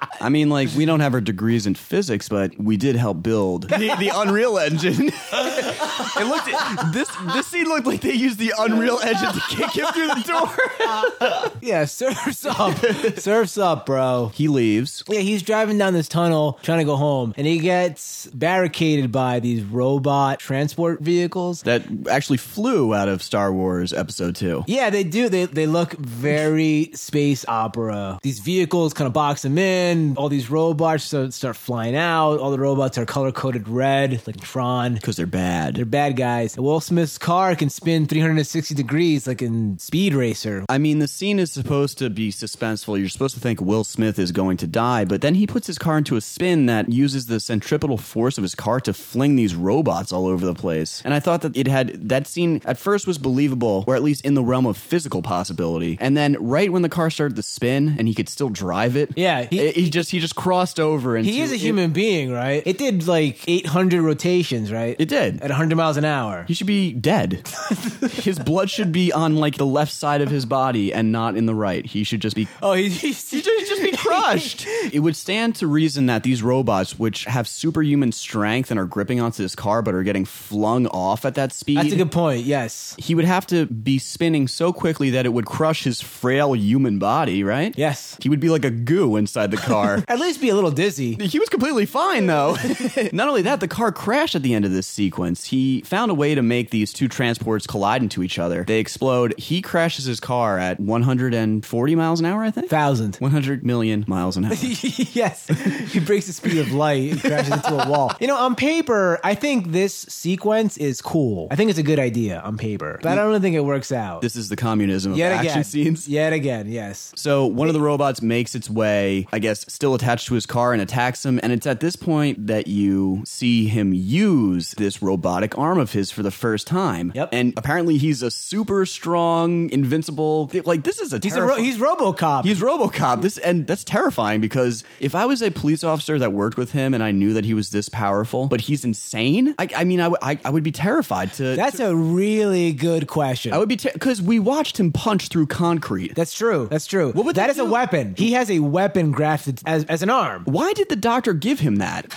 I 0.20 0.28
mean, 0.28 0.48
like, 0.48 0.68
we 0.76 0.84
don't 0.84 1.00
have 1.00 1.14
our 1.14 1.20
degrees 1.20 1.66
in 1.66 1.74
physics, 1.74 2.28
but 2.28 2.58
we 2.58 2.76
did 2.76 2.96
help 2.96 3.22
build 3.22 3.68
the, 3.68 3.94
the 3.98 4.10
Unreal 4.14 4.58
Engine. 4.58 5.08
it 5.32 6.26
looked 6.26 6.92
this 6.92 7.08
this 7.34 7.46
scene 7.46 7.64
looked 7.66 7.86
like 7.86 8.00
they 8.00 8.12
used 8.12 8.38
the 8.38 8.52
Unreal 8.58 8.98
Engine 8.98 9.32
to 9.32 9.40
kick 9.48 9.70
him 9.72 9.86
through 9.92 10.08
the 10.08 10.24
door. 10.26 11.52
Yeah, 11.62 11.84
surfs 11.86 12.44
up. 12.46 12.76
surfs 13.18 13.58
up, 13.58 13.86
bro. 13.86 14.30
He 14.34 14.46
leaves. 14.46 15.02
Yeah, 15.08 15.20
he's 15.20 15.42
driving 15.42 15.78
down 15.78 15.94
this 15.94 16.06
tunnel 16.06 16.58
trying 16.62 16.78
to 16.78 16.84
go 16.84 16.96
home, 16.96 17.34
and 17.36 17.46
he 17.46 17.58
gets 17.58 18.26
barricaded 18.26 19.10
by 19.10 19.40
these 19.40 19.62
robot 19.64 20.38
transport 20.38 21.00
vehicles. 21.00 21.62
That 21.62 21.82
actually 22.08 22.36
flew 22.36 22.94
out 22.94 23.08
of 23.08 23.22
Star 23.22 23.52
Wars 23.52 23.92
Episode 23.92 24.36
Two. 24.36 24.64
Yeah, 24.68 24.90
they 24.90 25.02
do. 25.02 25.28
They 25.28 25.46
they 25.46 25.66
look 25.66 25.92
very 25.94 26.90
space 26.94 27.44
opera. 27.48 28.18
These 28.22 28.40
vehicles 28.40 28.94
kind 28.94 29.06
of 29.06 29.12
box 29.12 29.44
him 29.44 29.58
in. 29.58 30.05
All 30.16 30.28
these 30.28 30.50
robots 30.50 31.04
start, 31.04 31.32
start 31.34 31.56
flying 31.56 31.96
out. 31.96 32.38
All 32.38 32.50
the 32.50 32.58
robots 32.58 32.98
are 32.98 33.06
color 33.06 33.32
coded 33.32 33.68
red, 33.68 34.20
like 34.26 34.40
Tron. 34.40 34.94
Because 34.94 35.16
they're 35.16 35.26
bad. 35.26 35.74
They're 35.76 35.84
bad 35.84 36.16
guys. 36.16 36.56
And 36.56 36.64
Will 36.64 36.80
Smith's 36.80 37.18
car 37.18 37.54
can 37.56 37.70
spin 37.70 38.06
360 38.06 38.74
degrees 38.74 39.26
like 39.26 39.42
in 39.42 39.78
Speed 39.78 40.14
Racer. 40.14 40.64
I 40.68 40.78
mean, 40.78 40.98
the 40.98 41.08
scene 41.08 41.38
is 41.38 41.50
supposed 41.52 41.98
to 41.98 42.10
be 42.10 42.30
suspenseful. 42.30 42.98
You're 42.98 43.08
supposed 43.08 43.34
to 43.34 43.40
think 43.40 43.60
Will 43.60 43.84
Smith 43.84 44.18
is 44.18 44.32
going 44.32 44.56
to 44.58 44.66
die, 44.66 45.04
but 45.04 45.20
then 45.22 45.34
he 45.34 45.46
puts 45.46 45.66
his 45.66 45.78
car 45.78 45.98
into 45.98 46.16
a 46.16 46.20
spin 46.20 46.66
that 46.66 46.90
uses 46.92 47.26
the 47.26 47.40
centripetal 47.40 47.96
force 47.98 48.38
of 48.38 48.42
his 48.42 48.54
car 48.54 48.80
to 48.80 48.92
fling 48.92 49.36
these 49.36 49.54
robots 49.54 50.12
all 50.12 50.26
over 50.26 50.44
the 50.44 50.54
place. 50.54 51.02
And 51.04 51.14
I 51.14 51.20
thought 51.20 51.42
that 51.42 51.56
it 51.56 51.66
had 51.66 52.08
that 52.08 52.26
scene 52.26 52.60
at 52.64 52.78
first 52.78 53.06
was 53.06 53.18
believable, 53.18 53.84
or 53.86 53.94
at 53.96 54.02
least 54.02 54.24
in 54.24 54.34
the 54.34 54.42
realm 54.44 54.66
of 54.66 54.76
physical 54.76 55.22
possibility. 55.22 55.96
And 56.00 56.16
then 56.16 56.36
right 56.40 56.70
when 56.72 56.82
the 56.82 56.88
car 56.88 57.10
started 57.10 57.36
to 57.36 57.42
spin 57.42 57.96
and 57.98 58.08
he 58.08 58.14
could 58.14 58.28
still 58.28 58.48
drive 58.48 58.96
it, 58.96 59.10
Yeah, 59.16 59.46
he- 59.48 59.70
he 59.72 59.90
just 59.96 60.10
he 60.10 60.20
just 60.20 60.36
crossed 60.36 60.78
over 60.78 61.16
and 61.16 61.24
He 61.26 61.40
is 61.40 61.52
a 61.52 61.56
human 61.56 61.90
being, 61.92 62.30
right? 62.30 62.62
It 62.66 62.78
did 62.78 63.06
like 63.08 63.42
800 63.48 64.02
rotations, 64.02 64.70
right? 64.70 64.94
It 64.98 65.08
did. 65.08 65.36
At 65.40 65.50
100 65.50 65.74
miles 65.74 65.96
an 65.96 66.04
hour. 66.04 66.44
He 66.46 66.54
should 66.54 66.66
be 66.66 66.92
dead. 66.92 67.48
his 68.10 68.38
blood 68.38 68.70
should 68.70 68.92
be 68.92 69.12
on 69.12 69.36
like 69.36 69.56
the 69.56 69.66
left 69.66 69.92
side 69.92 70.20
of 70.20 70.28
his 70.28 70.44
body 70.46 70.92
and 70.92 71.10
not 71.12 71.36
in 71.36 71.46
the 71.46 71.54
right. 71.54 71.84
He 71.84 72.04
should 72.04 72.20
just 72.20 72.36
be 72.36 72.46
Oh, 72.62 72.74
he, 72.74 72.88
he's, 72.88 73.30
He'd 73.30 73.42
just 73.44 73.68
just 73.68 73.82
be 73.82 73.96
crushed. 73.96 74.66
it 74.92 75.00
would 75.00 75.16
stand 75.16 75.56
to 75.56 75.66
reason 75.66 76.06
that 76.06 76.22
these 76.22 76.42
robots, 76.42 76.98
which 76.98 77.24
have 77.24 77.48
superhuman 77.48 78.12
strength 78.12 78.70
and 78.70 78.78
are 78.78 78.84
gripping 78.86 79.20
onto 79.20 79.42
this 79.42 79.54
car 79.54 79.82
but 79.82 79.94
are 79.94 80.02
getting 80.02 80.24
flung 80.24 80.86
off 80.88 81.24
at 81.24 81.34
that 81.34 81.52
speed, 81.52 81.78
That's 81.78 81.92
a 81.92 81.96
good 81.96 82.12
point. 82.12 82.44
Yes. 82.44 82.94
he 82.98 83.14
would 83.14 83.24
have 83.24 83.46
to 83.48 83.66
be 83.66 83.98
spinning 83.98 84.48
so 84.48 84.72
quickly 84.72 85.10
that 85.10 85.26
it 85.26 85.30
would 85.30 85.46
crush 85.46 85.84
his 85.84 86.00
frail 86.00 86.54
human 86.54 86.98
body, 86.98 87.42
right? 87.42 87.74
Yes. 87.76 88.16
He 88.20 88.28
would 88.28 88.40
be 88.40 88.48
like 88.48 88.64
a 88.64 88.70
goo 88.70 89.16
inside 89.16 89.50
the 89.50 89.56
car. 89.56 89.85
At 90.08 90.18
least 90.18 90.40
be 90.40 90.48
a 90.48 90.54
little 90.54 90.70
dizzy. 90.70 91.14
He 91.14 91.38
was 91.38 91.48
completely 91.48 91.86
fine, 91.86 92.26
though. 92.26 92.56
Not 93.12 93.28
only 93.28 93.42
that, 93.42 93.60
the 93.60 93.68
car 93.68 93.92
crashed 93.92 94.34
at 94.34 94.42
the 94.42 94.54
end 94.54 94.64
of 94.64 94.72
this 94.72 94.86
sequence. 94.86 95.44
He 95.46 95.80
found 95.82 96.10
a 96.10 96.14
way 96.14 96.34
to 96.34 96.42
make 96.42 96.70
these 96.70 96.92
two 96.92 97.08
transports 97.08 97.66
collide 97.66 98.02
into 98.02 98.22
each 98.22 98.38
other. 98.38 98.64
They 98.64 98.78
explode. 98.80 99.34
He 99.38 99.62
crashes 99.62 100.04
his 100.04 100.20
car 100.20 100.58
at 100.58 100.78
140 100.80 101.94
miles 101.94 102.20
an 102.20 102.26
hour, 102.26 102.42
I 102.42 102.50
think? 102.50 102.68
Thousand. 102.68 103.16
100 103.16 103.64
million 103.64 104.04
miles 104.06 104.36
an 104.36 104.44
hour. 104.46 104.54
yes. 104.54 105.46
He 105.92 106.00
breaks 106.00 106.26
the 106.26 106.32
speed 106.32 106.58
of 106.58 106.72
light 106.72 107.12
and 107.12 107.20
crashes 107.20 107.52
into 107.52 107.74
a 107.74 107.88
wall. 107.88 108.12
You 108.20 108.26
know, 108.26 108.36
on 108.36 108.54
paper, 108.54 109.18
I 109.24 109.34
think 109.34 109.72
this 109.72 109.94
sequence 110.08 110.76
is 110.76 111.00
cool. 111.00 111.48
I 111.50 111.56
think 111.56 111.70
it's 111.70 111.78
a 111.78 111.82
good 111.84 111.98
idea 111.98 112.40
on 112.40 112.56
paper, 112.58 112.98
but 113.02 113.12
I 113.12 113.14
don't 113.16 113.40
think 113.40 113.56
it 113.56 113.60
works 113.60 113.92
out. 113.92 114.22
This 114.22 114.36
is 114.36 114.48
the 114.48 114.56
communism 114.56 115.12
of 115.12 115.18
Yet 115.18 115.32
action 115.32 115.50
again. 115.50 115.64
scenes. 115.64 116.08
Yet 116.08 116.32
again, 116.32 116.68
yes. 116.70 117.12
So 117.16 117.46
one 117.46 117.68
of 117.68 117.74
the 117.74 117.80
robots 117.80 118.22
makes 118.22 118.54
its 118.54 118.68
way, 118.70 119.26
I 119.32 119.38
guess, 119.38 119.70
still 119.76 119.94
attached 119.94 120.26
to 120.28 120.34
his 120.34 120.46
car 120.46 120.72
and 120.72 120.82
attacks 120.82 121.24
him. 121.24 121.38
And 121.42 121.52
it's 121.52 121.66
at 121.66 121.78
this 121.80 121.94
point 121.94 122.46
that 122.48 122.66
you 122.66 123.22
see 123.24 123.68
him 123.68 123.92
use 123.92 124.72
this 124.72 125.00
robotic 125.02 125.56
arm 125.56 125.78
of 125.78 125.92
his 125.92 126.10
for 126.10 126.22
the 126.24 126.30
first 126.32 126.66
time. 126.66 127.12
Yep. 127.14 127.28
And 127.32 127.52
apparently 127.56 127.98
he's 127.98 128.22
a 128.22 128.30
super 128.30 128.84
strong, 128.86 129.70
invincible. 129.70 130.50
Like 130.64 130.82
this 130.82 130.98
is 130.98 131.12
a 131.12 131.20
He's 131.22 131.36
a 131.36 131.42
ro- 131.42 131.56
he's 131.56 131.78
RoboCop. 131.78 132.44
He's 132.44 132.60
RoboCop. 132.60 133.22
This 133.22 133.38
and 133.38 133.66
that's 133.66 133.84
terrifying 133.84 134.40
because 134.40 134.82
if 135.00 135.14
I 135.14 135.26
was 135.26 135.42
a 135.42 135.50
police 135.50 135.84
officer 135.84 136.18
that 136.18 136.32
worked 136.32 136.56
with 136.56 136.72
him 136.72 136.94
and 136.94 137.02
I 137.02 137.10
knew 137.10 137.32
that 137.34 137.44
he 137.44 137.54
was 137.54 137.70
this 137.70 137.88
powerful, 137.88 138.46
but 138.46 138.62
he's 138.62 138.84
insane, 138.84 139.54
I, 139.58 139.68
I 139.76 139.84
mean, 139.84 140.00
I, 140.00 140.04
w- 140.04 140.18
I, 140.22 140.38
I 140.44 140.50
would 140.50 140.62
be 140.62 140.72
terrified 140.72 141.32
to. 141.34 141.54
That's 141.56 141.80
a 141.80 141.94
really 141.94 142.72
good 142.72 143.06
question. 143.06 143.52
I 143.52 143.58
would 143.58 143.68
be 143.68 143.76
because 143.76 144.22
we 144.22 144.38
watched 144.38 144.78
him 144.80 144.92
punch 144.92 145.28
through 145.28 145.46
concrete. 145.46 146.14
That's 146.14 146.32
true. 146.32 146.68
That's 146.70 146.86
true. 146.86 147.12
What 147.12 147.26
would 147.26 147.36
that 147.36 147.50
is 147.50 147.58
a 147.58 147.64
weapon. 147.64 148.14
He 148.16 148.32
has 148.32 148.50
a 148.50 148.60
weapon 148.60 149.10
grafted 149.12 149.60
as, 149.66 149.84
as 149.84 150.02
an 150.02 150.10
arm. 150.10 150.44
Why 150.44 150.72
did 150.72 150.88
the 150.88 150.96
doctor 150.96 151.34
give 151.34 151.60
him 151.60 151.76
that? 151.76 152.08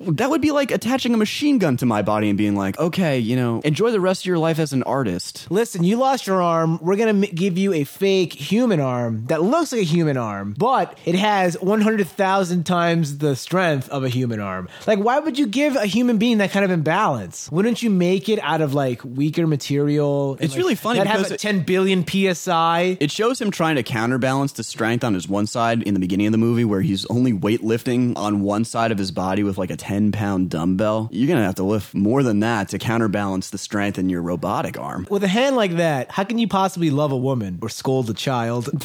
that 0.00 0.26
would 0.30 0.40
be 0.40 0.50
like 0.50 0.70
attaching 0.70 1.14
a 1.14 1.16
machine 1.16 1.58
gun 1.58 1.76
to 1.76 1.86
my 1.86 2.02
body 2.02 2.28
and 2.28 2.38
being 2.38 2.56
like, 2.56 2.78
okay, 2.78 3.18
you 3.18 3.36
know, 3.36 3.60
enjoy 3.60 3.90
the 3.90 4.00
rest 4.00 4.22
of 4.22 4.26
your 4.26 4.38
life 4.38 4.58
as 4.58 4.72
an 4.72 4.82
artist. 4.84 5.46
Listen, 5.50 5.84
you 5.84 5.96
lost 5.96 6.26
your 6.26 6.42
arm. 6.42 6.78
We're 6.82 6.96
gonna 6.96 7.10
m- 7.10 7.20
give 7.20 7.58
you 7.58 7.72
a 7.74 7.84
fake 7.84 8.32
human 8.32 8.80
arm 8.80 9.26
that 9.26 9.42
looks 9.42 9.72
like 9.72 9.82
a 9.82 9.84
human 9.84 10.16
arm, 10.16 10.54
but 10.56 10.98
it 11.04 11.14
has 11.14 11.60
100,000 11.60 12.64
times 12.64 13.18
the 13.18 13.36
strength 13.36 13.88
of 13.90 14.04
a 14.04 14.08
human 14.08 14.40
arm. 14.40 14.68
Like, 14.86 14.98
why 14.98 15.18
would 15.18 15.38
you 15.38 15.46
give 15.46 15.76
a 15.76 15.86
human 15.86 16.18
being 16.18 16.38
that 16.38 16.50
kind 16.50 16.64
of 16.64 16.70
imbalance? 16.70 17.50
Wouldn't 17.52 17.82
you 17.82 17.90
make 17.90 18.28
it 18.28 18.38
out 18.42 18.60
of 18.60 18.72
like 18.74 19.04
weaker 19.04 19.46
material? 19.46 20.38
It's 20.40 20.54
like, 20.54 20.58
really 20.58 20.74
funny 20.74 20.98
That 20.98 21.06
have 21.06 21.30
a 21.30 21.36
10 21.36 21.60
billion 21.64 22.06
psi. 22.06 22.96
It 23.00 23.10
shows 23.10 23.40
him 23.40 23.50
trying 23.50 23.76
to 23.76 23.82
counterbalance 23.82 24.52
the 24.52 24.64
strength 24.64 25.01
on 25.04 25.14
his 25.14 25.28
one 25.28 25.46
side 25.46 25.82
in 25.82 25.94
the 25.94 26.00
beginning 26.00 26.26
of 26.26 26.32
the 26.32 26.38
movie, 26.38 26.64
where 26.64 26.80
he's 26.80 27.06
only 27.06 27.32
weightlifting 27.32 28.16
on 28.16 28.40
one 28.40 28.64
side 28.64 28.92
of 28.92 28.98
his 28.98 29.10
body 29.10 29.42
with 29.42 29.58
like 29.58 29.70
a 29.70 29.76
10 29.76 30.12
pound 30.12 30.50
dumbbell. 30.50 31.08
You're 31.12 31.28
going 31.28 31.38
to 31.38 31.44
have 31.44 31.56
to 31.56 31.64
lift 31.64 31.94
more 31.94 32.22
than 32.22 32.40
that 32.40 32.68
to 32.70 32.78
counterbalance 32.78 33.50
the 33.50 33.58
strength 33.58 33.98
in 33.98 34.08
your 34.08 34.22
robotic 34.22 34.78
arm. 34.78 35.06
With 35.10 35.24
a 35.24 35.28
hand 35.28 35.56
like 35.56 35.76
that, 35.76 36.10
how 36.10 36.24
can 36.24 36.38
you 36.38 36.48
possibly 36.48 36.90
love 36.90 37.12
a 37.12 37.16
woman 37.16 37.58
or 37.62 37.68
scold 37.68 38.10
a 38.10 38.14
child? 38.14 38.70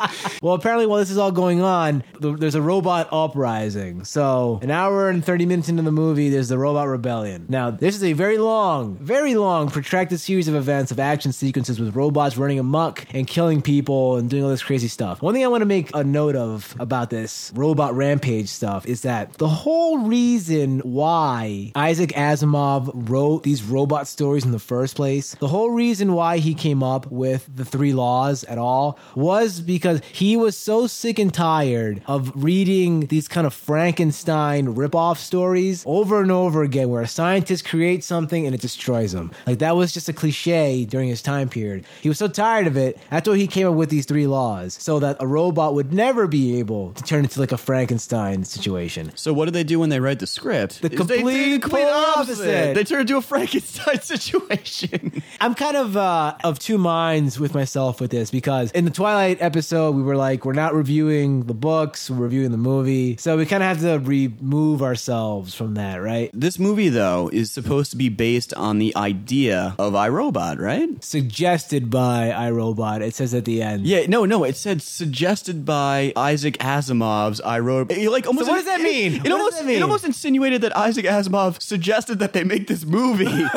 well, 0.42 0.54
apparently, 0.54 0.86
while 0.86 0.98
this 0.98 1.10
is 1.10 1.18
all 1.18 1.32
going 1.32 1.60
on, 1.62 2.02
there's 2.20 2.54
a 2.54 2.62
robot 2.62 3.08
uprising. 3.12 4.04
So, 4.04 4.58
an 4.62 4.70
hour 4.70 5.08
and 5.08 5.24
30 5.24 5.46
minutes 5.46 5.68
into 5.68 5.82
the 5.82 5.92
movie, 5.92 6.28
there's 6.28 6.48
the 6.48 6.58
robot 6.58 6.88
rebellion. 6.88 7.46
Now, 7.48 7.70
this 7.70 7.96
is 7.96 8.04
a 8.04 8.12
very 8.12 8.38
long, 8.38 8.96
very 8.96 9.34
long, 9.34 9.70
protracted 9.70 10.20
series 10.20 10.48
of 10.48 10.54
events 10.54 10.90
of 10.90 11.00
action 11.00 11.32
sequences 11.32 11.80
with 11.80 11.94
robots 11.94 12.36
running 12.36 12.58
amok 12.58 13.06
and 13.14 13.26
killing 13.26 13.62
people 13.62 14.16
and 14.16 14.28
doing 14.30 14.44
all 14.44 14.50
this 14.50 14.62
crazy 14.62 14.88
stuff. 14.88 15.22
One 15.22 15.34
thing 15.34 15.44
I 15.44 15.48
want 15.48 15.62
to 15.62 15.66
make 15.66 15.90
a 15.94 16.04
note 16.04 16.36
of 16.36 16.74
about 16.78 17.10
this 17.10 17.52
robot 17.54 17.94
rampage 17.94 18.48
stuff 18.48 18.86
is 18.86 19.02
that 19.02 19.34
the 19.34 19.48
whole 19.48 19.98
reason 19.98 20.80
why 20.80 21.72
Isaac 21.74 22.10
Asimov 22.10 22.90
wrote 22.94 23.42
these 23.42 23.62
robot 23.62 24.08
stories 24.08 24.44
in 24.44 24.52
the 24.52 24.58
first 24.58 24.96
place, 24.96 25.34
the 25.36 25.48
whole 25.48 25.70
reason 25.70 26.12
why 26.12 26.38
he 26.38 26.54
came 26.54 26.82
up 26.82 27.10
with 27.10 27.48
the 27.54 27.64
three 27.64 27.92
laws 27.92 28.44
at 28.44 28.58
all 28.58 28.98
was 29.14 29.60
because 29.60 29.89
he 29.98 30.36
was 30.36 30.56
so 30.56 30.86
sick 30.86 31.18
and 31.18 31.32
tired 31.32 32.02
of 32.06 32.32
reading 32.34 33.06
these 33.06 33.28
kind 33.28 33.46
of 33.46 33.54
Frankenstein 33.54 34.74
ripoff 34.74 35.18
stories 35.18 35.82
over 35.86 36.22
and 36.22 36.30
over 36.30 36.62
again 36.62 36.88
where 36.88 37.02
a 37.02 37.08
scientist 37.08 37.64
creates 37.64 38.06
something 38.06 38.46
and 38.46 38.54
it 38.54 38.60
destroys 38.60 39.12
them. 39.12 39.30
Like 39.46 39.58
that 39.58 39.76
was 39.76 39.92
just 39.92 40.08
a 40.08 40.12
cliche 40.12 40.84
during 40.84 41.08
his 41.08 41.22
time 41.22 41.48
period. 41.48 41.84
He 42.00 42.08
was 42.08 42.18
so 42.18 42.28
tired 42.28 42.66
of 42.66 42.76
it, 42.76 42.98
that's 43.10 43.28
why 43.28 43.36
he 43.36 43.46
came 43.46 43.66
up 43.66 43.74
with 43.74 43.90
these 43.90 44.06
three 44.06 44.26
laws 44.26 44.74
so 44.74 44.98
that 45.00 45.16
a 45.20 45.26
robot 45.26 45.74
would 45.74 45.92
never 45.92 46.26
be 46.26 46.58
able 46.58 46.92
to 46.92 47.02
turn 47.02 47.24
into 47.24 47.40
like 47.40 47.52
a 47.52 47.58
Frankenstein 47.58 48.44
situation. 48.44 49.12
So, 49.14 49.32
what 49.32 49.46
do 49.46 49.50
they 49.50 49.64
do 49.64 49.80
when 49.80 49.88
they 49.88 50.00
write 50.00 50.18
the 50.18 50.26
script? 50.26 50.82
The 50.82 50.92
Is 50.92 51.06
they 51.06 51.22
do 51.22 51.58
complete 51.58 51.84
polar 51.84 51.92
opposite. 52.16 52.74
They 52.74 52.84
turn 52.84 53.02
into 53.02 53.16
a 53.16 53.22
Frankenstein 53.30 54.00
situation. 54.00 55.22
I'm 55.40 55.54
kind 55.54 55.76
of 55.76 55.96
uh, 55.96 56.36
of 56.44 56.58
two 56.58 56.78
minds 56.78 57.38
with 57.38 57.54
myself 57.54 58.00
with 58.00 58.10
this 58.10 58.30
because 58.30 58.70
in 58.72 58.84
the 58.84 58.90
Twilight 58.90 59.38
episode, 59.40 59.79
we 59.88 60.02
were 60.02 60.16
like, 60.16 60.44
we're 60.44 60.52
not 60.52 60.74
reviewing 60.74 61.44
the 61.44 61.54
books, 61.54 62.10
we're 62.10 62.24
reviewing 62.24 62.50
the 62.50 62.58
movie. 62.58 63.16
So 63.18 63.36
we 63.36 63.46
kind 63.46 63.62
of 63.62 63.68
have 63.68 63.80
to 63.80 63.98
remove 64.06 64.82
ourselves 64.82 65.54
from 65.54 65.74
that, 65.74 66.02
right? 66.02 66.30
this 66.34 66.58
movie, 66.58 66.88
though, 66.88 67.30
is 67.32 67.50
supposed 67.52 67.90
to 67.92 67.96
be 67.96 68.08
based 68.08 68.52
on 68.54 68.78
the 68.78 68.94
idea 68.96 69.74
of 69.78 69.92
iRobot, 69.92 70.58
right? 70.58 71.02
Suggested 71.04 71.90
by 71.90 72.32
iRobot, 72.34 73.00
it 73.00 73.14
says 73.14 73.34
at 73.34 73.44
the 73.44 73.62
end. 73.62 73.86
Yeah, 73.86 74.06
no, 74.06 74.24
no. 74.24 74.44
It 74.44 74.56
said 74.56 74.82
suggested 74.82 75.64
by 75.64 76.12
Isaac 76.16 76.58
Asimov's 76.58 77.40
iRobot. 77.40 77.92
It, 77.92 78.10
like 78.10 78.26
almost. 78.26 78.46
So 78.46 78.52
what 78.52 78.58
does 78.58 78.66
that 78.66 78.80
mean? 78.80 79.14
It, 79.14 79.22
does 79.24 79.32
almost. 79.32 79.58
that 79.58 79.66
mean? 79.66 79.76
It 79.76 79.82
almost 79.82 80.04
insinuated 80.04 80.62
that 80.62 80.76
Isaac 80.76 81.04
Asimov 81.04 81.62
suggested 81.62 82.18
that 82.18 82.32
they 82.32 82.44
make 82.44 82.66
this 82.66 82.84
movie. 82.84 83.24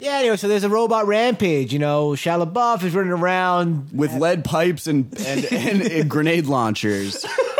Yeah, 0.00 0.18
anyway, 0.18 0.36
so 0.36 0.48
there's 0.48 0.64
a 0.64 0.68
robot 0.68 1.06
rampage. 1.06 1.72
You 1.72 1.78
know, 1.78 2.10
Shia 2.10 2.44
LaBeouf 2.44 2.82
is 2.82 2.94
running 2.94 3.12
around. 3.12 3.51
With 3.92 4.12
lead 4.14 4.44
pipes 4.44 4.86
and 4.86 5.12
and, 5.26 5.44
and, 5.52 5.82
and 5.82 6.10
grenade 6.10 6.46
launchers. 6.46 7.24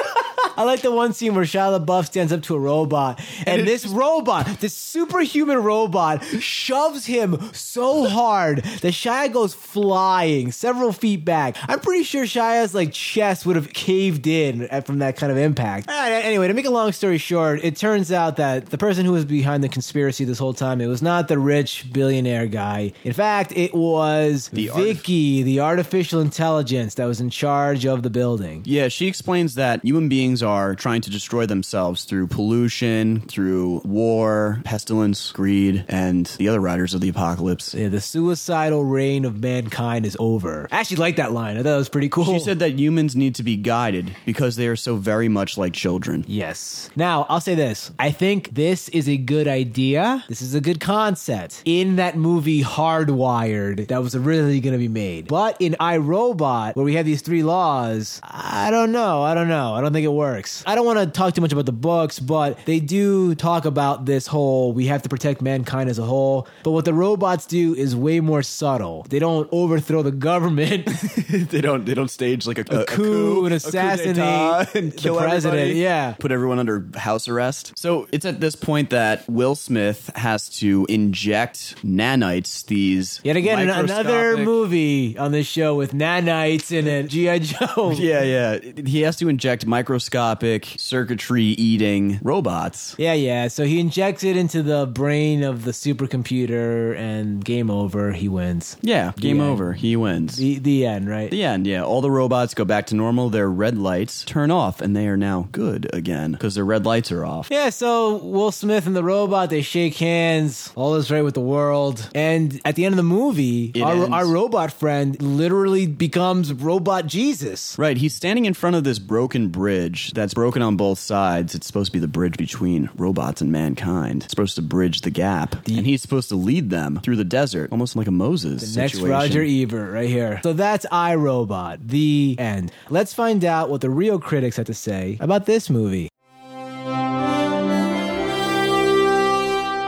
I 0.57 0.65
like 0.65 0.83
the 0.83 0.93
one 0.93 1.12
scene 1.12 1.35
where 1.35 1.45
Shia 1.45 1.79
LaBeouf 1.85 2.07
stands 2.07 2.33
up 2.33 2.43
to 2.43 2.55
a 2.55 2.59
robot, 2.59 3.21
and, 3.47 3.67
this 3.67 3.87
robot, 3.87 4.47
this 4.61 4.75
superhuman 4.75 5.62
robot, 5.62 6.25
shoves 6.41 7.07
him 7.07 7.38
so 7.53 8.05
hard 8.09 8.59
that 8.62 8.93
Shia 8.93 9.33
goes 9.33 9.55
flying 9.55 10.53
several 10.53 10.93
feet 10.93 11.25
back. 11.25 11.57
I'm 11.69 11.81
pretty 11.81 12.05
sure 12.05 12.25
Shia's 12.25 12.75
like 12.75 12.93
chest 12.93 13.47
would 13.47 13.57
have 13.57 13.73
caved 13.73 14.27
in 14.27 14.69
from 14.85 14.99
that 15.01 15.17
kind 15.17 15.31
of 15.33 15.38
impact. 15.38 15.88
Right, 15.88 16.11
anyway, 16.12 16.49
to 16.49 16.55
make 16.55 16.67
a 16.67 16.71
long 16.71 16.93
story 16.93 17.19
short, 17.19 17.61
it 17.65 17.77
turns 17.77 18.11
out 18.12 18.37
that 18.37 18.67
the 18.67 18.79
person 18.79 19.05
who 19.05 19.12
was 19.12 19.25
behind 19.25 19.62
the 19.65 19.69
conspiracy 19.69 20.25
this 20.25 20.38
whole 20.38 20.55
time, 20.55 20.81
it 20.81 20.87
was 20.87 21.03
not 21.03 21.29
the 21.29 21.38
rich 21.38 21.87
billionaire 21.93 22.47
guy. 22.47 22.93
In 23.05 23.12
fact, 23.12 23.53
it 23.57 23.75
was 23.75 24.49
The 24.53 24.69
artif- 24.69 24.95
VIKI, 24.97 25.43
the 25.43 25.61
artificial 25.61 26.21
intelligence 26.21 26.95
that 26.95 27.07
was 27.07 27.21
in 27.21 27.31
charge 27.31 27.85
of 27.87 28.03
the 28.03 28.11
building. 28.11 28.62
Yeah, 28.65 28.88
she 28.88 29.07
explains 29.07 29.55
that 29.55 29.83
human 29.85 30.09
beings 30.09 30.41
are 30.42 30.74
trying 30.74 31.00
to 31.02 31.11
destroy 31.11 31.46
themselves 31.46 32.05
through 32.05 32.26
pollution, 32.28 33.20
through 33.22 33.83
war, 33.85 34.61
pestilence, 34.64 35.33
greed, 35.33 35.85
and 35.88 36.26
the 36.38 36.48
other 36.48 36.61
riders 36.61 36.94
of 36.94 37.00
the 37.00 37.09
apocalypse. 37.09 37.74
Yeah, 37.74 37.88
the 37.88 38.00
suicidal 38.00 38.85
reign 38.85 39.24
of 39.24 39.40
mankind 39.40 40.07
is 40.07 40.16
over. 40.18 40.68
I 40.70 40.81
actually 40.81 40.98
like 40.98 41.16
that 41.16 41.33
line. 41.33 41.57
I 41.57 41.62
thought 41.62 41.74
it 41.74 41.78
was 41.78 41.88
pretty 41.88 42.09
cool. 42.09 42.24
She 42.24 42.40
said 42.40 42.59
that 42.61 42.78
humans 42.78 43.14
need 43.16 43.35
to 43.37 43.42
be 43.42 43.57
guided 43.57 44.16
because 44.24 44.57
they 44.57 44.68
are 44.68 44.76
so 44.76 44.96
very 44.96 45.28
much 45.28 45.57
like 45.59 45.72
children. 45.72 46.24
Yes. 46.26 46.90
Now, 46.96 47.26
I'll 47.28 47.40
say 47.40 47.55
this. 47.55 47.90
I 47.98 48.11
think 48.11 48.55
this 48.55 48.88
is 48.90 49.09
a 49.09 49.16
good 49.16 49.48
idea. 49.48 50.24
This 50.28 50.42
is 50.42 50.55
a 50.55 50.61
good 50.61 50.81
concept 50.81 51.62
in 51.64 51.96
that 51.96 52.16
movie 52.16 52.62
Hardwired 52.62 53.88
that 53.88 54.02
was 54.02 54.14
originally 54.14 54.61
going 54.61 54.72
to 54.72 54.78
be 54.78 54.88
made. 54.88 55.28
But 55.28 55.57
in 55.61 55.76
iRobot, 55.81 56.76
where 56.76 56.85
we 56.85 56.94
have 56.94 57.07
these 57.07 57.22
three 57.22 57.42
laws, 57.42 58.20
I 58.22 58.70
don't 58.70 58.92
know. 58.92 59.22
I 59.22 59.35
don't 59.35 59.48
know. 59.48 59.74
I 59.74 59.81
don't 59.81 59.92
think 59.92 60.05
it 60.05 60.09
works. 60.09 60.22
I 60.66 60.75
don't 60.75 60.87
want 60.87 60.99
to 60.99 61.07
talk 61.07 61.35
too 61.35 61.40
much 61.40 61.53
about 61.53 61.66
the 61.66 61.73
books, 61.73 62.18
but 62.18 62.59
they 62.66 62.81
do 62.81 63.35
talk 63.35 63.64
about 63.64 64.05
this 64.07 64.27
whole 64.27 64.73
we 64.73 64.87
have 64.87 65.03
to 65.03 65.09
protect 65.09 65.42
mankind 65.42 65.90
as 65.90 65.99
a 65.99 66.05
whole. 66.05 66.47
But 66.62 66.71
what 66.73 66.85
the 66.85 66.95
robots 66.95 67.47
do 67.47 67.75
is 67.75 67.95
way 67.95 68.21
more 68.21 68.42
subtle. 68.42 69.05
They 69.09 69.18
don't 69.18 69.49
overthrow 69.53 70.03
the 70.03 70.12
government. 70.12 70.87
they 71.31 71.61
don't. 71.61 71.85
They 71.85 71.95
don't 71.95 72.09
stage 72.11 72.47
like 72.47 72.59
a, 72.59 72.81
A 72.81 72.85
coup 72.87 73.45
and 73.45 73.53
a 73.53 73.57
assassinate 73.57 74.16
d'etat 74.16 74.66
and 74.75 74.92
the 74.92 75.14
president, 75.18 75.61
everybody. 75.61 75.81
yeah. 75.81 76.14
put 76.18 76.33
everyone 76.33 76.59
under 76.59 76.87
house 76.97 77.29
arrest. 77.29 77.73
So 77.77 78.07
it's 78.12 78.25
at 78.25 78.40
this 78.40 78.57
point 78.57 78.90
that 78.90 79.29
Will 79.29 79.55
Smith 79.55 80.11
has 80.14 80.49
to 80.61 80.87
inject 80.88 81.77
nanites. 81.85 82.64
These 82.66 83.21
Yet 83.25 83.37
again, 83.37 83.59
an- 83.68 83.71
another 83.71 84.37
movie 84.38 85.16
on 85.18 85.33
this 85.33 85.47
show 85.47 85.75
with 85.75 85.92
nanites 85.92 86.71
in 86.73 86.87
it. 86.87 87.09
G.I. 87.09 87.38
Joe. 87.40 87.92
Yeah, 88.03 88.23
yeah. 88.23 88.59
He 88.85 89.03
has 89.03 89.16
to 89.16 89.29
inject 89.29 89.64
microscopic 89.66 90.21
circuitry 90.22 91.44
eating 91.44 92.18
robots. 92.22 92.94
Yeah, 92.98 93.12
yeah. 93.14 93.48
So 93.48 93.64
he 93.64 93.80
injects 93.80 94.24
it 94.24 94.37
into 94.37 94.62
the 94.62 94.87
brain 94.87 95.42
of 95.42 95.64
the 95.64 95.72
supercomputer, 95.72 96.96
and 96.96 97.44
game 97.44 97.70
over. 97.70 98.12
He 98.12 98.28
wins. 98.28 98.76
Yeah, 98.82 99.12
game 99.16 99.40
end. 99.40 99.50
over. 99.50 99.72
He 99.72 99.96
wins. 99.96 100.37
The 100.37 100.58
the 100.58 100.87
end, 100.87 101.08
right? 101.08 101.30
the 101.30 101.44
end, 101.44 101.66
yeah. 101.66 101.82
All 101.82 102.00
the 102.00 102.11
robots 102.11 102.54
go 102.54 102.64
back 102.64 102.87
to 102.87 102.94
normal. 102.94 103.30
Their 103.30 103.50
red 103.50 103.78
lights 103.78 104.24
turn 104.24 104.50
off, 104.50 104.80
and 104.80 104.94
they 104.96 105.08
are 105.08 105.16
now 105.16 105.48
good 105.52 105.88
again 105.92 106.32
because 106.32 106.54
their 106.54 106.64
red 106.64 106.85
lights 106.87 107.11
are 107.12 107.24
off. 107.24 107.48
Yeah, 107.50 107.70
so 107.70 108.16
Will 108.16 108.52
Smith 108.52 108.87
and 108.87 108.94
the 108.96 109.04
robot, 109.04 109.50
they 109.50 109.62
shake 109.62 109.96
hands. 109.96 110.72
All 110.74 110.94
is 110.94 111.11
right 111.11 111.22
with 111.22 111.35
the 111.35 111.40
world. 111.40 112.08
And 112.14 112.61
at 112.64 112.76
the 112.76 112.85
end 112.85 112.92
of 112.92 112.96
the 112.96 113.02
movie, 113.02 113.72
It 113.74 113.82
our, 113.82 113.94
ends. 113.94 114.08
our 114.11 114.26
robot 114.26 114.72
friend 114.72 115.20
literally 115.20 115.87
becomes 115.87 116.52
robot 116.52 117.06
Jesus. 117.06 117.76
Right, 117.78 117.96
he's 117.96 118.14
standing 118.14 118.44
in 118.44 118.54
front 118.54 118.76
of 118.76 118.85
this 118.85 118.98
broken 118.98 119.48
bridge 119.48 120.12
that's 120.12 120.35
broken 120.35 120.62
on 120.62 120.77
both 120.77 120.98
sides. 120.98 121.55
It's 121.55 121.66
supposed 121.66 121.88
to 121.88 121.92
be 121.92 121.98
the 121.98 122.09
bridge 122.09 122.37
between 122.37 122.90
robots 122.96 123.40
and 123.40 123.51
mankind. 123.51 124.22
It's 124.25 124.33
supposed 124.33 124.57
to 124.57 124.62
bridge 124.62 125.01
the 125.01 125.11
gap, 125.11 125.55
and 125.66 125.87
he's 125.87 126.03
supposed 126.03 126.29
to 126.29 126.37
lead 126.37 126.70
them 126.70 127.01
through 127.03 127.16
the 127.16 127.25
desert, 127.25 127.72
almost 127.72 127.96
like 127.96 128.07
a 128.07 128.12
Moses 128.12 128.77
Next 128.77 128.94
situation. 128.94 129.11
Roger 129.11 129.42
Ebert 129.42 129.92
right 129.92 130.09
here. 130.09 130.40
So 130.42 130.53
that's 130.53 130.87
iRobot, 130.87 131.88
the 131.88 132.37
end. 132.38 132.72
Let's 132.90 133.14
find 133.14 133.44
out 133.44 133.70
what 133.70 133.81
the 133.81 133.90
real 133.90 134.18
critics 134.18 134.57
have 134.57 134.66
to 134.66 134.75
say 134.75 135.16
about 135.20 135.46
this 135.46 135.70
movie. 135.70 136.12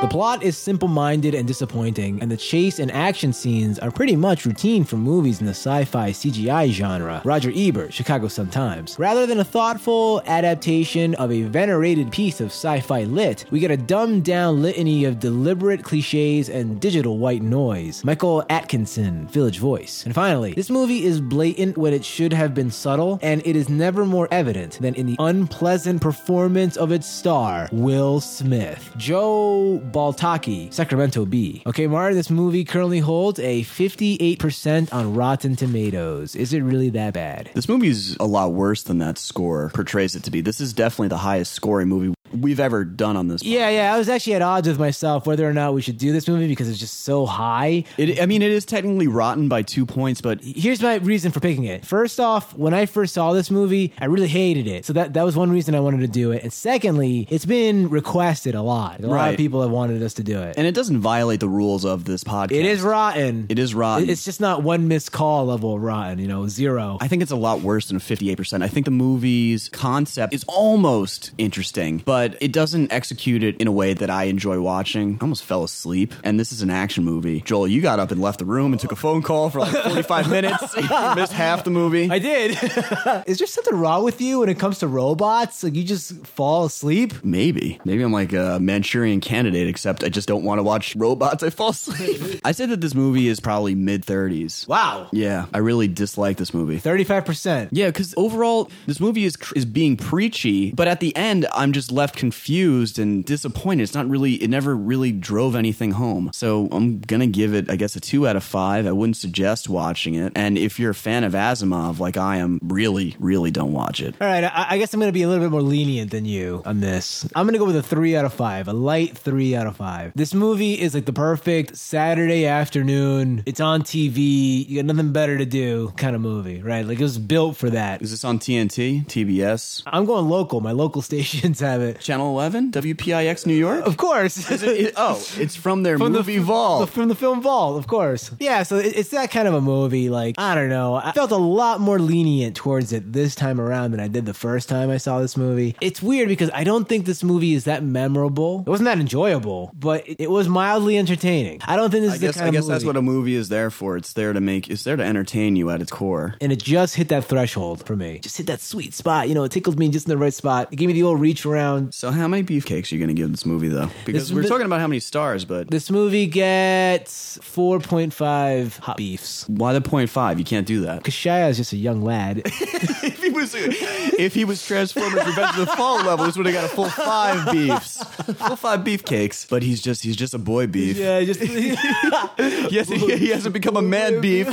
The 0.05 0.11
plot 0.11 0.43
is 0.43 0.59
simple 0.59 0.87
minded 0.87 1.35
and 1.35 1.49
disappointing, 1.49 2.21
and 2.21 2.31
the 2.31 2.37
chase 2.37 2.79
and 2.79 2.93
action 2.93 3.33
scenes 3.33 3.79
are 3.79 3.91
pretty 3.91 4.17
much 4.17 4.45
routine 4.45 4.85
for 4.85 4.99
movies 4.99 5.41
in 5.41 5.47
the 5.47 5.53
sci 5.53 5.87
fi 5.87 6.11
CGI 6.11 6.69
genre. 6.73 7.23
Roger 7.25 7.51
Ebert, 7.55 7.95
Chicago 7.95 8.29
Sun-Times. 8.29 8.99
Rather 8.99 9.25
than 9.25 9.41
a 9.41 9.45
thoughtful 9.45 10.21
adaptation 10.27 11.15
of 11.15 11.33
a 11.33 11.45
venerated 11.45 12.13
piece 12.13 12.43
of 12.43 12.49
sci 12.49 12.81
fi 12.81 13.05
lit, 13.05 13.47
we 13.51 13.61
get 13.61 13.71
a 13.71 13.79
dumbed 13.79 14.27
down 14.27 14.61
litany 14.61 15.07
of 15.07 15.21
deliberate 15.21 15.83
cliches 15.83 16.51
and 16.51 16.79
digital 16.83 17.17
white 17.17 17.41
noise. 17.41 18.05
Michael 18.05 18.45
Atkinson, 18.51 19.27
Village 19.29 19.59
Voice. 19.59 20.05
And 20.05 20.15
finally, 20.15 20.53
this 20.53 20.69
movie 20.69 21.03
is 21.05 21.23
blatant 21.23 21.79
when 21.79 21.95
it 21.95 22.05
should 22.05 22.35
have 22.35 22.53
been 22.53 22.71
subtle, 22.71 23.19
and 23.23 23.41
it 23.47 23.57
is 23.57 23.71
never 23.71 24.05
more 24.05 24.29
evident 24.31 24.79
than 24.83 24.95
in 24.97 25.07
the 25.07 25.17
unpleasant 25.19 26.03
performance 26.03 26.77
of 26.77 26.93
its 26.93 27.07
star, 27.07 27.71
Will 27.73 28.21
Smith. 28.21 28.93
Joe 28.99 29.81
Baltake, 29.95 30.73
Sacramento 30.73 31.25
Bee. 31.25 31.63
Okay, 31.67 31.87
Mario, 31.87 32.17
this 32.17 32.29
movie 32.29 32.65
currently 32.65 32.99
holds 32.99 33.39
a 33.39 33.63
58% 33.63 34.93
on 34.93 35.15
Rotten 35.15 35.55
Tomatoes. 35.55 36.35
Is 36.35 36.53
it 36.53 36.63
really 36.63 36.91
that 36.91 37.15
bad? 37.15 37.49
This 37.55 37.69
movie 37.69 37.87
is 37.87 38.17
a 38.19 38.27
lot 38.27 38.55
worse 38.55 38.83
than 38.83 38.99
that 38.99 39.19
score 39.19 39.71
portrays 39.73 40.17
it 40.17 40.25
to 40.25 40.33
be. 40.33 40.41
This 40.41 40.61
is 40.61 40.73
definitely 40.73 41.09
the 41.09 41.19
highest 41.19 41.53
scoring 41.53 41.89
movie 41.89 42.13
we've 42.35 42.61
ever 42.61 42.85
done 42.85 43.17
on 43.17 43.29
this. 43.29 43.43
Yeah, 43.43 43.69
yeah. 43.71 43.95
I 43.95 43.99
was 43.99 44.09
actually 44.09 44.35
at 44.35 44.43
odds 44.43 44.69
with 44.69 44.79
myself 44.79 45.27
whether 45.27 45.49
or 45.49 45.53
not 45.53 45.75
we 45.75 45.83
should 45.83 45.99
do 45.99 46.13
this 46.13 46.29
movie 46.29 46.49
because 46.49 46.69
it's 46.69 46.79
just 46.79 47.01
so 47.05 47.27
high. 47.27 47.85
It, 47.97 48.21
I 48.21 48.27
mean, 48.27 48.43
it 48.43 48.51
is 48.51 48.65
technically 48.65 49.07
rotten 49.09 49.49
by 49.49 49.63
two 49.63 49.87
points, 49.87 50.21
but 50.21 50.41
Here's 50.43 50.81
my 50.83 50.97
reason 50.97 51.33
for 51.33 51.41
picking 51.41 51.65
it. 51.65 51.85
First 51.85 52.21
off, 52.21 52.55
when 52.57 52.75
I 52.75 52.87
first 52.87 53.15
saw 53.15 53.33
this 53.33 53.51
movie, 53.51 53.93
I 53.99 54.07
really 54.07 54.29
hated 54.29 54.67
it. 54.67 54.85
So 54.85 54.93
that, 54.95 55.13
that 55.15 55.25
was 55.25 55.37
one 55.37 55.51
reason 55.51 55.75
I 55.75 55.81
wanted 55.81 56.01
to 56.01 56.09
do 56.09 56.33
it. 56.33 56.43
And 56.43 56.53
secondly, 56.53 57.27
it's 57.31 57.45
been 57.45 57.89
requested 57.89 58.55
a 58.55 58.63
lot. 58.63 59.01
A 59.01 59.07
lot 59.07 59.31
of 59.31 59.37
people 59.37 59.63
have 59.63 59.71
wanted 59.71 60.03
us 60.03 60.15
to 60.15 60.23
do 60.23 60.41
it. 60.41 60.57
and 60.57 60.67
it 60.67 60.75
doesn't 60.75 60.99
violate 61.01 61.41
the 61.41 61.49
rules 61.49 61.85
of 61.85 62.05
this 62.05 62.25
podcast. 62.25 62.53
it 62.53 62.67
is 62.67 62.81
rotten. 62.83 63.47
It 63.49 63.59
is 63.59 63.75
rotten. 63.75 64.09
It's 64.09 64.25
just 64.25 64.41
not 64.41 64.63
one 64.63 64.89
missed 64.89 65.13
call 65.13 65.47
level 65.47 65.79
rotten, 65.79 66.19
you 66.19 66.29
know, 66.29 66.47
zero. 66.49 66.99
I 67.01 67.09
think 67.09 67.23
it's 67.23 67.33
a 67.33 67.37
lot 67.37 67.61
worse 67.61 67.89
than 67.89 67.99
58%. 67.99 68.63
I 68.63 68.69
think 68.69 68.85
the 68.85 68.91
movie's 68.91 69.69
concept 69.71 70.33
is 70.35 70.45
almost 70.45 71.33
interesting, 71.39 71.99
but 72.05 72.24
it 72.41 72.53
doesn't 72.53 72.93
execute 72.93 73.43
it 73.43 73.57
in 73.59 73.67
a 73.67 73.73
way 73.73 73.95
that 73.95 74.11
I 74.11 74.25
enjoy 74.25 74.61
watching. 74.61 75.15
I 75.21 75.25
almost 75.25 75.45
fell 75.45 75.65
asleep, 75.65 76.13
and 76.23 76.39
this 76.39 76.53
is 76.53 76.63
an 76.63 76.71
action 76.71 77.05
movie. 77.05 77.41
Joel, 77.43 77.69
you 77.69 77.81
got 77.81 77.99
up 77.99 78.11
and 78.11 78.21
left 78.21 78.39
the 78.39 78.45
room 78.45 78.73
and 78.73 78.81
took 78.81 78.93
a 78.93 78.97
phone 78.97 79.23
call 79.23 79.51
for 79.51 79.61
like 79.61 79.75
45 79.85 80.31
minutes. 80.31 80.75
You 80.85 81.15
missed 81.17 81.33
half 81.33 81.65
the 81.65 81.71
movie. 81.71 82.11
I 82.11 82.19
did. 82.19 82.51
is 83.27 83.39
there 83.39 83.47
something 83.47 83.75
wrong 83.75 84.05
with 84.05 84.21
you 84.21 84.41
when 84.41 84.49
it 84.49 84.59
comes 84.59 84.79
to 84.79 84.89
robots? 84.89 85.63
Like 85.65 85.75
you 85.75 85.83
just 85.83 86.27
fall 86.27 86.65
asleep? 86.67 87.15
Maybe. 87.25 87.81
Maybe 87.85 88.03
I'm 88.03 88.13
like 88.13 88.33
a 88.33 88.59
Manchurian 88.61 89.21
candidate, 89.21 89.67
except 89.69 90.05
I 90.05 90.09
just 90.09 90.29
don't 90.29 90.45
want 90.45 90.59
to 90.59 90.63
watch 90.63 90.95
robots. 90.97 91.43
I 91.43 91.51
fall 91.51 91.71
asleep. 91.71 92.41
I 92.45 92.53
said 92.53 92.71
that 92.71 92.81
this 92.81 92.95
movie 92.95 93.29
is 93.29 93.41
probably 93.41 93.75
mid 93.75 94.05
30s. 94.05 94.69
Wow. 94.69 95.09
Yeah, 95.13 95.47
I 95.53 95.59
really 95.59 95.89
dislike 95.89 96.37
this 96.37 96.53
movie. 96.55 96.79
35%. 96.79 97.69
Yeah, 97.73 97.87
because 97.89 98.15
overall, 98.17 98.71
this 98.87 99.01
movie 99.01 99.25
is 99.25 99.37
is 99.57 99.65
being 99.65 99.97
preachy, 99.97 100.73
but 100.73 100.89
at 100.89 101.01
the 101.01 101.15
end, 101.17 101.47
I'm 101.53 101.73
just 101.73 101.91
left 101.91 102.14
confused 102.17 102.99
and 102.99 103.25
disappointed. 103.25 103.83
It's 103.83 103.95
not 103.95 104.09
really, 104.09 104.35
it 104.35 104.51
never 104.51 104.77
really 104.77 105.13
drove 105.13 105.55
anything 105.55 105.93
home. 105.93 106.31
So 106.33 106.69
I'm 106.73 107.01
gonna 107.01 107.27
give 107.27 107.55
it, 107.55 107.71
I 107.71 107.77
guess, 107.77 107.97
a 107.97 108.01
two 108.01 108.27
out 108.27 108.37
of 108.37 108.45
five. 108.45 108.87
I 108.87 108.93
wouldn't 108.93 109.17
suggest 109.17 109.69
watching 109.69 110.15
it. 110.15 110.33
And 110.35 110.59
if 110.59 110.79
you're 110.79 110.91
a 110.91 110.95
fan 110.95 111.25
of 111.25 111.33
Asimov, 111.33 111.99
like 111.99 112.17
I 112.17 112.37
am, 112.39 112.59
really, 112.63 113.17
really 113.19 113.51
don't 113.51 113.73
watch 113.73 114.01
it. 114.01 114.15
All 114.21 114.27
right, 114.27 114.45
I, 114.45 114.67
I 114.71 114.79
guess 114.79 114.93
I'm 114.95 115.01
going 115.01 115.09
to 115.09 115.13
be 115.13 115.23
a 115.23 115.29
little 115.29 115.45
bit 115.45 115.51
more 115.51 115.63
lenient 115.63 116.11
than 116.11 116.25
you 116.25 116.63
on 116.65 116.81
this. 116.81 117.27
I'm 117.35 117.47
going 117.47 117.55
to 117.55 117.59
go 117.59 117.65
with 117.65 117.77
a 117.77 117.83
three 117.83 118.17
out 118.17 118.25
of 118.25 118.33
five, 118.33 118.69
a 118.69 118.73
light 118.73 119.17
three 119.17 119.55
out 119.55 119.67
of 119.67 119.77
five. 119.77 120.13
This 120.15 120.35
movie 120.35 120.81
is 120.81 120.95
like 120.95 121.05
the 121.07 121.13
perfect 121.13 121.77
Saturday 121.77 122.47
afternoon. 122.47 123.43
It's 123.47 123.61
on 123.61 123.83
TV. 123.83 124.69
You 124.69 124.77
got 124.83 124.87
nothing 124.87 125.13
better 125.13 125.39
to 125.39 125.47
do 125.47 125.93
kind 125.97 126.15
of 126.17 126.23
movie, 126.23 126.63
right? 126.63 126.87
Like 126.87 126.99
it 126.99 127.03
was 127.03 127.19
built 127.19 127.57
for 127.57 127.71
that. 127.71 128.03
Is 128.03 128.11
this 128.11 128.25
on 128.25 128.39
TNT, 128.39 129.07
TBS, 129.07 129.83
I'm 129.87 130.05
going 130.05 130.29
local. 130.29 130.61
My 130.61 130.73
local 130.73 131.03
stations 131.11 131.61
have 131.61 131.83
it. 131.83 131.94
Channel 132.01 132.29
11, 132.31 132.73
WPIX 132.73 133.47
New 133.47 133.55
York? 133.55 133.87
Of 133.87 133.97
course. 133.97 134.51
It- 134.65 134.95
oh, 134.97 135.23
it's 135.39 135.57
from 135.57 135.83
their 135.83 135.99
From 135.99 136.13
movie 136.13 136.39
the, 136.39 136.45
vault. 136.45 136.81
the- 136.87 136.93
from 136.93 137.09
the 137.09 137.15
film 137.15 137.43
Vault, 137.43 137.77
of 137.79 137.87
course. 137.87 138.31
Yeah, 138.41 138.63
so 138.63 138.77
it- 138.77 138.97
it's 138.97 139.11
that 139.11 139.31
kind 139.31 139.47
of 139.49 139.55
a 139.55 139.61
movie. 139.61 140.09
Like, 140.09 140.37
I 140.39 140.55
don't 140.55 140.69
know. 140.69 140.95
I 140.95 141.13
felt 141.13 141.31
a 141.31 141.37
lot 141.37 141.81
more 141.81 141.99
lenient 141.99 142.57
towards 142.57 142.93
it 142.93 143.13
this 143.13 143.35
time 143.35 143.61
around 143.61 143.91
than 143.91 144.01
I 144.01 144.09
did 144.09 144.25
the 144.27 144.35
first 144.35 144.69
time 144.69 144.91
I 144.91 144.97
saw 144.99 145.21
this 145.21 145.37
movie. 145.37 145.75
It's 145.81 146.03
weird 146.03 146.29
because 146.29 146.51
I 146.55 146.65
don't 146.65 146.89
think 146.89 147.05
this 147.07 147.23
movie 147.23 147.55
is 147.55 147.65
that 147.65 147.83
memorable. 147.83 148.63
It 148.67 148.71
wasn't 148.71 148.87
that 148.87 148.99
enjoyable, 148.99 149.71
but 149.79 150.07
it, 150.09 150.17
it 150.21 150.31
was 150.31 150.49
mildly 150.49 150.97
entertaining. 150.97 151.61
I 151.67 151.77
don't 151.77 151.91
think 151.91 152.03
this 152.05 152.13
I 152.13 152.15
is 152.17 152.21
guess 152.21 152.35
the 152.35 152.39
kind 152.41 152.45
I 152.47 152.49
of 152.49 152.53
guess 152.55 152.63
movie. 152.63 152.73
that's 152.73 152.85
what 152.85 152.97
a 152.97 153.03
movie 153.03 153.35
is 153.35 153.49
there 153.49 153.71
for. 153.71 153.97
It's 153.97 154.13
there 154.13 154.33
to 154.33 154.41
make. 154.41 154.69
It's 154.71 154.85
there 154.85 154.97
to 154.97 155.03
entertain 155.05 155.57
you 155.57 155.71
at 155.71 155.81
its 155.83 155.91
core. 155.91 156.35
and 156.41 156.53
it 156.53 156.63
just 156.63 156.95
hit 156.97 157.09
that 157.09 157.25
threshold 157.25 157.85
for 157.87 157.97
me. 157.97 158.19
Just 158.21 158.37
hit 158.37 158.47
that 158.47 158.61
sweet 158.61 158.95
spot. 158.95 159.29
You 159.29 159.35
know, 159.35 159.45
it 159.45 159.53
tickled 159.53 159.79
me 159.79 159.89
just 159.89 160.07
in 160.07 160.11
the 160.11 160.17
right 160.19 160.33
spot. 160.33 160.69
It 160.73 160.77
gave 160.77 160.89
me 160.89 160.95
the 160.95 161.03
old 161.03 161.21
reach 161.21 161.45
around. 161.45 161.84
So, 161.91 162.11
how 162.11 162.29
many 162.29 162.43
beefcakes 162.43 162.91
are 162.91 162.95
you 162.95 162.99
going 163.01 163.15
to 163.15 163.21
give 163.21 163.31
this 163.31 163.45
movie, 163.47 163.69
though? 163.69 163.91
Because 164.05 164.29
This- 164.29 164.33
we're 164.37 164.49
talking 164.49 164.67
about 164.67 164.81
how 164.81 164.87
many 164.87 165.01
stars, 165.01 165.45
but 165.45 165.71
This 165.71 165.91
movie 165.91 166.27
gets 166.27 167.39
4.5 167.43 168.79
hot 168.79 168.97
beefs. 168.97 169.45
why 169.49 169.73
the 169.73 169.81
point 169.81 170.11
five? 170.11 170.39
You 170.39 170.45
can't 170.45 170.67
do 170.67 170.83
that. 170.83 170.99
Because 170.99 171.15
Shia 171.15 171.49
is 171.51 171.57
just 171.57 171.73
a 171.73 171.77
young 171.77 172.03
lad. 172.03 172.43
if 172.47 173.23
he 173.23 173.31
was, 173.31 173.55
if 173.55 174.35
he 174.35 174.45
was 174.45 174.65
Transformers: 174.67 175.25
Revenge 175.27 175.51
of 175.59 175.67
the 175.67 175.73
Fall 175.77 175.97
level, 176.05 176.27
this 176.27 176.37
would 176.37 176.47
have 176.47 176.55
got 176.55 176.65
a 176.65 176.69
full 176.69 176.89
five 176.91 177.51
beefs, 177.53 178.03
full 178.05 178.57
five 178.57 178.81
beefcakes. 178.81 179.49
But 179.49 179.63
he's 179.63 179.81
just, 179.83 180.03
he's 180.03 180.17
just 180.17 180.35
a 180.35 180.39
boy 180.39 180.67
beef. 180.67 180.97
yeah, 180.97 181.23
just. 181.25 181.41
Yes, 181.41 182.89
he, 182.89 183.17
he 183.17 183.29
hasn't 183.31 183.53
become 183.55 183.77
a 183.77 183.83
man 183.83 184.21
beef. 184.21 184.49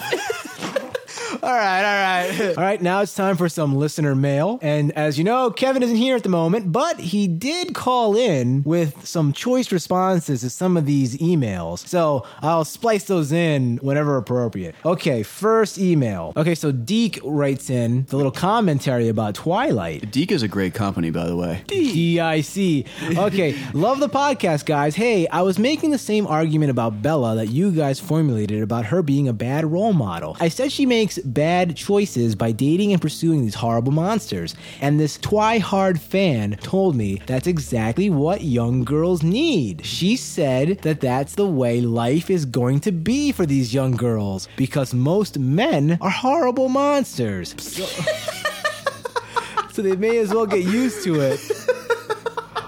All 1.43 1.49
right, 1.49 2.29
all 2.29 2.37
right. 2.47 2.55
All 2.57 2.63
right, 2.63 2.79
now 2.79 3.01
it's 3.01 3.15
time 3.15 3.35
for 3.35 3.49
some 3.49 3.75
listener 3.75 4.13
mail. 4.13 4.59
And 4.61 4.91
as 4.91 5.17
you 5.17 5.23
know, 5.23 5.49
Kevin 5.49 5.81
isn't 5.81 5.95
here 5.95 6.15
at 6.15 6.21
the 6.21 6.29
moment, 6.29 6.71
but 6.71 6.99
he 6.99 7.27
did 7.27 7.73
call 7.73 8.15
in 8.15 8.61
with 8.61 9.07
some 9.07 9.33
choice 9.33 9.71
responses 9.71 10.41
to 10.41 10.51
some 10.51 10.77
of 10.77 10.85
these 10.85 11.17
emails. 11.17 11.87
So 11.87 12.27
I'll 12.43 12.63
splice 12.63 13.05
those 13.05 13.31
in 13.31 13.77
whenever 13.77 14.17
appropriate. 14.17 14.75
Okay, 14.85 15.23
first 15.23 15.79
email. 15.79 16.31
Okay, 16.37 16.53
so 16.53 16.71
Deke 16.71 17.19
writes 17.23 17.71
in 17.71 18.05
the 18.05 18.17
little 18.17 18.31
commentary 18.31 19.07
about 19.07 19.33
Twilight. 19.33 20.11
Deke 20.11 20.33
is 20.33 20.43
a 20.43 20.47
great 20.47 20.75
company, 20.75 21.09
by 21.09 21.25
the 21.25 21.35
way. 21.35 21.63
D-I-C. 21.65 22.85
Okay, 23.17 23.57
love 23.73 23.99
the 23.99 24.09
podcast, 24.09 24.65
guys. 24.65 24.95
Hey, 24.95 25.27
I 25.27 25.41
was 25.41 25.57
making 25.57 25.89
the 25.89 25.97
same 25.97 26.27
argument 26.27 26.69
about 26.69 27.01
Bella 27.01 27.35
that 27.37 27.47
you 27.47 27.71
guys 27.71 27.99
formulated 27.99 28.61
about 28.61 28.85
her 28.85 29.01
being 29.01 29.27
a 29.27 29.33
bad 29.33 29.65
role 29.65 29.93
model. 29.93 30.37
I 30.39 30.49
said 30.49 30.71
she 30.71 30.85
makes 30.85 31.17
bad 31.33 31.75
choices 31.75 32.35
by 32.35 32.51
dating 32.51 32.93
and 32.93 33.01
pursuing 33.01 33.41
these 33.41 33.55
horrible 33.55 33.91
monsters. 33.91 34.55
And 34.81 34.99
this 34.99 35.17
Twihard 35.17 35.99
fan 35.99 36.57
told 36.61 36.95
me 36.95 37.21
that's 37.25 37.47
exactly 37.47 38.09
what 38.09 38.43
young 38.43 38.83
girls 38.83 39.23
need. 39.23 39.85
She 39.85 40.15
said 40.15 40.79
that 40.79 41.01
that's 41.01 41.35
the 41.35 41.47
way 41.47 41.81
life 41.81 42.29
is 42.29 42.45
going 42.45 42.79
to 42.81 42.91
be 42.91 43.31
for 43.31 43.45
these 43.45 43.73
young 43.73 43.91
girls 43.91 44.47
because 44.55 44.93
most 44.93 45.39
men 45.39 45.97
are 46.01 46.09
horrible 46.09 46.69
monsters. 46.69 47.55
So, 47.57 47.85
so 49.71 49.81
they 49.81 49.95
may 49.95 50.17
as 50.17 50.33
well 50.33 50.45
get 50.45 50.63
used 50.63 51.03
to 51.03 51.21
it. 51.21 51.60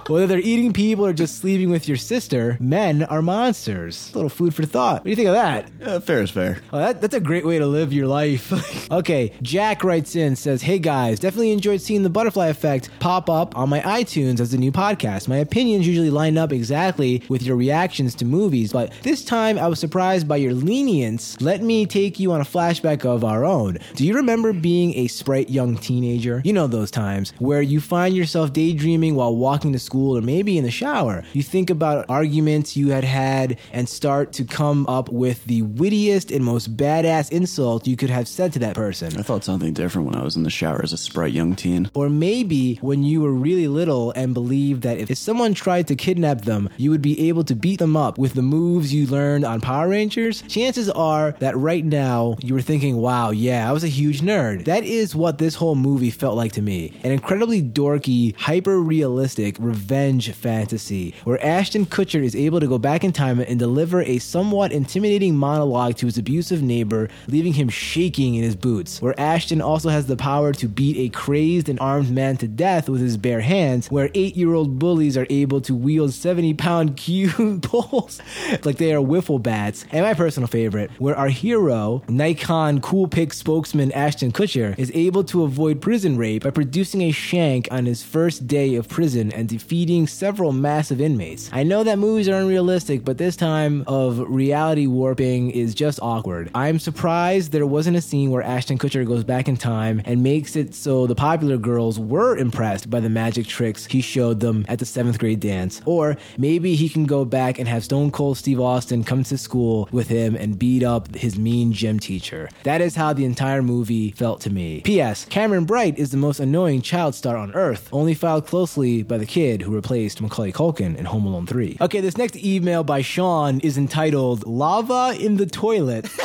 Whether 0.07 0.27
they're 0.27 0.39
eating 0.39 0.73
people 0.73 1.05
or 1.05 1.13
just 1.13 1.37
sleeping 1.39 1.69
with 1.69 1.87
your 1.87 1.97
sister, 1.97 2.57
men 2.59 3.03
are 3.03 3.21
monsters. 3.21 4.11
A 4.11 4.15
little 4.15 4.29
food 4.29 4.53
for 4.53 4.65
thought. 4.65 4.95
What 4.95 5.03
do 5.05 5.09
you 5.11 5.15
think 5.15 5.29
of 5.29 5.35
that? 5.35 5.71
Uh, 5.81 5.99
fair 5.99 6.21
is 6.21 6.29
fair. 6.29 6.59
Oh, 6.73 6.79
that, 6.79 6.99
that's 6.99 7.15
a 7.15 7.19
great 7.21 7.45
way 7.45 7.57
to 7.57 7.65
live 7.65 7.93
your 7.93 8.07
life. 8.07 8.51
okay, 8.91 9.31
Jack 9.41 9.83
writes 9.83 10.15
in, 10.15 10.35
says, 10.35 10.61
Hey 10.61 10.77
guys, 10.77 11.19
definitely 11.19 11.51
enjoyed 11.51 11.81
seeing 11.81 12.03
the 12.03 12.09
butterfly 12.09 12.47
effect 12.47 12.89
pop 12.99 13.29
up 13.29 13.57
on 13.57 13.69
my 13.69 13.79
iTunes 13.81 14.39
as 14.39 14.53
a 14.53 14.57
new 14.57 14.71
podcast. 14.71 15.27
My 15.27 15.37
opinions 15.37 15.87
usually 15.87 16.09
line 16.09 16.37
up 16.37 16.51
exactly 16.51 17.23
with 17.29 17.43
your 17.43 17.55
reactions 17.55 18.13
to 18.15 18.25
movies, 18.25 18.73
but 18.73 18.91
this 19.03 19.23
time 19.23 19.57
I 19.57 19.67
was 19.67 19.79
surprised 19.79 20.27
by 20.27 20.37
your 20.37 20.53
lenience. 20.53 21.39
Let 21.39 21.61
me 21.61 21.85
take 21.85 22.19
you 22.19 22.33
on 22.33 22.41
a 22.41 22.45
flashback 22.45 23.05
of 23.05 23.23
our 23.23 23.45
own. 23.45 23.77
Do 23.95 24.05
you 24.05 24.15
remember 24.15 24.51
being 24.51 24.95
a 24.95 25.07
sprite 25.07 25.49
young 25.49 25.77
teenager? 25.77 26.41
You 26.43 26.51
know 26.53 26.67
those 26.67 26.91
times 26.91 27.33
where 27.39 27.61
you 27.61 27.79
find 27.79 28.15
yourself 28.15 28.51
daydreaming 28.51 29.15
while 29.15 29.35
walking 29.35 29.71
to 29.73 29.79
school 29.79 29.92
or 29.93 30.21
maybe 30.21 30.57
in 30.57 30.63
the 30.63 30.71
shower. 30.71 31.23
You 31.33 31.43
think 31.43 31.69
about 31.69 32.05
arguments 32.09 32.75
you 32.75 32.89
had 32.89 33.03
had 33.03 33.59
and 33.71 33.87
start 33.87 34.33
to 34.33 34.43
come 34.43 34.85
up 34.87 35.09
with 35.09 35.43
the 35.45 35.61
wittiest 35.61 36.31
and 36.31 36.43
most 36.43 36.75
badass 36.75 37.31
insult 37.31 37.87
you 37.87 37.95
could 37.95 38.09
have 38.09 38.27
said 38.27 38.53
to 38.53 38.59
that 38.59 38.75
person. 38.75 39.17
I 39.17 39.21
thought 39.21 39.43
something 39.43 39.73
different 39.73 40.07
when 40.07 40.15
I 40.15 40.23
was 40.23 40.35
in 40.35 40.43
the 40.43 40.49
shower 40.49 40.81
as 40.83 40.93
a 40.93 40.97
sprite 40.97 41.33
young 41.33 41.55
teen. 41.55 41.89
Or 41.93 42.09
maybe 42.09 42.75
when 42.75 43.03
you 43.03 43.21
were 43.21 43.33
really 43.33 43.67
little 43.67 44.11
and 44.11 44.33
believed 44.33 44.83
that 44.83 44.97
if 44.97 45.17
someone 45.17 45.53
tried 45.53 45.87
to 45.87 45.95
kidnap 45.95 46.41
them, 46.41 46.69
you 46.77 46.89
would 46.91 47.01
be 47.01 47.29
able 47.29 47.43
to 47.45 47.55
beat 47.55 47.79
them 47.79 47.95
up 47.95 48.17
with 48.17 48.33
the 48.33 48.41
moves 48.41 48.93
you 48.93 49.07
learned 49.07 49.45
on 49.45 49.61
Power 49.61 49.89
Rangers. 49.89 50.41
Chances 50.47 50.89
are 50.89 51.31
that 51.39 51.57
right 51.57 51.85
now 51.85 52.35
you 52.41 52.53
were 52.53 52.61
thinking, 52.61 52.97
wow, 52.97 53.31
yeah, 53.31 53.69
I 53.69 53.71
was 53.71 53.83
a 53.83 53.87
huge 53.87 54.21
nerd. 54.21 54.65
That 54.65 54.83
is 54.83 55.15
what 55.15 55.37
this 55.37 55.55
whole 55.55 55.75
movie 55.75 56.11
felt 56.11 56.35
like 56.35 56.53
to 56.53 56.61
me. 56.61 56.99
An 57.03 57.11
incredibly 57.11 57.61
dorky, 57.61 58.35
hyper 58.35 58.79
realistic, 58.79 59.57
revenge 59.83 60.31
fantasy, 60.31 61.13
where 61.25 61.43
Ashton 61.45 61.85
Kutcher 61.85 62.23
is 62.23 62.37
able 62.37 62.61
to 62.61 62.67
go 62.67 62.77
back 62.77 63.03
in 63.03 63.11
time 63.11 63.41
and 63.41 63.59
deliver 63.59 64.01
a 64.01 64.17
somewhat 64.17 64.71
intimidating 64.71 65.35
monologue 65.35 65.97
to 65.97 66.05
his 66.05 66.17
abusive 66.17 66.61
neighbor, 66.61 67.09
leaving 67.27 67.51
him 67.51 67.67
shaking 67.67 68.35
in 68.35 68.43
his 68.43 68.55
boots. 68.55 69.01
Where 69.01 69.19
Ashton 69.19 69.61
also 69.61 69.89
has 69.89 70.07
the 70.07 70.15
power 70.15 70.53
to 70.53 70.69
beat 70.69 70.95
a 70.95 71.09
crazed 71.09 71.67
and 71.67 71.77
armed 71.81 72.11
man 72.11 72.37
to 72.37 72.47
death 72.47 72.87
with 72.87 73.01
his 73.01 73.17
bare 73.17 73.41
hands, 73.41 73.91
where 73.91 74.09
eight 74.13 74.37
year 74.37 74.53
old 74.53 74.79
bullies 74.79 75.17
are 75.17 75.27
able 75.29 75.59
to 75.61 75.75
wield 75.75 76.13
70 76.13 76.53
pound 76.53 76.95
cube 77.03 77.63
poles 77.63 78.21
like 78.63 78.77
they 78.77 78.93
are 78.93 79.01
wiffle 79.01 79.43
bats. 79.43 79.85
And 79.91 80.05
my 80.05 80.13
personal 80.13 80.47
favorite, 80.47 80.91
where 80.97 81.17
our 81.17 81.27
hero, 81.27 82.03
Nikon 82.07 82.79
Coolpix 82.79 83.33
spokesman 83.33 83.91
Ashton 83.91 84.31
Kutcher, 84.31 84.79
is 84.79 84.91
able 84.95 85.25
to 85.25 85.43
avoid 85.43 85.81
prison 85.81 86.17
rape 86.17 86.43
by 86.43 86.51
producing 86.51 87.01
a 87.01 87.11
shank 87.11 87.67
on 87.69 87.85
his 87.85 88.01
first 88.01 88.47
day 88.47 88.75
of 88.75 88.87
prison 88.87 89.33
and 89.33 89.49
defeating 89.73 90.05
several 90.05 90.51
massive 90.51 91.01
inmates. 91.01 91.49
I 91.51 91.63
know 91.63 91.83
that 91.83 91.97
movies 91.97 92.29
are 92.29 92.39
unrealistic, 92.39 93.03
but 93.03 93.17
this 93.17 93.35
time 93.35 93.83
of 93.87 94.19
reality 94.19 94.85
warping 94.85 95.49
is 95.49 95.73
just 95.73 95.99
awkward. 95.99 96.51
I'm 96.53 96.77
surprised 96.77 97.51
there 97.51 97.65
wasn't 97.65 97.97
a 97.97 98.01
scene 98.01 98.29
where 98.29 98.43
Ashton 98.43 98.77
Kutcher 98.77 99.03
goes 99.03 99.23
back 99.23 99.47
in 99.47 99.57
time 99.57 99.99
and 100.05 100.21
makes 100.21 100.55
it 100.55 100.75
so 100.75 101.07
the 101.07 101.15
popular 101.15 101.57
girls 101.57 101.97
were 101.97 102.37
impressed 102.37 102.91
by 102.91 102.99
the 102.99 103.09
magic 103.09 103.47
tricks 103.47 103.87
he 103.87 103.99
showed 103.99 104.41
them 104.41 104.63
at 104.69 104.77
the 104.77 104.85
seventh 104.85 105.17
grade 105.17 105.39
dance. 105.39 105.81
Or 105.87 106.17
maybe 106.37 106.75
he 106.75 106.87
can 106.87 107.05
go 107.05 107.25
back 107.25 107.57
and 107.57 107.67
have 107.67 107.83
Stone 107.83 108.11
Cold 108.11 108.37
Steve 108.37 108.59
Austin 108.59 109.03
come 109.03 109.23
to 109.23 109.39
school 109.39 109.89
with 109.91 110.07
him 110.07 110.35
and 110.35 110.59
beat 110.59 110.83
up 110.83 111.15
his 111.15 111.35
mean 111.35 111.73
gym 111.73 111.99
teacher. 111.99 112.47
That 112.61 112.79
is 112.79 112.95
how 112.95 113.13
the 113.13 113.25
entire 113.25 113.63
movie 113.63 114.11
felt 114.11 114.39
to 114.41 114.51
me. 114.51 114.81
P.S. 114.81 115.25
Cameron 115.25 115.65
Bright 115.65 115.97
is 115.97 116.11
the 116.11 116.17
most 116.17 116.39
annoying 116.39 116.83
child 116.83 117.15
star 117.15 117.37
on 117.37 117.55
earth, 117.55 117.89
only 117.91 118.13
filed 118.13 118.45
closely 118.45 119.01
by 119.01 119.17
the 119.17 119.25
kid 119.25 119.62
who 119.63 119.73
replaced 119.73 120.21
Macaulay 120.21 120.51
Culkin 120.51 120.95
in 120.95 121.05
Home 121.05 121.25
Alone 121.25 121.47
3. 121.47 121.77
Okay, 121.81 122.01
this 122.01 122.17
next 122.17 122.35
email 122.35 122.83
by 122.83 123.01
Sean 123.01 123.59
is 123.61 123.77
entitled 123.77 124.45
Lava 124.45 125.15
in 125.19 125.37
the 125.37 125.45
Toilet. 125.45 126.07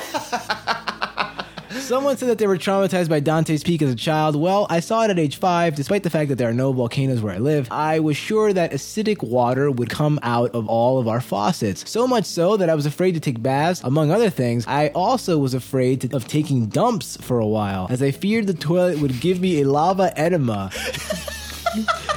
Someone 1.71 2.17
said 2.19 2.29
that 2.29 2.37
they 2.39 2.47
were 2.47 2.59
traumatized 2.59 3.09
by 3.09 3.21
Dante's 3.21 3.63
Peak 3.63 3.81
as 3.81 3.91
a 3.91 3.97
child. 3.97 4.37
Well, 4.37 4.67
I 4.69 4.81
saw 4.81 5.05
it 5.05 5.11
at 5.11 5.19
age 5.19 5.37
five, 5.37 5.75
despite 5.75 6.03
the 6.03 6.11
fact 6.11 6.29
that 6.29 6.37
there 6.37 6.49
are 6.49 6.55
no 6.55 6.73
volcanoes 6.73 7.23
where 7.23 7.35
I 7.35 7.39
live. 7.39 7.69
I 7.71 8.01
was 8.01 8.17
sure 8.17 8.53
that 8.53 8.73
acidic 8.73 9.23
water 9.23 9.71
would 9.71 9.89
come 9.89 10.19
out 10.23 10.51
of 10.55 10.69
all 10.69 10.99
of 10.99 11.09
our 11.09 11.21
faucets. 11.21 11.89
So 11.89 12.07
much 12.07 12.27
so 12.27 12.59
that 12.59 12.69
I 12.69 12.75
was 12.75 12.85
afraid 12.85 13.13
to 13.15 13.21
take 13.21 13.43
baths, 13.43 13.81
among 13.85 14.11
other 14.11 14.29
things. 14.29 14.67
I 14.67 14.89
also 14.89 15.39
was 15.39 15.55
afraid 15.55 16.03
to, 16.03 16.17
of 16.17 16.27
taking 16.29 16.67
dumps 16.67 17.17
for 17.23 17.39
a 17.39 17.47
while, 17.47 17.87
as 17.89 18.03
I 18.03 18.11
feared 18.11 18.47
the 18.49 18.55
toilet 18.55 18.99
would 19.01 19.21
give 19.21 19.41
me 19.41 19.63
a 19.63 19.65
lava 19.69 20.13
enema. 20.19 20.71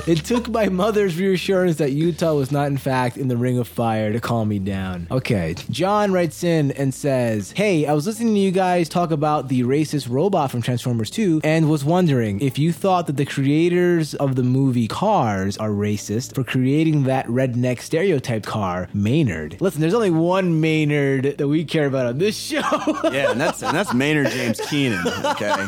it 0.08 0.24
took 0.26 0.50
my 0.50 0.70
mother's 0.70 1.18
reassurance 1.20 1.78
that 1.78 1.92
Utah 1.92 2.34
was 2.34 2.52
not, 2.52 2.68
in 2.68 2.78
fact, 2.78 3.18
in 3.18 3.28
the 3.28 3.38
ring 3.38 3.58
of 3.58 3.68
fire 3.68 4.12
to 4.12 4.20
calm 4.20 4.50
me 4.50 4.60
down. 4.60 5.08
Okay, 5.12 5.56
John 5.70 6.12
writes 6.12 6.44
in 6.44 6.72
and 6.72 6.94
says, 6.94 7.52
Hey, 7.54 7.86
I 7.86 7.94
was 7.94 8.08
listening 8.08 8.34
to 8.34 8.40
you 8.40 8.52
guys 8.52 8.90
talk 8.90 9.12
about 9.12 9.48
the 9.50 9.62
racist 9.64 10.10
robot 10.10 10.52
from 10.52 10.62
Transformers 10.62 11.10
2 11.10 11.42
and 11.44 11.70
was 11.70 11.84
wondering 11.84 12.40
if 12.42 12.58
you 12.58 12.72
thought 12.72 13.08
that 13.08 13.18
the 13.18 13.26
creators 13.26 14.14
of 14.16 14.36
the 14.36 14.44
movie 14.44 14.88
Cars 14.88 15.58
are 15.58 15.70
racist 15.70 16.36
for 16.36 16.44
creating 16.44 17.04
that 17.04 17.26
redneck 17.28 17.82
stereotype 17.82 18.46
car, 18.46 18.88
Maynard. 18.94 19.58
Listen, 19.60 19.82
there's 19.82 19.94
only 19.94 20.12
one 20.12 20.62
Maynard 20.62 21.38
that 21.38 21.48
we 21.48 21.64
care 21.66 21.88
about 21.88 22.06
on 22.08 22.18
this 22.18 22.38
show. 22.38 22.62
Yeah, 23.12 23.32
and 23.32 23.42
that's 23.42 23.62
and 23.62 23.76
that's 23.76 23.94
Maynard 23.94 24.28
James 24.30 24.62
Keenan. 24.70 25.06
Okay, 25.26 25.68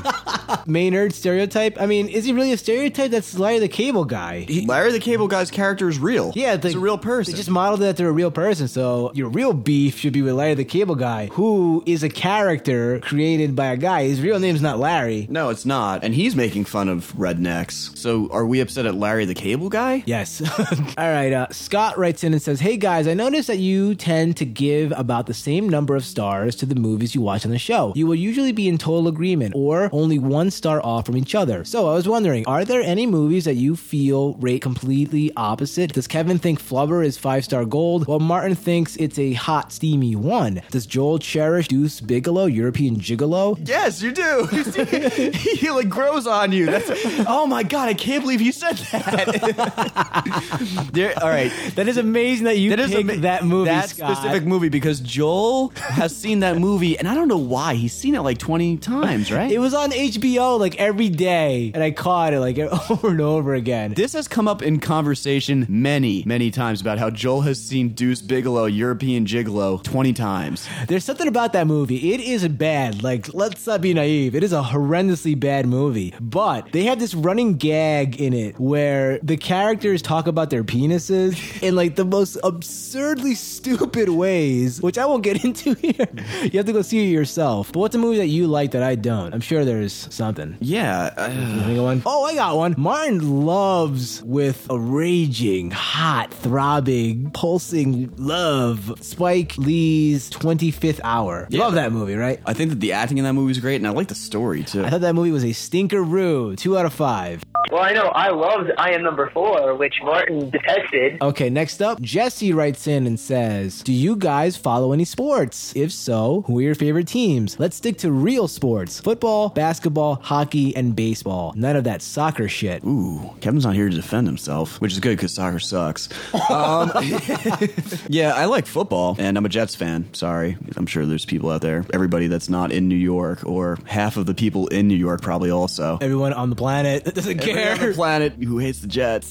Maynard 0.65 1.13
stereotype? 1.13 1.79
I 1.81 1.85
mean, 1.85 2.07
is 2.07 2.25
he 2.25 2.31
really 2.31 2.53
a 2.53 2.57
stereotype? 2.57 3.11
That's 3.11 3.31
the 3.31 3.67
Cable 3.73 4.05
Guy. 4.05 4.41
He- 4.47 4.65
Larry 4.65 4.91
the 4.93 4.99
Cable 4.99 5.27
Guy's 5.27 5.51
character 5.51 5.89
is 5.89 5.99
real. 5.99 6.31
Yeah, 6.35 6.55
he's 6.57 6.75
a 6.75 6.79
real 6.79 6.97
person. 6.97 7.33
They 7.33 7.37
just 7.37 7.49
modeled 7.49 7.81
it 7.81 7.87
after 7.87 8.07
a 8.07 8.11
real 8.11 8.31
person. 8.31 8.67
So 8.67 9.11
your 9.13 9.29
real 9.29 9.51
beef 9.53 9.97
should 9.97 10.13
be 10.13 10.21
with 10.21 10.35
Larry 10.35 10.53
the 10.53 10.63
Cable 10.65 10.95
Guy, 10.95 11.27
who 11.33 11.83
is 11.85 12.03
a 12.03 12.09
character 12.09 12.99
created 12.99 13.55
by 13.55 13.67
a 13.67 13.77
guy. 13.77 14.03
His 14.03 14.21
real 14.21 14.39
name's 14.39 14.61
not 14.61 14.79
Larry. 14.79 15.27
no, 15.29 15.49
it's 15.49 15.65
not, 15.65 16.03
and 16.03 16.13
he's 16.13 16.35
making 16.35 16.65
fun 16.65 16.87
of 16.89 17.11
rednecks. 17.13 17.95
So, 17.97 18.27
are 18.31 18.45
we 18.45 18.59
upset 18.59 18.85
at 18.85 18.95
Larry 18.95 19.25
the 19.25 19.33
Cable 19.33 19.69
Guy? 19.69 20.03
Yes. 20.05 20.41
All 20.97 21.09
right. 21.11 21.31
Uh, 21.33 21.47
Scott 21.51 21.97
writes 21.97 22.23
in 22.23 22.33
and 22.33 22.41
says, 22.41 22.59
Hey 22.59 22.77
guys, 22.77 23.07
I 23.07 23.13
noticed 23.13 23.47
that 23.47 23.57
you 23.59 23.95
tend 23.95 24.37
to 24.37 24.45
give 24.45 24.91
about 24.95 25.25
the 25.27 25.33
same 25.33 25.67
number 25.69 25.95
of 25.95 26.03
stars 26.05 26.55
to 26.57 26.65
the 26.65 26.75
movies 26.75 27.15
you 27.15 27.21
watch 27.21 27.45
on 27.45 27.51
the 27.51 27.57
show. 27.59 27.93
You 27.95 28.05
will 28.07 28.15
usually 28.15 28.51
be 28.51 28.67
in 28.67 28.77
total 28.77 29.07
agreement 29.07 29.53
or 29.55 29.89
only 29.91 30.19
one 30.19 30.51
star 30.51 30.83
off 30.85 31.05
from 31.05 31.17
each 31.17 31.33
other. 31.35 31.63
So 31.63 31.87
I 31.89 31.93
was 31.93 32.07
wondering, 32.07 32.45
are 32.45 32.65
there 32.65 32.81
any 32.81 33.05
movies 33.07 33.45
that 33.45 33.55
you 33.55 33.62
feel 33.75 34.33
rate 34.35 34.61
completely 34.61 35.31
opposite? 35.35 35.93
Does 35.93 36.07
Kevin 36.07 36.37
think 36.37 36.61
Flubber 36.61 37.03
is 37.05 37.17
five 37.17 37.43
star 37.45 37.65
gold 37.65 38.05
while 38.07 38.19
Martin 38.19 38.55
thinks 38.55 38.95
it's 38.97 39.17
a 39.17 39.33
hot, 39.33 39.71
steamy 39.71 40.15
one? 40.15 40.61
Does 40.71 40.85
Joel 40.85 41.19
cherish 41.19 41.67
Deuce 41.67 41.99
Bigalow, 42.01 42.45
European 42.53 42.97
Gigolo? 42.97 43.57
Yes, 43.67 44.01
you 44.01 44.11
do. 44.11 44.47
he 45.31 45.69
like 45.71 45.89
grows 45.89 46.27
on 46.27 46.51
you. 46.51 46.65
That's 46.65 46.89
oh 47.27 47.47
my 47.47 47.63
god! 47.63 47.87
I 47.89 47.93
can't 47.93 48.21
believe 48.23 48.41
you 48.41 48.51
said 48.51 48.77
that. 48.91 50.89
there, 50.93 51.13
all 51.21 51.29
right, 51.29 51.51
That 51.75 51.87
is 51.87 51.97
amazing 51.97 52.45
that 52.45 52.57
you 52.57 52.69
that 52.71 52.79
is 52.79 52.91
picked 52.91 53.09
ama- 53.09 53.21
that 53.21 53.45
movie, 53.45 53.69
that 53.69 53.89
Scott. 53.89 54.17
specific 54.17 54.45
movie 54.45 54.69
because 54.69 54.99
Joel 54.99 55.69
has 55.77 56.15
seen 56.15 56.39
that 56.39 56.57
movie, 56.57 56.97
and 56.97 57.07
I 57.07 57.15
don't 57.15 57.27
know 57.27 57.37
why 57.37 57.75
he's 57.75 57.93
seen 57.93 58.15
it 58.15 58.21
like 58.21 58.37
twenty 58.37 58.77
times. 58.77 59.31
Right? 59.31 59.51
It 59.51 59.59
was 59.59 59.73
on 59.73 59.91
HBO 59.91 60.59
like 60.59 60.75
every 60.75 61.09
day, 61.09 61.71
and 61.73 61.83
I 61.83 61.91
caught 61.91 62.33
it 62.33 62.39
like 62.39 62.57
over 62.89 63.09
and 63.09 63.21
over 63.21 63.52
again. 63.53 63.93
This 63.93 64.13
has 64.13 64.27
come 64.27 64.47
up 64.47 64.61
in 64.61 64.79
conversation 64.79 65.65
many, 65.69 66.23
many 66.25 66.51
times 66.51 66.81
about 66.81 66.97
how 66.99 67.09
Joel 67.09 67.41
has 67.41 67.61
seen 67.61 67.89
Deuce 67.89 68.21
Bigalow, 68.21 68.65
European 68.65 69.25
Gigolo, 69.25 69.81
20 69.83 70.13
times. 70.13 70.67
There's 70.87 71.03
something 71.03 71.27
about 71.27 71.53
that 71.53 71.67
movie. 71.67 72.13
It 72.13 72.19
is 72.21 72.47
bad. 72.47 73.03
Like, 73.03 73.33
let's 73.33 73.65
not 73.67 73.81
be 73.81 73.93
naive. 73.93 74.35
It 74.35 74.43
is 74.43 74.53
a 74.53 74.61
horrendously 74.61 75.39
bad 75.39 75.65
movie. 75.67 76.13
But 76.19 76.71
they 76.71 76.83
have 76.83 76.99
this 76.99 77.13
running 77.13 77.55
gag 77.55 78.19
in 78.19 78.33
it 78.33 78.59
where 78.59 79.19
the 79.23 79.37
characters 79.37 80.01
talk 80.01 80.27
about 80.27 80.49
their 80.49 80.63
penises 80.63 81.61
in 81.63 81.75
like 81.75 81.95
the 81.95 82.05
most 82.05 82.37
absurdly 82.43 83.35
stupid 83.53 84.09
ways, 84.09 84.81
which 84.81 84.97
I 84.97 85.05
won't 85.05 85.23
get 85.23 85.43
into 85.45 85.73
here. 85.75 86.07
You 86.43 86.57
have 86.59 86.65
to 86.65 86.73
go 86.73 86.81
see 86.81 87.05
it 87.07 87.11
yourself. 87.11 87.71
But 87.71 87.79
what's 87.79 87.95
a 87.95 87.99
movie 87.99 88.17
that 88.17 88.27
you 88.27 88.47
like 88.47 88.71
that 88.71 88.83
I 88.83 88.95
don't? 88.95 89.33
I'm 89.33 89.41
sure 89.41 89.65
there's 89.65 89.93
something. 90.13 90.57
Yeah. 90.59 91.13
uh, 91.17 91.29
You 91.29 91.61
think 91.63 91.77
of 91.77 91.83
one? 91.83 92.01
Oh, 92.05 92.23
I 92.25 92.35
got 92.35 92.55
one. 92.57 92.75
Martin 92.77 93.42
loves 93.45 94.21
with 94.23 94.67
a 94.69 94.77
raging, 94.79 95.71
hot, 95.71 96.33
throbbing, 96.33 97.31
pulsing 97.31 98.11
love 98.17 98.93
Spike 99.01 99.57
Lee's 99.57 100.29
25th 100.29 100.99
Hour. 101.03 101.47
You 101.49 101.59
Yeah. 101.59 101.65
Love 101.65 101.73
that 101.75 101.91
movie, 101.91 102.15
right? 102.15 102.39
I 102.45 102.53
think 102.53 102.69
that 102.71 102.79
the 102.79 102.93
acting 102.93 103.17
in 103.17 103.23
that 103.23 103.33
movie 103.33 103.51
is 103.51 103.59
great, 103.59 103.75
and 103.77 103.87
I 103.87 103.91
like 103.91 104.07
the 104.07 104.15
story 104.15 104.63
too. 104.63 104.83
I 104.83 104.89
thought 104.89 105.01
that 105.01 105.15
movie 105.15 105.31
was 105.31 105.43
a 105.43 105.47
stinkeroo. 105.53 106.57
Two 106.57 106.77
out 106.77 106.85
of 106.85 106.93
five. 106.93 107.43
Well, 107.71 107.81
I 107.81 107.93
know 107.93 108.07
I 108.09 108.29
loved 108.29 108.71
I 108.77 108.91
Am 108.91 109.01
Number 109.03 109.29
Four, 109.33 109.75
which 109.75 109.95
Martin 110.03 110.49
detested. 110.49 111.21
Okay, 111.21 111.49
next 111.49 111.81
up, 111.81 111.99
Jesse 112.01 112.53
writes 112.53 112.85
in 112.87 113.07
and 113.07 113.19
says, 113.19 113.81
Do 113.81 113.93
you 113.93 114.15
guys 114.15 114.55
follow 114.57 114.91
any 114.91 115.05
sports? 115.05 115.73
If 115.75 115.91
so, 115.91 116.43
who 116.45 116.59
are 116.59 116.61
your 116.61 116.75
favorite 116.75 117.07
teams? 117.07 117.57
Let's 117.59 117.75
stick 117.77 117.97
to 117.99 118.11
real 118.11 118.47
sports 118.47 118.99
football, 118.99 119.49
basketball, 119.49 120.15
hockey, 120.21 120.75
and 120.75 120.95
baseball. 120.95 121.53
None 121.55 121.75
of 121.75 121.85
that 121.85 122.01
soccer 122.01 122.47
shit. 122.47 122.83
Ooh, 122.83 123.31
Kevin's 123.41 123.65
not 123.65 123.75
here 123.75 123.89
to 123.89 123.95
defend 123.95 124.27
himself, 124.27 124.79
which 124.81 124.93
is 124.93 124.99
good 124.99 125.17
because 125.17 125.33
soccer 125.33 125.59
sucks. 125.59 126.09
Um, 126.49 126.91
yeah, 128.09 128.33
I 128.35 128.45
like 128.45 128.65
football, 128.65 129.15
and 129.19 129.37
I'm 129.37 129.45
a 129.45 129.49
Jets 129.49 129.75
fan. 129.75 130.13
Sorry, 130.13 130.57
I'm 130.77 130.85
sure 130.85 131.05
there's 131.05 131.25
people 131.25 131.49
out 131.49 131.61
there, 131.61 131.85
everybody 131.93 132.27
that's 132.27 132.49
not 132.49 132.71
in 132.71 132.87
New 132.87 132.95
York, 132.95 133.45
or 133.45 133.77
half 133.85 134.17
of 134.17 134.25
the 134.25 134.33
people 134.33 134.67
in 134.67 134.87
New 134.87 134.95
York 134.95 135.21
probably 135.21 135.49
also. 135.51 135.97
Everyone 136.01 136.33
on 136.33 136.49
the 136.49 136.55
planet 136.55 137.05
that 137.05 137.15
doesn't 137.15 137.39
Everybody 137.41 137.69
on 137.71 137.77
care. 137.77 137.87
the 137.89 137.93
planet 137.95 138.33
who 138.33 138.57
hates 138.57 138.79
the 138.79 138.87
Jets. 138.87 139.29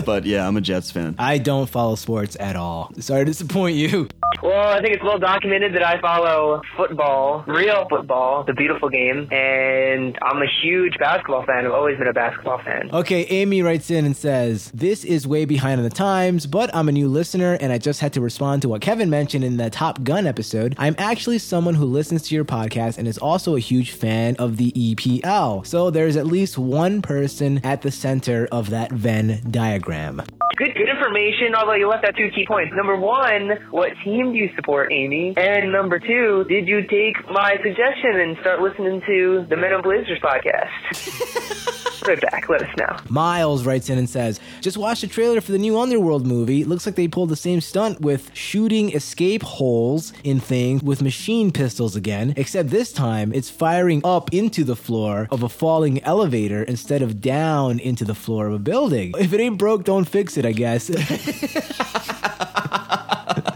but 0.04 0.24
yeah, 0.24 0.46
I'm 0.46 0.56
a 0.56 0.60
Jets 0.60 0.90
fan. 0.90 1.14
I 1.18 1.38
don't 1.38 1.68
follow 1.68 1.94
sports 1.94 2.36
at 2.38 2.56
all. 2.56 2.92
Sorry 2.98 3.20
to 3.22 3.24
disappoint 3.24 3.76
you. 3.76 4.08
Well, 4.42 4.68
I 4.68 4.80
think 4.80 4.94
it's 4.94 5.02
well 5.04 5.18
documented 5.18 5.74
that 5.74 5.84
I 5.84 6.00
follow 6.00 6.60
football, 6.76 7.44
real 7.46 7.86
football, 7.88 8.44
the 8.44 8.52
beautiful 8.52 8.88
game, 8.88 9.28
and 9.32 10.18
I'm 10.22 10.42
a 10.42 10.46
huge 10.62 10.98
basketball 10.98 11.44
fan. 11.46 11.64
I've 11.66 11.72
always 11.72 11.98
been 11.98 12.08
a 12.08 12.12
basketball 12.12 12.58
fan. 12.58 12.90
Okay, 12.92 13.13
Amy 13.14 13.62
writes 13.62 13.90
in 13.90 14.04
and 14.04 14.16
says, 14.16 14.70
This 14.72 15.04
is 15.04 15.26
way 15.26 15.44
behind 15.44 15.78
on 15.78 15.84
the 15.84 15.90
times, 15.90 16.46
but 16.46 16.74
I'm 16.74 16.88
a 16.88 16.92
new 16.92 17.08
listener 17.08 17.56
and 17.60 17.72
I 17.72 17.78
just 17.78 18.00
had 18.00 18.12
to 18.14 18.20
respond 18.20 18.62
to 18.62 18.68
what 18.68 18.80
Kevin 18.82 19.10
mentioned 19.10 19.44
in 19.44 19.56
the 19.56 19.70
Top 19.70 20.02
Gun 20.02 20.26
episode. 20.26 20.74
I'm 20.78 20.94
actually 20.98 21.38
someone 21.38 21.74
who 21.74 21.84
listens 21.84 22.22
to 22.22 22.34
your 22.34 22.44
podcast 22.44 22.98
and 22.98 23.06
is 23.06 23.18
also 23.18 23.56
a 23.56 23.60
huge 23.60 23.92
fan 23.92 24.36
of 24.36 24.56
the 24.56 24.72
EPL. 24.72 25.66
So 25.66 25.90
there's 25.90 26.16
at 26.16 26.26
least 26.26 26.58
one 26.58 27.02
person 27.02 27.60
at 27.64 27.82
the 27.82 27.90
center 27.90 28.48
of 28.50 28.70
that 28.70 28.92
Venn 28.92 29.40
diagram. 29.50 30.22
Good, 30.56 30.74
good 30.74 30.88
information. 30.88 31.54
Although 31.54 31.74
you 31.74 31.88
left 31.88 32.04
out 32.04 32.14
two 32.16 32.30
key 32.30 32.46
points. 32.46 32.72
Number 32.76 32.96
one, 32.96 33.58
what 33.70 33.90
team 34.04 34.32
do 34.32 34.38
you 34.38 34.50
support, 34.54 34.92
Amy? 34.92 35.34
And 35.36 35.72
number 35.72 35.98
two, 35.98 36.44
did 36.48 36.68
you 36.68 36.82
take 36.82 37.28
my 37.30 37.56
suggestion 37.62 38.20
and 38.20 38.38
start 38.38 38.60
listening 38.60 39.02
to 39.06 39.46
the 39.48 39.56
Men 39.56 39.72
of 39.72 39.82
Blazers 39.82 40.20
podcast? 40.20 41.74
right 42.06 42.20
back. 42.20 42.48
Let 42.48 42.62
us 42.62 42.76
know. 42.76 42.96
Miles 43.08 43.64
writes 43.64 43.88
in 43.88 43.98
and 43.98 44.08
says, 44.08 44.40
Just 44.60 44.76
watched 44.76 45.02
the 45.02 45.06
trailer 45.06 45.40
for 45.40 45.52
the 45.52 45.58
new 45.58 45.78
Underworld 45.78 46.26
movie. 46.26 46.64
Looks 46.64 46.86
like 46.86 46.94
they 46.94 47.08
pulled 47.08 47.30
the 47.30 47.36
same 47.36 47.60
stunt 47.60 48.00
with 48.00 48.30
shooting 48.34 48.92
escape 48.92 49.42
holes 49.42 50.12
in 50.22 50.40
things 50.40 50.82
with 50.82 51.02
machine 51.02 51.50
pistols 51.50 51.96
again, 51.96 52.34
except 52.36 52.70
this 52.70 52.92
time 52.92 53.32
it's 53.32 53.50
firing 53.50 54.00
up 54.04 54.32
into 54.32 54.64
the 54.64 54.76
floor 54.76 55.28
of 55.30 55.42
a 55.42 55.48
falling 55.48 56.02
elevator 56.04 56.62
instead 56.62 57.02
of 57.02 57.20
down 57.20 57.78
into 57.78 58.04
the 58.04 58.14
floor 58.14 58.46
of 58.46 58.54
a 58.54 58.58
building. 58.58 59.14
If 59.18 59.32
it 59.32 59.40
ain't 59.40 59.58
broke, 59.58 59.84
don't 59.84 60.04
fix 60.04 60.33
it, 60.36 60.46
I 60.46 60.52
guess. 60.52 60.90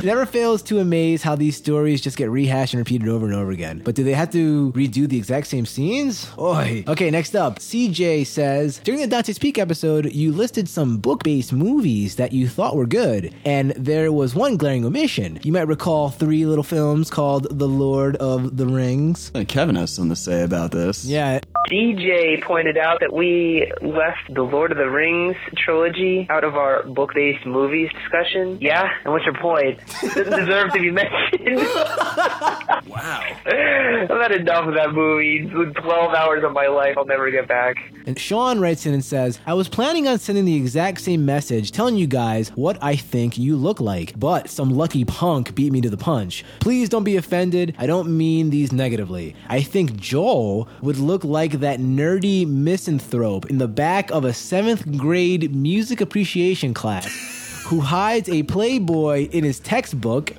It 0.00 0.06
never 0.06 0.24
fails 0.24 0.62
to 0.62 0.78
amaze 0.78 1.22
how 1.22 1.36
these 1.36 1.56
stories 1.56 2.00
just 2.00 2.16
get 2.16 2.30
rehashed 2.30 2.72
and 2.72 2.78
repeated 2.78 3.08
over 3.08 3.26
and 3.26 3.34
over 3.34 3.50
again. 3.50 3.82
But 3.84 3.94
do 3.94 4.02
they 4.02 4.14
have 4.14 4.30
to 4.32 4.72
redo 4.72 5.06
the 5.06 5.18
exact 5.18 5.46
same 5.46 5.66
scenes? 5.66 6.30
Oi. 6.38 6.84
Okay, 6.88 7.10
next 7.10 7.36
up. 7.36 7.58
CJ 7.58 8.26
says 8.26 8.78
During 8.82 9.00
the 9.02 9.06
Dante's 9.06 9.38
Peak 9.38 9.58
episode, 9.58 10.10
you 10.12 10.32
listed 10.32 10.68
some 10.70 10.96
book 10.98 11.22
based 11.22 11.52
movies 11.52 12.16
that 12.16 12.32
you 12.32 12.48
thought 12.48 12.76
were 12.76 12.86
good, 12.86 13.34
and 13.44 13.72
there 13.72 14.10
was 14.10 14.34
one 14.34 14.56
glaring 14.56 14.86
omission. 14.86 15.38
You 15.42 15.52
might 15.52 15.68
recall 15.68 16.08
three 16.08 16.46
little 16.46 16.64
films 16.64 17.10
called 17.10 17.58
The 17.58 17.68
Lord 17.68 18.16
of 18.16 18.56
the 18.56 18.66
Rings. 18.66 19.30
Kevin 19.48 19.76
has 19.76 19.92
something 19.92 20.10
to 20.10 20.16
say 20.16 20.42
about 20.42 20.70
this. 20.70 21.04
Yeah, 21.04 21.40
DJ 21.68 22.42
pointed 22.42 22.78
out 22.78 23.00
that 23.00 23.12
we 23.12 23.70
left 23.82 24.32
the 24.32 24.42
Lord 24.42 24.72
of 24.72 24.78
the 24.78 24.88
Rings 24.88 25.36
trilogy 25.56 26.26
out 26.30 26.44
of 26.44 26.56
our 26.56 26.84
book-based 26.84 27.44
movies 27.44 27.90
discussion. 27.92 28.58
Yeah, 28.60 28.88
and 29.04 29.12
what's 29.12 29.24
your 29.24 29.34
point? 29.34 29.78
Doesn't 30.02 30.30
deserve 30.30 30.72
to 30.72 30.80
be 30.80 30.90
mentioned. 30.90 31.66
Wow. 32.90 33.22
I've 33.46 34.08
had 34.08 34.32
enough 34.32 34.66
of 34.66 34.74
that 34.74 34.92
movie. 34.92 35.48
It's 35.52 35.80
12 35.80 36.14
hours 36.14 36.42
of 36.42 36.52
my 36.52 36.66
life 36.66 36.96
I'll 36.98 37.04
never 37.04 37.30
get 37.30 37.46
back. 37.46 37.76
And 38.06 38.18
Sean 38.18 38.58
writes 38.58 38.84
in 38.84 38.94
and 38.94 39.04
says, 39.04 39.38
I 39.46 39.54
was 39.54 39.68
planning 39.68 40.08
on 40.08 40.18
sending 40.18 40.44
the 40.44 40.56
exact 40.56 41.00
same 41.00 41.24
message 41.24 41.70
telling 41.70 41.96
you 41.96 42.06
guys 42.06 42.48
what 42.50 42.78
I 42.82 42.96
think 42.96 43.38
you 43.38 43.56
look 43.56 43.80
like, 43.80 44.18
but 44.18 44.50
some 44.50 44.70
lucky 44.70 45.04
punk 45.04 45.54
beat 45.54 45.72
me 45.72 45.80
to 45.82 45.90
the 45.90 45.96
punch. 45.96 46.44
Please 46.58 46.88
don't 46.88 47.04
be 47.04 47.16
offended. 47.16 47.74
I 47.78 47.86
don't 47.86 48.16
mean 48.16 48.50
these 48.50 48.72
negatively. 48.72 49.36
I 49.48 49.62
think 49.62 49.96
Joel 49.96 50.68
would 50.82 50.98
look 50.98 51.22
like 51.22 51.52
that 51.60 51.78
nerdy 51.78 52.46
misanthrope 52.46 53.48
in 53.50 53.58
the 53.58 53.68
back 53.68 54.10
of 54.10 54.24
a 54.24 54.32
seventh 54.32 54.96
grade 54.98 55.54
music 55.54 56.00
appreciation 56.00 56.74
class. 56.74 57.36
Who 57.70 57.78
hides 57.78 58.28
a 58.28 58.42
Playboy 58.42 59.28
in 59.30 59.44
his 59.44 59.60
textbook, 59.60 60.32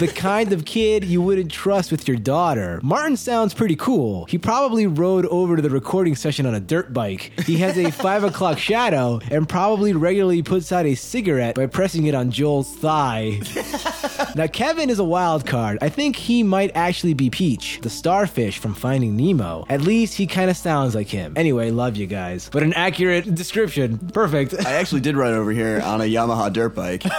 the 0.00 0.12
kind 0.12 0.52
of 0.52 0.64
kid 0.64 1.04
you 1.04 1.22
wouldn't 1.22 1.52
trust 1.52 1.92
with 1.92 2.08
your 2.08 2.16
daughter. 2.16 2.80
Martin 2.82 3.16
sounds 3.16 3.54
pretty 3.54 3.76
cool. 3.76 4.24
He 4.24 4.36
probably 4.36 4.88
rode 4.88 5.26
over 5.26 5.54
to 5.54 5.62
the 5.62 5.70
recording 5.70 6.16
session 6.16 6.44
on 6.44 6.56
a 6.56 6.60
dirt 6.60 6.92
bike. 6.92 7.30
He 7.44 7.58
has 7.58 7.78
a 7.78 7.92
five 7.92 8.24
o'clock 8.24 8.58
shadow 8.58 9.20
and 9.30 9.48
probably 9.48 9.92
regularly 9.92 10.42
puts 10.42 10.72
out 10.72 10.86
a 10.86 10.96
cigarette 10.96 11.54
by 11.54 11.66
pressing 11.66 12.06
it 12.06 12.16
on 12.16 12.32
Joel's 12.32 12.74
thigh. 12.74 13.40
Now, 14.34 14.48
Kevin 14.48 14.90
is 14.90 14.98
a 14.98 15.04
wild 15.04 15.46
card. 15.46 15.78
I 15.80 15.88
think 15.88 16.16
he 16.16 16.42
might 16.42 16.72
actually 16.74 17.14
be 17.14 17.30
Peach, 17.30 17.78
the 17.82 17.90
starfish 17.90 18.58
from 18.58 18.74
Finding 18.74 19.16
Nemo. 19.16 19.66
At 19.68 19.82
least 19.82 20.14
he 20.14 20.26
kind 20.26 20.50
of 20.50 20.56
sounds 20.56 20.96
like 20.96 21.08
him. 21.08 21.34
Anyway, 21.36 21.70
love 21.70 21.96
you 21.96 22.06
guys. 22.08 22.50
But 22.50 22.64
an 22.64 22.72
accurate 22.72 23.34
description. 23.36 23.98
Perfect. 24.12 24.54
I 24.66 24.72
actually 24.72 25.02
did 25.02 25.16
ride 25.16 25.32
over 25.32 25.52
here 25.52 25.80
on 25.80 26.00
a 26.00 26.04
Yamaha 26.04 26.55
dirt 26.56 26.74
bike. 26.74 27.04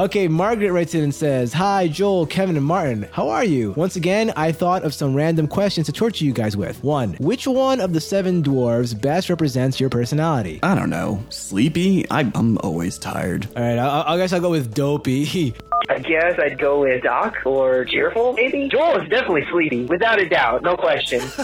Okay, 0.00 0.28
Margaret 0.28 0.72
writes 0.72 0.94
in 0.94 1.02
and 1.02 1.14
says, 1.14 1.52
Hi, 1.52 1.86
Joel, 1.86 2.24
Kevin, 2.24 2.56
and 2.56 2.64
Martin. 2.64 3.06
How 3.12 3.28
are 3.28 3.44
you? 3.44 3.72
Once 3.72 3.96
again, 3.96 4.32
I 4.34 4.50
thought 4.50 4.82
of 4.82 4.94
some 4.94 5.14
random 5.14 5.46
questions 5.46 5.88
to 5.88 5.92
torture 5.92 6.24
you 6.24 6.32
guys 6.32 6.56
with. 6.56 6.82
One, 6.82 7.12
which 7.20 7.46
one 7.46 7.80
of 7.80 7.92
the 7.92 8.00
seven 8.00 8.42
dwarves 8.42 8.98
best 8.98 9.28
represents 9.28 9.78
your 9.78 9.90
personality? 9.90 10.58
I 10.62 10.74
don't 10.74 10.88
know. 10.88 11.22
Sleepy? 11.28 12.10
I, 12.10 12.20
I'm 12.34 12.56
always 12.58 12.96
tired. 12.96 13.46
All 13.54 13.62
right, 13.62 13.76
I, 13.76 14.14
I 14.14 14.16
guess 14.16 14.32
I'll 14.32 14.40
go 14.40 14.48
with 14.52 14.72
dopey. 14.72 15.54
I 15.90 15.98
guess 15.98 16.38
I'd 16.38 16.58
go 16.58 16.80
with 16.80 17.02
Doc 17.02 17.34
or 17.44 17.84
Cheerful, 17.84 18.32
maybe? 18.34 18.68
Joel 18.68 19.00
is 19.02 19.08
definitely 19.10 19.44
sleepy, 19.50 19.84
without 19.84 20.18
a 20.18 20.26
doubt, 20.26 20.62
no 20.62 20.76
question. 20.78 21.20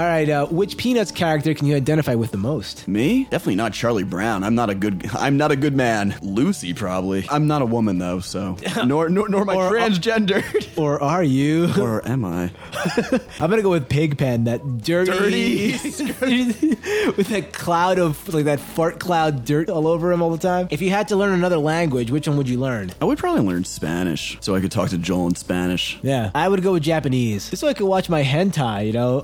All 0.00 0.06
right, 0.06 0.30
uh, 0.30 0.46
which 0.46 0.78
Peanuts 0.78 1.10
character 1.10 1.52
can 1.52 1.66
you 1.66 1.76
identify 1.76 2.14
with 2.14 2.30
the 2.30 2.38
most? 2.38 2.88
Me? 2.88 3.24
Definitely 3.24 3.56
not 3.56 3.74
Charlie 3.74 4.02
Brown. 4.02 4.42
I'm 4.42 4.54
not 4.54 4.70
a 4.70 4.74
good. 4.74 5.10
I'm 5.14 5.36
not 5.36 5.50
a 5.52 5.56
good 5.56 5.76
man. 5.76 6.14
Lucy 6.22 6.72
probably. 6.72 7.26
I'm 7.28 7.46
not 7.46 7.60
a 7.60 7.66
woman 7.66 7.98
though, 7.98 8.20
so 8.20 8.56
nor 8.86 9.10
nor, 9.10 9.28
nor 9.28 9.42
am 9.42 9.50
I 9.50 9.54
Or- 9.56 9.72
transgendered. 9.72 10.68
Or 10.78 11.02
are 11.02 11.22
you? 11.22 11.68
or 11.78 12.00
am 12.08 12.24
I? 12.24 12.50
I'm 13.38 13.50
gonna 13.50 13.60
go 13.60 13.68
with 13.68 13.90
Pigpen, 13.90 14.44
that 14.44 14.78
dirty, 14.78 15.72
with 15.72 17.28
that 17.28 17.52
cloud 17.52 17.98
of 17.98 18.26
like 18.32 18.46
that 18.46 18.60
fart 18.60 18.98
cloud 19.00 19.44
dirt 19.44 19.68
all 19.68 19.86
over 19.86 20.10
him 20.12 20.22
all 20.22 20.30
the 20.30 20.38
time. 20.38 20.68
If 20.70 20.80
you 20.80 20.88
had 20.88 21.08
to 21.08 21.16
learn 21.16 21.34
another 21.34 21.58
language, 21.58 22.10
which 22.10 22.26
one 22.26 22.38
would 22.38 22.48
you 22.48 22.58
learn? 22.58 22.92
I 23.02 23.04
would 23.04 23.18
probably 23.18 23.42
learn 23.42 23.64
Spanish 23.64 24.38
so 24.40 24.54
I 24.54 24.60
could 24.62 24.72
talk 24.72 24.88
to 24.90 24.96
Joel 24.98 25.26
in 25.26 25.34
Spanish. 25.34 25.98
Yeah, 26.00 26.30
I 26.34 26.48
would 26.48 26.62
go 26.62 26.72
with 26.72 26.84
Japanese, 26.84 27.50
just 27.50 27.60
so 27.60 27.68
I 27.68 27.74
could 27.74 27.86
watch 27.86 28.08
my 28.08 28.22
hentai. 28.22 28.86
You 28.86 28.92
know, 28.94 29.20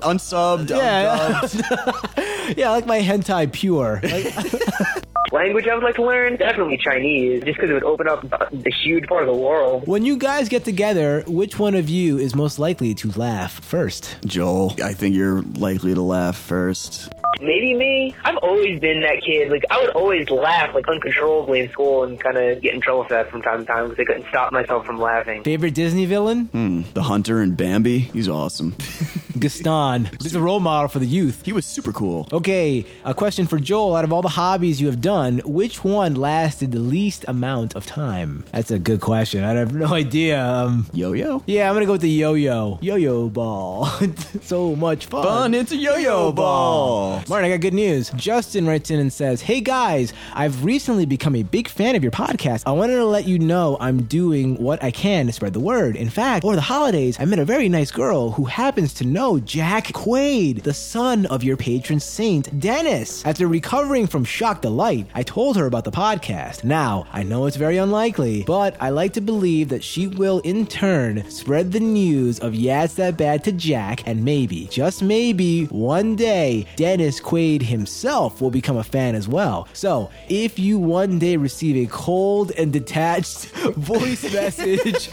Yeah. 0.75 1.41
yeah, 2.57 2.69
I 2.69 2.71
like 2.71 2.85
my 2.85 2.99
hentai 2.99 3.51
pure. 3.51 3.99
Like, 4.03 4.33
Language 5.31 5.67
I 5.67 5.75
would 5.75 5.83
like 5.83 5.95
to 5.95 6.03
learn? 6.05 6.37
Definitely 6.37 6.77
Chinese, 6.77 7.43
just 7.43 7.57
because 7.57 7.69
it 7.69 7.73
would 7.73 7.83
open 7.83 8.07
up 8.07 8.21
the 8.51 8.71
huge 8.83 9.07
part 9.07 9.27
of 9.27 9.35
the 9.35 9.39
world. 9.41 9.85
when 9.85 10.05
you 10.05 10.17
guys 10.17 10.47
get 10.47 10.63
together, 10.63 11.23
which 11.27 11.59
one 11.59 11.75
of 11.75 11.89
you 11.89 12.17
is 12.17 12.33
most 12.35 12.59
likely 12.59 12.93
to 12.95 13.11
laugh 13.19 13.59
first? 13.59 14.15
Joel, 14.25 14.73
I 14.83 14.93
think 14.93 15.15
you're 15.15 15.41
likely 15.41 15.93
to 15.93 16.01
laugh 16.01 16.37
first. 16.37 17.11
Maybe 17.41 17.75
me. 17.75 18.15
I've 18.25 18.37
always 18.37 18.79
been 18.79 19.01
that 19.01 19.21
kid. 19.23 19.51
Like 19.51 19.63
I 19.69 19.79
would 19.81 19.91
always 19.91 20.27
laugh 20.29 20.73
like 20.73 20.87
uncontrollably 20.87 21.59
in 21.59 21.69
school 21.71 22.03
and 22.03 22.19
kind 22.19 22.35
of 22.37 22.61
get 22.61 22.73
in 22.73 22.81
trouble 22.81 23.03
for 23.03 23.09
that 23.13 23.29
from 23.29 23.43
time 23.43 23.59
to 23.59 23.65
time 23.65 23.89
because 23.89 23.99
I 24.01 24.05
couldn't 24.05 24.27
stop 24.29 24.51
myself 24.51 24.85
from 24.87 24.97
laughing. 24.99 25.43
Favorite 25.43 25.75
Disney 25.75 26.05
villain? 26.05 26.45
Hmm. 26.45 26.81
The 26.93 27.03
Hunter 27.03 27.41
and 27.41 27.55
Bambi. 27.55 27.99
He's 27.99 28.27
awesome. 28.29 28.75
Gaston. 29.39 30.09
He's 30.19 30.33
a 30.33 30.41
role 30.41 30.59
model 30.59 30.87
for 30.87 30.97
the 30.97 31.05
youth. 31.05 31.43
he 31.45 31.53
was 31.53 31.65
super 31.67 31.91
cool. 31.93 32.27
Okay, 32.33 32.85
a 33.05 33.13
question 33.13 33.45
for 33.45 33.59
Joel. 33.59 33.95
Out 33.95 34.03
of 34.03 34.11
all 34.11 34.23
the 34.23 34.29
hobbies 34.29 34.81
you 34.81 34.87
have 34.87 34.99
done, 34.99 35.16
which 35.45 35.83
one 35.83 36.15
lasted 36.15 36.71
the 36.71 36.79
least 36.79 37.25
amount 37.27 37.75
of 37.75 37.85
time? 37.85 38.43
That's 38.51 38.71
a 38.71 38.79
good 38.79 39.01
question. 39.01 39.43
I 39.43 39.51
have 39.53 39.73
no 39.73 39.87
idea. 39.93 40.43
Um, 40.43 40.85
Yo 40.93 41.13
yo. 41.13 41.43
yeah, 41.47 41.67
I'm 41.69 41.75
gonna 41.75 41.85
go 41.85 41.93
with 41.93 42.01
the 42.01 42.09
yo-yo. 42.09 42.79
Yo-yo 42.81 43.29
ball. 43.29 43.85
so 44.41 44.75
much 44.75 45.07
fun. 45.07 45.23
Fun. 45.23 45.53
It's 45.53 45.71
a 45.71 45.75
yo-yo 45.75 46.31
ball. 46.31 47.21
Martin, 47.27 47.49
I 47.51 47.53
got 47.55 47.61
good 47.61 47.73
news. 47.73 48.09
Justin 48.15 48.65
writes 48.67 48.91
in 48.91 48.99
and 48.99 49.11
says, 49.11 49.41
Hey 49.41 49.61
guys, 49.61 50.13
I've 50.33 50.63
recently 50.63 51.05
become 51.05 51.35
a 51.35 51.43
big 51.43 51.67
fan 51.67 51.95
of 51.95 52.03
your 52.03 52.11
podcast. 52.11 52.63
I 52.65 52.71
wanted 52.71 52.95
to 52.95 53.05
let 53.05 53.25
you 53.27 53.39
know 53.39 53.77
I'm 53.79 54.03
doing 54.03 54.55
what 54.61 54.83
I 54.83 54.91
can 54.91 55.25
to 55.27 55.33
spread 55.33 55.53
the 55.53 55.59
word. 55.59 55.95
In 55.95 56.09
fact, 56.09 56.45
over 56.45 56.55
the 56.55 56.61
holidays, 56.61 57.17
I 57.19 57.25
met 57.25 57.39
a 57.39 57.45
very 57.45 57.69
nice 57.69 57.91
girl 57.91 58.31
who 58.31 58.45
happens 58.45 58.93
to 58.95 59.05
know 59.05 59.39
Jack 59.39 59.85
Quaid, 59.87 60.63
the 60.63 60.73
son 60.73 61.25
of 61.27 61.43
your 61.43 61.57
patron 61.57 61.99
saint, 61.99 62.59
Dennis. 62.59 63.25
After 63.25 63.47
recovering 63.47 64.07
from 64.07 64.23
shock 64.23 64.61
delight, 64.61 65.06
I 65.13 65.23
told 65.23 65.57
her 65.57 65.65
about 65.65 65.83
the 65.83 65.91
podcast. 65.91 66.63
Now, 66.63 67.07
I 67.11 67.23
know 67.23 67.45
it's 67.45 67.55
very 67.57 67.77
unlikely, 67.77 68.43
but 68.43 68.75
I 68.81 68.89
like 68.89 69.13
to 69.13 69.21
believe 69.21 69.69
that 69.69 69.83
she 69.83 70.07
will 70.07 70.39
in 70.39 70.65
turn 70.67 71.29
spread 71.29 71.71
the 71.71 71.79
news 71.79 72.39
of 72.39 72.53
Yeah, 72.55 72.83
It's 72.83 72.95
That 72.95 73.17
Bad 73.17 73.43
to 73.45 73.51
Jack, 73.51 74.07
and 74.07 74.23
maybe, 74.23 74.67
just 74.67 75.01
maybe, 75.01 75.65
one 75.65 76.15
day, 76.15 76.65
Dennis 76.75 77.19
Quaid 77.19 77.61
himself 77.61 78.41
will 78.41 78.51
become 78.51 78.77
a 78.77 78.83
fan 78.83 79.15
as 79.15 79.27
well. 79.27 79.67
So, 79.73 80.09
if 80.29 80.59
you 80.59 80.79
one 80.79 81.19
day 81.19 81.37
receive 81.37 81.87
a 81.87 81.91
cold 81.91 82.51
and 82.57 82.71
detached 82.73 83.45
voice 83.75 84.23
message 84.33 85.07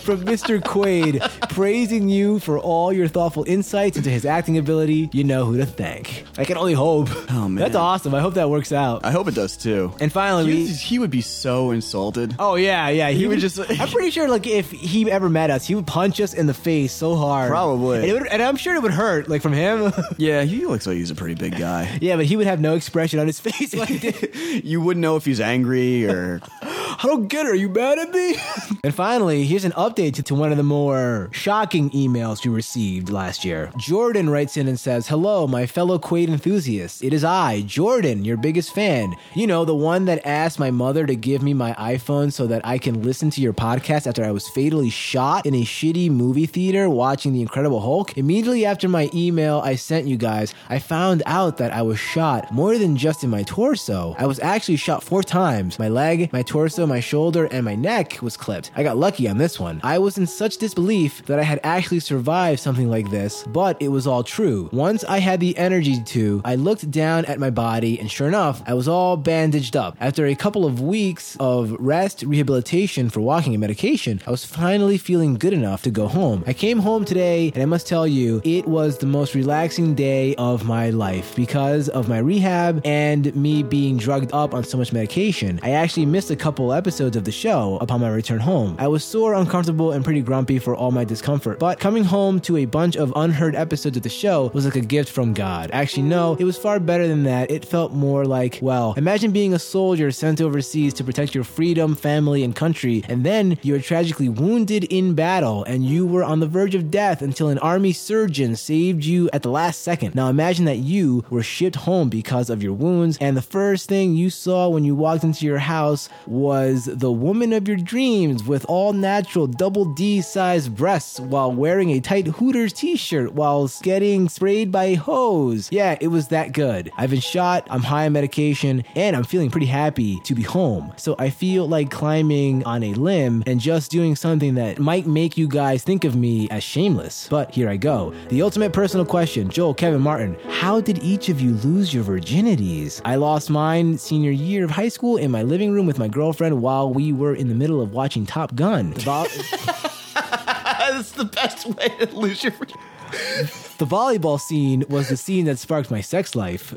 from 0.00 0.24
Mr. 0.24 0.60
Quaid 0.60 1.20
praising 1.50 2.08
you 2.08 2.38
for 2.38 2.58
all 2.58 2.92
your 2.92 3.08
thoughtful 3.08 3.44
insights 3.46 3.96
into 3.96 4.10
his 4.10 4.24
acting 4.24 4.58
ability, 4.58 5.08
you 5.12 5.24
know 5.24 5.44
who 5.44 5.56
to 5.56 5.66
thank. 5.66 6.24
I 6.38 6.44
can 6.44 6.56
only 6.56 6.74
hope. 6.74 7.08
Oh, 7.30 7.48
man. 7.48 7.56
That's 7.56 7.76
awesome. 7.76 8.14
I 8.14 8.20
hope 8.20 8.34
that 8.34 8.50
works 8.50 8.72
out. 8.72 9.04
I 9.04 9.10
hope 9.10 9.28
it 9.30 9.34
does 9.34 9.56
too. 9.56 9.92
And 10.00 10.12
finally, 10.12 10.44
he, 10.52 10.64
we. 10.64 10.66
he 10.68 10.98
would 10.98 11.10
be 11.10 11.20
so 11.22 11.70
insulted. 11.70 12.34
Oh 12.38 12.54
yeah, 12.56 12.88
yeah. 12.88 13.08
He, 13.10 13.20
He 13.20 13.26
would 13.26 13.38
just. 13.40 13.58
I'm 13.80 13.88
pretty 13.88 14.10
sure, 14.10 14.28
like, 14.28 14.46
if 14.46 14.70
he 14.70 15.10
ever 15.10 15.28
met 15.28 15.50
us, 15.50 15.66
he 15.66 15.74
would 15.74 15.86
punch 15.86 16.20
us 16.20 16.34
in 16.34 16.46
the 16.46 16.54
face 16.54 16.92
so 16.92 17.16
hard. 17.16 17.48
Probably. 17.50 18.10
and, 18.10 18.12
would, 18.20 18.26
and 18.28 18.42
I'm 18.42 18.56
sure 18.56 18.74
it 18.74 18.82
would 18.82 18.92
hurt, 18.92 19.28
like 19.28 19.42
from 19.42 19.52
him. 19.52 19.92
Yeah, 20.18 20.42
he 20.42 20.66
looks 20.66 20.86
like 20.86 20.96
he's 20.96 21.10
a 21.10 21.14
pretty 21.14 21.34
big 21.34 21.56
guy. 21.56 21.98
yeah, 22.02 22.16
but 22.16 22.26
he 22.26 22.36
would 22.36 22.46
have 22.46 22.60
no 22.60 22.74
expression 22.74 23.18
on 23.20 23.26
his 23.26 23.40
face. 23.48 23.74
Like, 23.74 24.34
you 24.64 24.80
wouldn't 24.80 25.00
know 25.00 25.16
if 25.16 25.24
he's 25.24 25.40
angry 25.40 26.04
or 26.06 26.40
I 26.62 27.00
don't 27.04 27.28
get 27.28 27.46
it. 27.46 27.50
Are 27.50 27.54
you 27.54 27.68
mad 27.70 27.98
at 27.98 28.10
me? 28.10 28.36
and 28.84 28.94
finally, 28.94 29.44
here's 29.44 29.64
an 29.64 29.72
update 29.72 30.14
to, 30.14 30.22
to 30.24 30.34
one 30.34 30.50
of 30.50 30.56
the 30.58 30.62
more 30.62 31.30
shocking 31.32 31.90
emails 31.90 32.44
we 32.44 32.50
received 32.52 33.08
last 33.08 33.44
year. 33.44 33.72
Jordan 33.78 34.28
writes 34.28 34.56
in 34.56 34.68
and 34.68 34.78
says, 34.78 35.08
Hello, 35.08 35.46
my 35.46 35.64
fellow 35.66 35.98
Quaid 35.98 36.28
enthusiasts. 36.28 37.02
It 37.02 37.14
is 37.14 37.24
I, 37.24 37.62
Jordan, 37.62 38.24
your 38.24 38.36
biggest 38.36 38.74
fan. 38.74 39.14
You 39.34 39.46
know, 39.46 39.64
the 39.64 39.74
one 39.74 40.06
that 40.06 40.26
asked 40.26 40.58
my 40.58 40.70
mother 40.70 41.06
to 41.06 41.14
give 41.14 41.42
me 41.42 41.54
my 41.54 41.72
iPhone 41.74 42.32
so 42.32 42.46
that 42.48 42.66
I 42.66 42.78
can 42.78 43.02
listen 43.02 43.30
to 43.30 43.40
your 43.40 43.52
podcast 43.52 44.06
after 44.06 44.24
I 44.24 44.32
was 44.32 44.48
fatally 44.48 44.90
shot 44.90 45.46
in 45.46 45.54
a 45.54 45.62
shitty 45.62 46.10
movie 46.10 46.46
theater 46.46 46.90
watching 46.90 47.32
The 47.32 47.40
Incredible 47.40 47.80
Hulk. 47.80 48.18
Immediately 48.18 48.66
after 48.66 48.88
my 48.88 49.08
email 49.14 49.60
I 49.64 49.76
sent 49.76 50.06
you 50.06 50.16
guys, 50.16 50.54
I 50.68 50.78
found 50.78 51.22
out 51.26 51.58
that 51.58 51.72
I 51.72 51.82
was 51.82 51.98
shot 51.98 52.52
more 52.52 52.76
than 52.76 52.96
just 52.96 53.22
in 53.22 53.30
my 53.30 53.42
torso. 53.44 54.14
I 54.18 54.26
was 54.26 54.40
actually 54.40 54.76
shot 54.76 55.02
four 55.02 55.22
times. 55.22 55.78
My 55.78 55.88
leg, 55.88 56.32
my 56.32 56.42
torso, 56.42 56.86
my 56.86 57.00
shoulder, 57.00 57.46
and 57.46 57.64
my 57.64 57.74
neck 57.74 58.18
was 58.22 58.36
clipped. 58.36 58.70
I 58.74 58.82
got 58.82 58.96
lucky 58.96 59.28
on 59.28 59.38
this 59.38 59.60
one. 59.60 59.80
I 59.84 59.98
was 59.98 60.18
in 60.18 60.26
such 60.26 60.56
disbelief 60.58 61.24
that 61.26 61.38
I 61.38 61.44
had 61.44 61.60
actually 61.62 62.00
survived 62.00 62.60
something 62.60 62.90
like 62.90 63.10
this, 63.10 63.44
but 63.44 63.80
it 63.80 63.88
was 63.88 64.06
all 64.06 64.24
true. 64.24 64.68
Once 64.72 65.04
I 65.04 65.18
had 65.18 65.40
the 65.40 65.56
energy 65.56 66.02
to, 66.02 66.42
I 66.44 66.56
looked 66.56 66.90
down 66.90 67.24
at 67.26 67.38
my 67.38 67.50
body, 67.50 67.98
and 68.00 68.10
sure 68.10 68.28
enough, 68.28 68.62
I 68.66 68.74
was 68.74 68.88
all 68.88 69.09
bandaged 69.16 69.76
up. 69.76 69.96
After 70.00 70.26
a 70.26 70.34
couple 70.34 70.64
of 70.64 70.80
weeks 70.80 71.36
of 71.40 71.72
rest, 71.78 72.22
rehabilitation 72.22 73.10
for 73.10 73.20
walking 73.20 73.54
and 73.54 73.60
medication, 73.60 74.20
I 74.26 74.30
was 74.30 74.44
finally 74.44 74.98
feeling 74.98 75.34
good 75.34 75.52
enough 75.52 75.82
to 75.82 75.90
go 75.90 76.08
home. 76.08 76.44
I 76.46 76.52
came 76.52 76.78
home 76.78 77.04
today, 77.04 77.50
and 77.54 77.62
I 77.62 77.66
must 77.66 77.86
tell 77.86 78.06
you, 78.06 78.40
it 78.44 78.66
was 78.66 78.98
the 78.98 79.06
most 79.06 79.34
relaxing 79.34 79.94
day 79.94 80.34
of 80.36 80.64
my 80.64 80.90
life 80.90 81.34
because 81.36 81.88
of 81.88 82.08
my 82.08 82.18
rehab 82.18 82.80
and 82.84 83.34
me 83.34 83.62
being 83.62 83.96
drugged 83.96 84.32
up 84.32 84.54
on 84.54 84.64
so 84.64 84.78
much 84.78 84.92
medication. 84.92 85.60
I 85.62 85.70
actually 85.70 86.06
missed 86.06 86.30
a 86.30 86.36
couple 86.36 86.72
episodes 86.72 87.16
of 87.16 87.24
the 87.24 87.32
show 87.32 87.78
upon 87.80 88.00
my 88.00 88.10
return 88.10 88.40
home. 88.40 88.76
I 88.78 88.88
was 88.88 89.04
sore, 89.04 89.34
uncomfortable, 89.34 89.92
and 89.92 90.04
pretty 90.04 90.22
grumpy 90.22 90.58
for 90.58 90.74
all 90.74 90.90
my 90.90 91.04
discomfort, 91.04 91.58
but 91.58 91.78
coming 91.78 92.04
home 92.04 92.40
to 92.40 92.58
a 92.58 92.64
bunch 92.64 92.96
of 92.96 93.12
unheard 93.16 93.54
episodes 93.54 93.96
of 93.96 94.02
the 94.02 94.08
show 94.08 94.50
was 94.54 94.64
like 94.64 94.76
a 94.76 94.80
gift 94.80 95.10
from 95.10 95.34
God. 95.34 95.70
Actually, 95.72 96.04
no, 96.04 96.36
it 96.38 96.44
was 96.44 96.56
far 96.56 96.80
better 96.80 97.06
than 97.06 97.24
that. 97.24 97.50
It 97.50 97.64
felt 97.64 97.92
more 97.92 98.24
like, 98.24 98.58
well, 98.62 98.94
imagine 99.00 99.30
being 99.32 99.54
a 99.54 99.58
soldier 99.58 100.10
sent 100.10 100.42
overseas 100.42 100.92
to 100.92 101.02
protect 101.02 101.34
your 101.34 101.42
freedom, 101.42 101.96
family, 101.96 102.44
and 102.44 102.54
country, 102.54 103.02
and 103.08 103.24
then 103.24 103.56
you 103.62 103.72
were 103.72 103.78
tragically 103.78 104.28
wounded 104.28 104.84
in 104.84 105.14
battle 105.14 105.64
and 105.64 105.86
you 105.86 106.06
were 106.06 106.22
on 106.22 106.38
the 106.40 106.46
verge 106.46 106.74
of 106.74 106.90
death 106.90 107.22
until 107.22 107.48
an 107.48 107.58
army 107.60 107.94
surgeon 107.94 108.54
saved 108.54 109.02
you 109.02 109.30
at 109.32 109.42
the 109.42 109.48
last 109.48 109.80
second. 109.80 110.14
Now 110.14 110.28
imagine 110.28 110.66
that 110.66 110.80
you 110.80 111.24
were 111.30 111.42
shipped 111.42 111.76
home 111.76 112.10
because 112.10 112.50
of 112.50 112.62
your 112.62 112.74
wounds, 112.74 113.16
and 113.22 113.38
the 113.38 113.42
first 113.42 113.88
thing 113.88 114.14
you 114.14 114.28
saw 114.28 114.68
when 114.68 114.84
you 114.84 114.94
walked 114.94 115.24
into 115.24 115.46
your 115.46 115.58
house 115.58 116.10
was 116.26 116.84
the 116.84 117.10
woman 117.10 117.54
of 117.54 117.66
your 117.66 117.78
dreams 117.78 118.44
with 118.44 118.66
all 118.66 118.92
natural 118.92 119.46
double 119.46 119.86
D 119.94 120.20
sized 120.20 120.76
breasts 120.76 121.18
while 121.18 121.50
wearing 121.50 121.88
a 121.88 122.00
tight 122.00 122.26
Hooters 122.26 122.74
t 122.74 122.96
shirt 122.96 123.32
while 123.32 123.66
getting 123.80 124.28
sprayed 124.28 124.70
by 124.70 124.84
a 124.84 124.94
hose. 124.96 125.72
Yeah, 125.72 125.96
it 126.02 126.08
was 126.08 126.28
that 126.28 126.52
good. 126.52 126.92
I've 126.98 127.08
been 127.08 127.20
shot, 127.20 127.66
I'm 127.70 127.80
high 127.80 128.04
on 128.04 128.12
medication, 128.12 128.84
and 128.94 129.16
I'm 129.16 129.24
feeling 129.24 129.50
pretty 129.50 129.66
happy 129.66 130.20
to 130.20 130.34
be 130.34 130.42
home. 130.42 130.92
So 130.96 131.14
I 131.18 131.30
feel 131.30 131.66
like 131.66 131.90
climbing 131.90 132.64
on 132.64 132.82
a 132.82 132.94
limb 132.94 133.42
and 133.46 133.60
just 133.60 133.90
doing 133.90 134.16
something 134.16 134.54
that 134.54 134.78
might 134.78 135.06
make 135.06 135.36
you 135.36 135.48
guys 135.48 135.82
think 135.82 136.04
of 136.04 136.16
me 136.16 136.48
as 136.50 136.62
shameless. 136.62 137.28
But 137.28 137.54
here 137.54 137.68
I 137.68 137.76
go. 137.76 138.14
The 138.28 138.42
ultimate 138.42 138.72
personal 138.72 139.06
question 139.06 139.48
Joel, 139.48 139.74
Kevin, 139.74 140.00
Martin, 140.00 140.36
how 140.48 140.80
did 140.80 141.02
each 141.02 141.28
of 141.28 141.40
you 141.40 141.52
lose 141.56 141.92
your 141.92 142.04
virginities? 142.04 143.00
I 143.04 143.16
lost 143.16 143.50
mine 143.50 143.98
senior 143.98 144.30
year 144.30 144.64
of 144.64 144.70
high 144.70 144.88
school 144.88 145.16
in 145.16 145.30
my 145.30 145.42
living 145.42 145.72
room 145.72 145.86
with 145.86 145.98
my 145.98 146.08
girlfriend 146.08 146.60
while 146.62 146.92
we 146.92 147.12
were 147.12 147.34
in 147.34 147.48
the 147.48 147.54
middle 147.54 147.80
of 147.80 147.92
watching 147.92 148.26
Top 148.26 148.54
Gun. 148.54 148.90
The, 148.90 149.00
That's 150.14 151.12
the 151.12 151.24
best 151.24 151.66
way 151.66 151.88
to 152.00 152.16
lose 152.16 152.42
your. 152.42 152.52
the 153.78 153.86
volleyball 153.86 154.40
scene 154.40 154.84
was 154.88 155.08
the 155.08 155.16
scene 155.16 155.44
that 155.46 155.58
sparked 155.58 155.90
my 155.90 156.00
sex 156.00 156.34
life. 156.34 156.74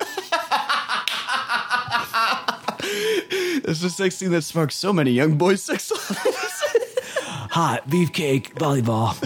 It's 3.65 3.79
the 3.81 3.89
sex 3.89 4.15
scene 4.15 4.31
that 4.31 4.41
sparks 4.43 4.75
so 4.75 4.91
many 4.91 5.11
young 5.11 5.37
boys' 5.37 5.63
sex 5.63 5.89
lives. 5.91 6.63
Hot 7.51 7.87
beefcake 7.87 8.53
volleyball. 8.55 9.19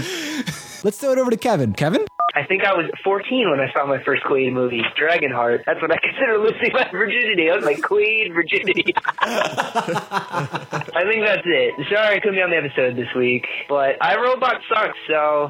Let's 0.83 0.99
throw 0.99 1.11
it 1.13 1.17
over 1.17 1.31
to 1.31 1.38
Kevin. 1.38 1.73
Kevin? 1.73 2.05
I 2.38 2.45
think 2.45 2.63
I 2.63 2.73
was 2.73 2.85
14 3.03 3.49
when 3.49 3.59
I 3.59 3.73
saw 3.73 3.88
my 3.88 3.97
first 4.03 4.23
Queen 4.23 4.53
movie, 4.53 4.83
Dragonheart. 4.95 5.65
That's 5.65 5.81
what 5.81 5.91
I 5.91 5.97
consider 6.03 6.38
losing 6.38 6.71
my 6.71 6.88
virginity. 6.91 7.49
I 7.49 7.55
was 7.55 7.65
like, 7.65 7.81
Queen 7.81 8.31
virginity. 8.31 8.93
I 9.19 11.03
think 11.09 11.25
that's 11.25 11.41
it. 11.45 11.73
Sorry 11.89 12.15
I 12.15 12.19
couldn't 12.19 12.35
be 12.35 12.41
on 12.43 12.51
the 12.51 12.57
episode 12.57 12.95
this 12.95 13.11
week, 13.15 13.47
but 13.67 13.97
I 14.01 14.15
iRobot 14.15 14.59
sucks, 14.69 14.97
so 15.07 15.49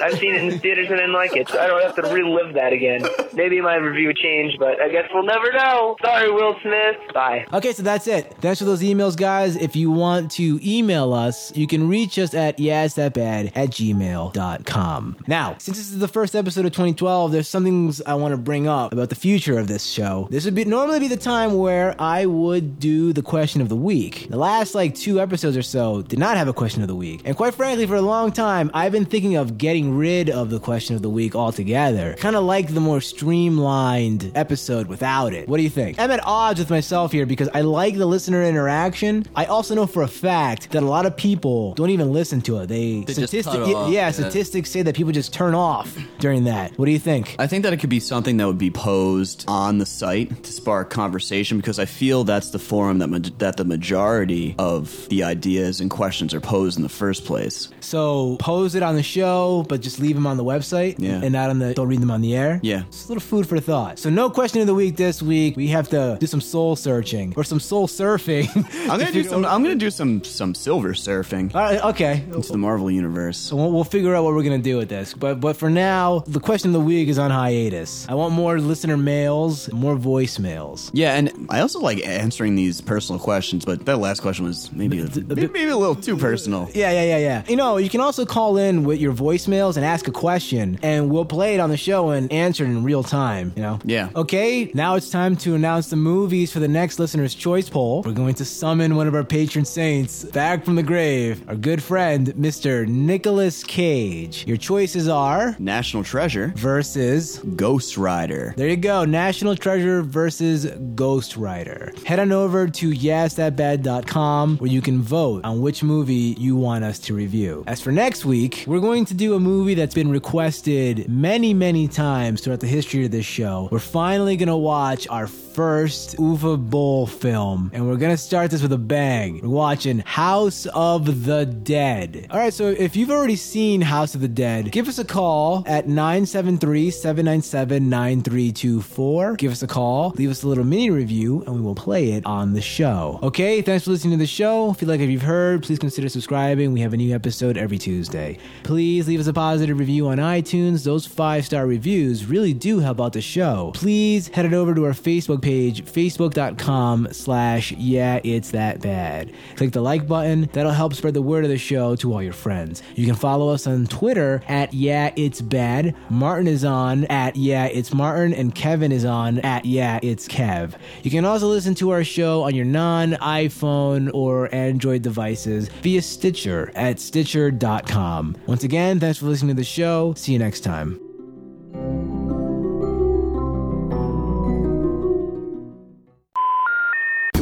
I've 0.00 0.18
seen 0.18 0.34
it 0.34 0.42
in 0.42 0.48
the 0.50 0.58
theaters 0.62 0.86
and 0.90 0.98
didn't 0.98 1.12
like 1.12 1.34
it, 1.34 1.48
so 1.48 1.58
I 1.58 1.66
don't 1.66 1.82
have 1.82 1.96
to 1.96 2.02
relive 2.02 2.54
that 2.54 2.72
again. 2.72 3.02
Maybe 3.32 3.60
my 3.60 3.74
review 3.74 4.08
would 4.08 4.16
change, 4.16 4.54
but 4.60 4.80
I 4.80 4.88
guess 4.90 5.08
we'll 5.12 5.24
never 5.26 5.52
know. 5.52 5.96
Sorry, 6.04 6.30
Will 6.30 6.54
Smith. 6.62 6.96
Bye. 7.14 7.46
Okay, 7.52 7.72
so 7.72 7.82
that's 7.82 8.06
it. 8.06 8.34
Thanks 8.40 8.60
for 8.60 8.64
those 8.64 8.82
emails, 8.82 9.16
guys. 9.16 9.56
If 9.56 9.74
you 9.74 9.90
want 9.90 10.30
to 10.32 10.60
email 10.62 11.12
us, 11.14 11.54
you 11.56 11.66
can 11.66 11.88
reach 11.88 12.16
us 12.18 12.32
at 12.32 12.58
yeahitsthatbad 12.58 13.52
at 13.56 13.70
gmail.com. 13.70 15.16
Now, 15.26 15.56
since 15.58 15.78
this 15.78 15.90
is 15.90 15.98
the 15.98 16.08
first 16.08 16.27
episode 16.34 16.64
of 16.66 16.72
2012, 16.72 17.32
there's 17.32 17.48
some 17.48 17.64
things 17.64 18.02
I 18.02 18.14
want 18.14 18.32
to 18.32 18.38
bring 18.38 18.66
up 18.66 18.92
about 18.92 19.08
the 19.08 19.14
future 19.14 19.58
of 19.58 19.68
this 19.68 19.84
show. 19.84 20.28
This 20.30 20.44
would 20.44 20.54
be 20.54 20.64
normally 20.64 21.00
be 21.00 21.08
the 21.08 21.16
time 21.16 21.54
where 21.58 21.94
I 21.98 22.26
would 22.26 22.78
do 22.80 23.12
the 23.12 23.22
question 23.22 23.60
of 23.60 23.68
the 23.68 23.76
week. 23.76 24.28
The 24.28 24.36
last 24.36 24.74
like 24.74 24.94
two 24.94 25.20
episodes 25.20 25.56
or 25.56 25.62
so 25.62 26.02
did 26.02 26.18
not 26.18 26.36
have 26.36 26.48
a 26.48 26.52
question 26.52 26.82
of 26.82 26.88
the 26.88 26.94
week. 26.94 27.22
And 27.24 27.36
quite 27.36 27.54
frankly, 27.54 27.86
for 27.86 27.96
a 27.96 28.02
long 28.02 28.32
time, 28.32 28.70
I've 28.74 28.92
been 28.92 29.04
thinking 29.04 29.36
of 29.36 29.58
getting 29.58 29.96
rid 29.96 30.30
of 30.30 30.50
the 30.50 30.60
question 30.60 30.96
of 30.96 31.02
the 31.02 31.10
week 31.10 31.34
altogether. 31.34 32.14
Kind 32.14 32.36
of 32.36 32.44
like 32.44 32.74
the 32.74 32.80
more 32.80 33.00
streamlined 33.00 34.32
episode 34.34 34.86
without 34.86 35.32
it. 35.32 35.48
What 35.48 35.56
do 35.56 35.62
you 35.62 35.70
think? 35.70 35.98
I'm 35.98 36.10
at 36.10 36.20
odds 36.24 36.58
with 36.58 36.70
myself 36.70 37.12
here 37.12 37.26
because 37.26 37.48
I 37.54 37.62
like 37.62 37.96
the 37.96 38.06
listener 38.06 38.42
interaction. 38.44 39.26
I 39.34 39.46
also 39.46 39.74
know 39.74 39.86
for 39.86 40.02
a 40.02 40.08
fact 40.08 40.70
that 40.70 40.82
a 40.82 40.86
lot 40.86 41.06
of 41.06 41.16
people 41.16 41.74
don't 41.74 41.90
even 41.90 42.12
listen 42.12 42.40
to 42.42 42.58
it. 42.58 42.66
They, 42.66 43.02
They 43.02 43.14
just 43.14 43.32
cut 43.44 43.66
yeah, 43.68 43.74
off, 43.74 43.92
yeah, 43.92 44.06
yeah. 44.06 44.10
statistics 44.10 44.70
say 44.70 44.82
that 44.82 44.94
people 44.94 45.12
just 45.12 45.32
turn 45.32 45.54
off 45.54 45.96
during 46.18 46.44
that. 46.44 46.76
What 46.78 46.86
do 46.86 46.92
you 46.92 46.98
think? 46.98 47.36
I 47.38 47.46
think 47.46 47.62
that 47.64 47.72
it 47.72 47.78
could 47.78 47.90
be 47.90 48.00
something 48.00 48.36
that 48.38 48.46
would 48.46 48.58
be 48.58 48.70
posed 48.70 49.44
on 49.48 49.78
the 49.78 49.86
site 49.86 50.42
to 50.44 50.52
spark 50.52 50.90
conversation 50.90 51.56
because 51.58 51.78
I 51.78 51.84
feel 51.84 52.24
that's 52.24 52.50
the 52.50 52.58
forum 52.58 52.98
that 52.98 53.08
ma- 53.08 53.18
that 53.38 53.56
the 53.56 53.64
majority 53.64 54.54
of 54.58 55.08
the 55.08 55.24
ideas 55.24 55.80
and 55.80 55.90
questions 55.90 56.34
are 56.34 56.40
posed 56.40 56.76
in 56.76 56.82
the 56.82 56.88
first 56.88 57.24
place. 57.24 57.68
So 57.80 58.36
pose 58.40 58.74
it 58.74 58.82
on 58.82 58.94
the 58.96 59.02
show, 59.02 59.64
but 59.68 59.80
just 59.80 59.98
leave 59.98 60.14
them 60.14 60.26
on 60.26 60.36
the 60.36 60.44
website 60.44 60.96
Yeah. 60.98 61.20
and 61.22 61.32
not 61.32 61.50
on 61.50 61.58
the. 61.58 61.74
Don't 61.74 61.88
read 61.88 62.00
them 62.00 62.10
on 62.10 62.20
the 62.20 62.36
air. 62.36 62.60
Yeah. 62.62 62.82
It's 62.88 63.06
a 63.06 63.08
little 63.08 63.20
food 63.20 63.48
for 63.48 63.58
thought. 63.60 63.98
So 63.98 64.10
no 64.10 64.30
question 64.30 64.60
of 64.60 64.66
the 64.66 64.74
week 64.74 64.96
this 64.96 65.22
week. 65.22 65.56
We 65.56 65.68
have 65.68 65.88
to 65.90 66.16
do 66.20 66.26
some 66.26 66.40
soul 66.40 66.76
searching 66.76 67.34
or 67.36 67.44
some 67.44 67.60
soul 67.60 67.88
surfing. 67.88 68.48
I'm 68.90 68.98
gonna 68.98 69.12
do 69.20 69.24
some. 69.24 69.44
I'm 69.44 69.62
gonna 69.62 69.74
do 69.76 69.90
some 69.90 70.22
some 70.24 70.54
silver 70.54 70.90
surfing 70.94 71.54
All 71.54 71.60
right. 71.60 71.82
Okay. 71.84 72.24
into 72.32 72.52
the 72.52 72.58
Marvel 72.58 72.90
universe. 72.90 73.38
So 73.38 73.56
we'll, 73.56 73.72
we'll 73.72 73.84
figure 73.84 74.14
out 74.14 74.24
what 74.24 74.34
we're 74.34 74.42
gonna 74.42 74.58
do 74.58 74.76
with 74.76 74.88
this. 74.88 75.14
But 75.14 75.40
but 75.40 75.56
for 75.56 75.70
now, 75.70 76.07
the 76.26 76.40
question 76.40 76.70
of 76.70 76.74
the 76.74 76.80
week 76.80 77.08
is 77.08 77.18
on 77.18 77.30
hiatus. 77.30 78.06
I 78.08 78.14
want 78.14 78.34
more 78.34 78.58
listener 78.58 78.96
mails, 78.96 79.72
more 79.72 79.96
voicemails. 79.96 80.90
Yeah, 80.92 81.14
and 81.14 81.46
I 81.50 81.60
also 81.60 81.80
like 81.80 82.06
answering 82.06 82.54
these 82.54 82.80
personal 82.80 83.20
questions, 83.20 83.64
but 83.64 83.84
that 83.86 83.98
last 83.98 84.20
question 84.20 84.44
was 84.44 84.72
maybe 84.72 85.00
a, 85.00 85.04
maybe, 85.04 85.48
maybe 85.48 85.70
a 85.70 85.76
little 85.76 85.94
too 85.94 86.16
personal. 86.16 86.70
Yeah, 86.74 86.90
yeah, 86.90 87.04
yeah, 87.04 87.18
yeah. 87.18 87.42
You 87.48 87.56
know, 87.56 87.76
you 87.76 87.88
can 87.88 88.00
also 88.00 88.24
call 88.24 88.56
in 88.56 88.84
with 88.84 89.00
your 89.00 89.12
voicemails 89.12 89.76
and 89.76 89.84
ask 89.84 90.08
a 90.08 90.12
question, 90.12 90.78
and 90.82 91.10
we'll 91.10 91.24
play 91.24 91.54
it 91.54 91.60
on 91.60 91.70
the 91.70 91.76
show 91.76 92.10
and 92.10 92.32
answer 92.32 92.64
it 92.64 92.68
in 92.68 92.82
real 92.82 93.02
time. 93.02 93.52
You 93.56 93.62
know. 93.62 93.78
Yeah. 93.84 94.10
Okay, 94.16 94.70
now 94.74 94.94
it's 94.96 95.10
time 95.10 95.36
to 95.36 95.54
announce 95.54 95.90
the 95.90 95.96
movies 95.96 96.52
for 96.52 96.60
the 96.60 96.68
next 96.68 96.98
listener's 96.98 97.34
choice 97.34 97.68
poll. 97.68 98.02
We're 98.02 98.12
going 98.12 98.34
to 98.34 98.44
summon 98.44 98.96
one 98.96 99.06
of 99.06 99.14
our 99.14 99.24
patron 99.24 99.64
saints 99.64 100.24
back 100.24 100.64
from 100.64 100.76
the 100.76 100.82
grave, 100.82 101.42
our 101.48 101.56
good 101.56 101.82
friend, 101.82 102.28
Mr. 102.28 102.86
Nicolas 102.86 103.62
Cage. 103.64 104.46
Your 104.46 104.56
choices 104.56 105.08
are 105.08 105.56
National 105.58 105.97
Treasure, 106.02 106.52
versus. 106.56 107.38
Ghost 107.56 107.96
Rider. 107.96 108.54
There 108.56 108.68
you 108.68 108.76
go, 108.76 109.04
National 109.04 109.56
Treasure 109.56 110.02
versus 110.02 110.66
Ghost 110.94 111.36
Rider. 111.36 111.92
Head 112.04 112.18
on 112.18 112.32
over 112.32 112.68
to 112.68 112.90
yesthatbad.com 112.90 114.58
where 114.58 114.70
you 114.70 114.80
can 114.80 115.02
vote 115.02 115.44
on 115.44 115.60
which 115.60 115.82
movie 115.82 116.34
you 116.38 116.56
want 116.56 116.84
us 116.84 116.98
to 117.00 117.14
review. 117.14 117.64
As 117.66 117.80
for 117.80 117.92
next 117.92 118.24
week, 118.24 118.64
we're 118.66 118.80
going 118.80 119.04
to 119.06 119.14
do 119.14 119.34
a 119.34 119.40
movie 119.40 119.74
that's 119.74 119.94
been 119.94 120.10
requested 120.10 121.08
many, 121.08 121.54
many 121.54 121.88
times 121.88 122.40
throughout 122.40 122.60
the 122.60 122.66
history 122.66 123.04
of 123.04 123.10
this 123.10 123.26
show. 123.26 123.68
We're 123.70 123.78
finally 123.78 124.36
going 124.36 124.48
to 124.48 124.56
watch 124.56 125.06
our 125.08 125.26
first 125.26 126.16
Uwe 126.18 126.70
Boll 126.70 127.06
film, 127.06 127.70
and 127.74 127.86
we're 127.86 127.96
going 127.96 128.12
to 128.12 128.22
start 128.22 128.50
this 128.50 128.62
with 128.62 128.72
a 128.72 128.78
bang. 128.78 129.40
We're 129.42 129.48
watching 129.48 129.98
House 130.00 130.66
of 130.74 131.24
the 131.24 131.44
Dead. 131.46 132.26
All 132.30 132.38
right, 132.38 132.52
so 132.52 132.68
if 132.68 132.94
you've 132.94 133.10
already 133.10 133.36
seen 133.36 133.80
House 133.80 134.14
of 134.14 134.20
the 134.20 134.28
Dead, 134.28 134.70
give 134.70 134.88
us 134.88 134.98
a 134.98 135.04
call 135.04 135.64
at 135.66 135.77
at 135.78 135.86
973 135.86 136.90
797 136.90 137.88
9324. 137.88 139.36
Give 139.36 139.52
us 139.52 139.62
a 139.62 139.68
call, 139.68 140.10
leave 140.16 140.28
us 140.28 140.42
a 140.42 140.48
little 140.48 140.64
mini 140.64 140.90
review, 140.90 141.44
and 141.46 141.54
we 141.54 141.60
will 141.60 141.76
play 141.76 142.10
it 142.12 142.26
on 142.26 142.52
the 142.52 142.60
show. 142.60 143.20
Okay, 143.22 143.62
thanks 143.62 143.84
for 143.84 143.92
listening 143.92 144.18
to 144.18 144.18
the 144.18 144.26
show. 144.26 144.72
If 144.72 144.82
you 144.82 144.88
like 144.88 144.98
what 144.98 145.08
you've 145.08 145.22
heard, 145.22 145.62
please 145.62 145.78
consider 145.78 146.08
subscribing. 146.08 146.72
We 146.72 146.80
have 146.80 146.94
a 146.94 146.96
new 146.96 147.14
episode 147.14 147.56
every 147.56 147.78
Tuesday. 147.78 148.38
Please 148.64 149.06
leave 149.06 149.20
us 149.20 149.28
a 149.28 149.32
positive 149.32 149.78
review 149.78 150.08
on 150.08 150.18
iTunes. 150.18 150.82
Those 150.82 151.06
five 151.06 151.46
star 151.46 151.64
reviews 151.64 152.26
really 152.26 152.52
do 152.52 152.80
help 152.80 153.00
out 153.00 153.12
the 153.12 153.20
show. 153.20 153.70
Please 153.72 154.26
head 154.28 154.46
it 154.46 154.54
over 154.54 154.74
to 154.74 154.84
our 154.84 154.90
Facebook 154.90 155.42
page, 155.42 155.84
facebook.com 155.84 157.12
slash 157.12 157.70
yeah, 157.70 158.18
it's 158.24 158.50
that 158.50 158.80
bad. 158.80 159.32
Click 159.54 159.70
the 159.70 159.80
like 159.80 160.08
button. 160.08 160.48
That'll 160.52 160.72
help 160.72 160.94
spread 160.94 161.14
the 161.14 161.22
word 161.22 161.44
of 161.44 161.50
the 161.50 161.58
show 161.58 161.94
to 161.96 162.12
all 162.12 162.22
your 162.22 162.32
friends. 162.32 162.82
You 162.96 163.06
can 163.06 163.14
follow 163.14 163.50
us 163.50 163.68
on 163.68 163.86
Twitter 163.86 164.42
at 164.48 164.74
yeah, 164.74 165.12
it's 165.14 165.40
bad. 165.40 165.67
Martin 166.10 166.46
is 166.46 166.64
on 166.64 167.04
at 167.04 167.36
yeah, 167.36 167.66
it's 167.66 167.92
Martin, 167.92 168.32
and 168.32 168.54
Kevin 168.54 168.92
is 168.92 169.04
on 169.04 169.38
at 169.40 169.64
yeah, 169.64 169.98
it's 170.02 170.26
Kev. 170.28 170.74
You 171.02 171.10
can 171.10 171.24
also 171.24 171.48
listen 171.48 171.74
to 171.76 171.90
our 171.90 172.04
show 172.04 172.42
on 172.42 172.54
your 172.54 172.64
non 172.64 173.12
iPhone 173.12 174.10
or 174.12 174.54
Android 174.54 175.02
devices 175.02 175.68
via 175.82 176.02
Stitcher 176.02 176.72
at 176.74 177.00
Stitcher.com. 177.00 178.36
Once 178.46 178.64
again, 178.64 179.00
thanks 179.00 179.18
for 179.18 179.26
listening 179.26 179.54
to 179.54 179.60
the 179.60 179.64
show. 179.64 180.14
See 180.14 180.32
you 180.32 180.38
next 180.38 180.60
time. 180.60 181.07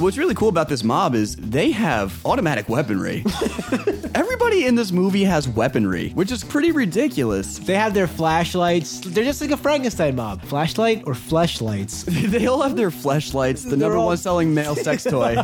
What's 0.06 0.18
really 0.18 0.36
cool 0.36 0.48
about 0.50 0.68
this 0.68 0.84
mob 0.84 1.16
is 1.16 1.34
they 1.34 1.72
have 1.72 2.24
automatic 2.24 2.68
weaponry. 2.68 3.24
Everybody 4.14 4.64
in 4.66 4.76
this 4.76 4.92
movie 4.92 5.24
has 5.24 5.48
weaponry, 5.48 6.10
which 6.10 6.30
is 6.30 6.44
pretty 6.44 6.70
ridiculous. 6.70 7.58
They 7.58 7.74
have 7.74 7.92
their 7.92 8.06
flashlights. 8.06 9.00
They're 9.00 9.24
just 9.24 9.40
like 9.40 9.50
a 9.50 9.56
Frankenstein 9.56 10.14
mob. 10.14 10.42
Flashlight 10.42 11.02
or 11.08 11.12
fleshlights? 11.14 12.04
they 12.30 12.46
all 12.46 12.62
have 12.62 12.76
their 12.76 12.90
fleshlights, 12.90 13.64
the 13.64 13.70
They're 13.70 13.78
number 13.78 13.96
all- 13.96 14.06
one 14.06 14.16
selling 14.16 14.54
male 14.54 14.76
sex 14.76 15.02
toy, 15.10 15.34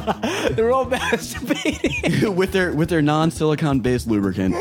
They're 0.53 0.71
all 0.71 0.87
masturbating. 0.87 2.37
with 2.37 2.53
their 2.53 2.73
with 2.73 2.89
their 2.89 3.03
non 3.03 3.33
silicon 3.33 3.81
based 3.81 4.07
lubricant. 4.07 4.55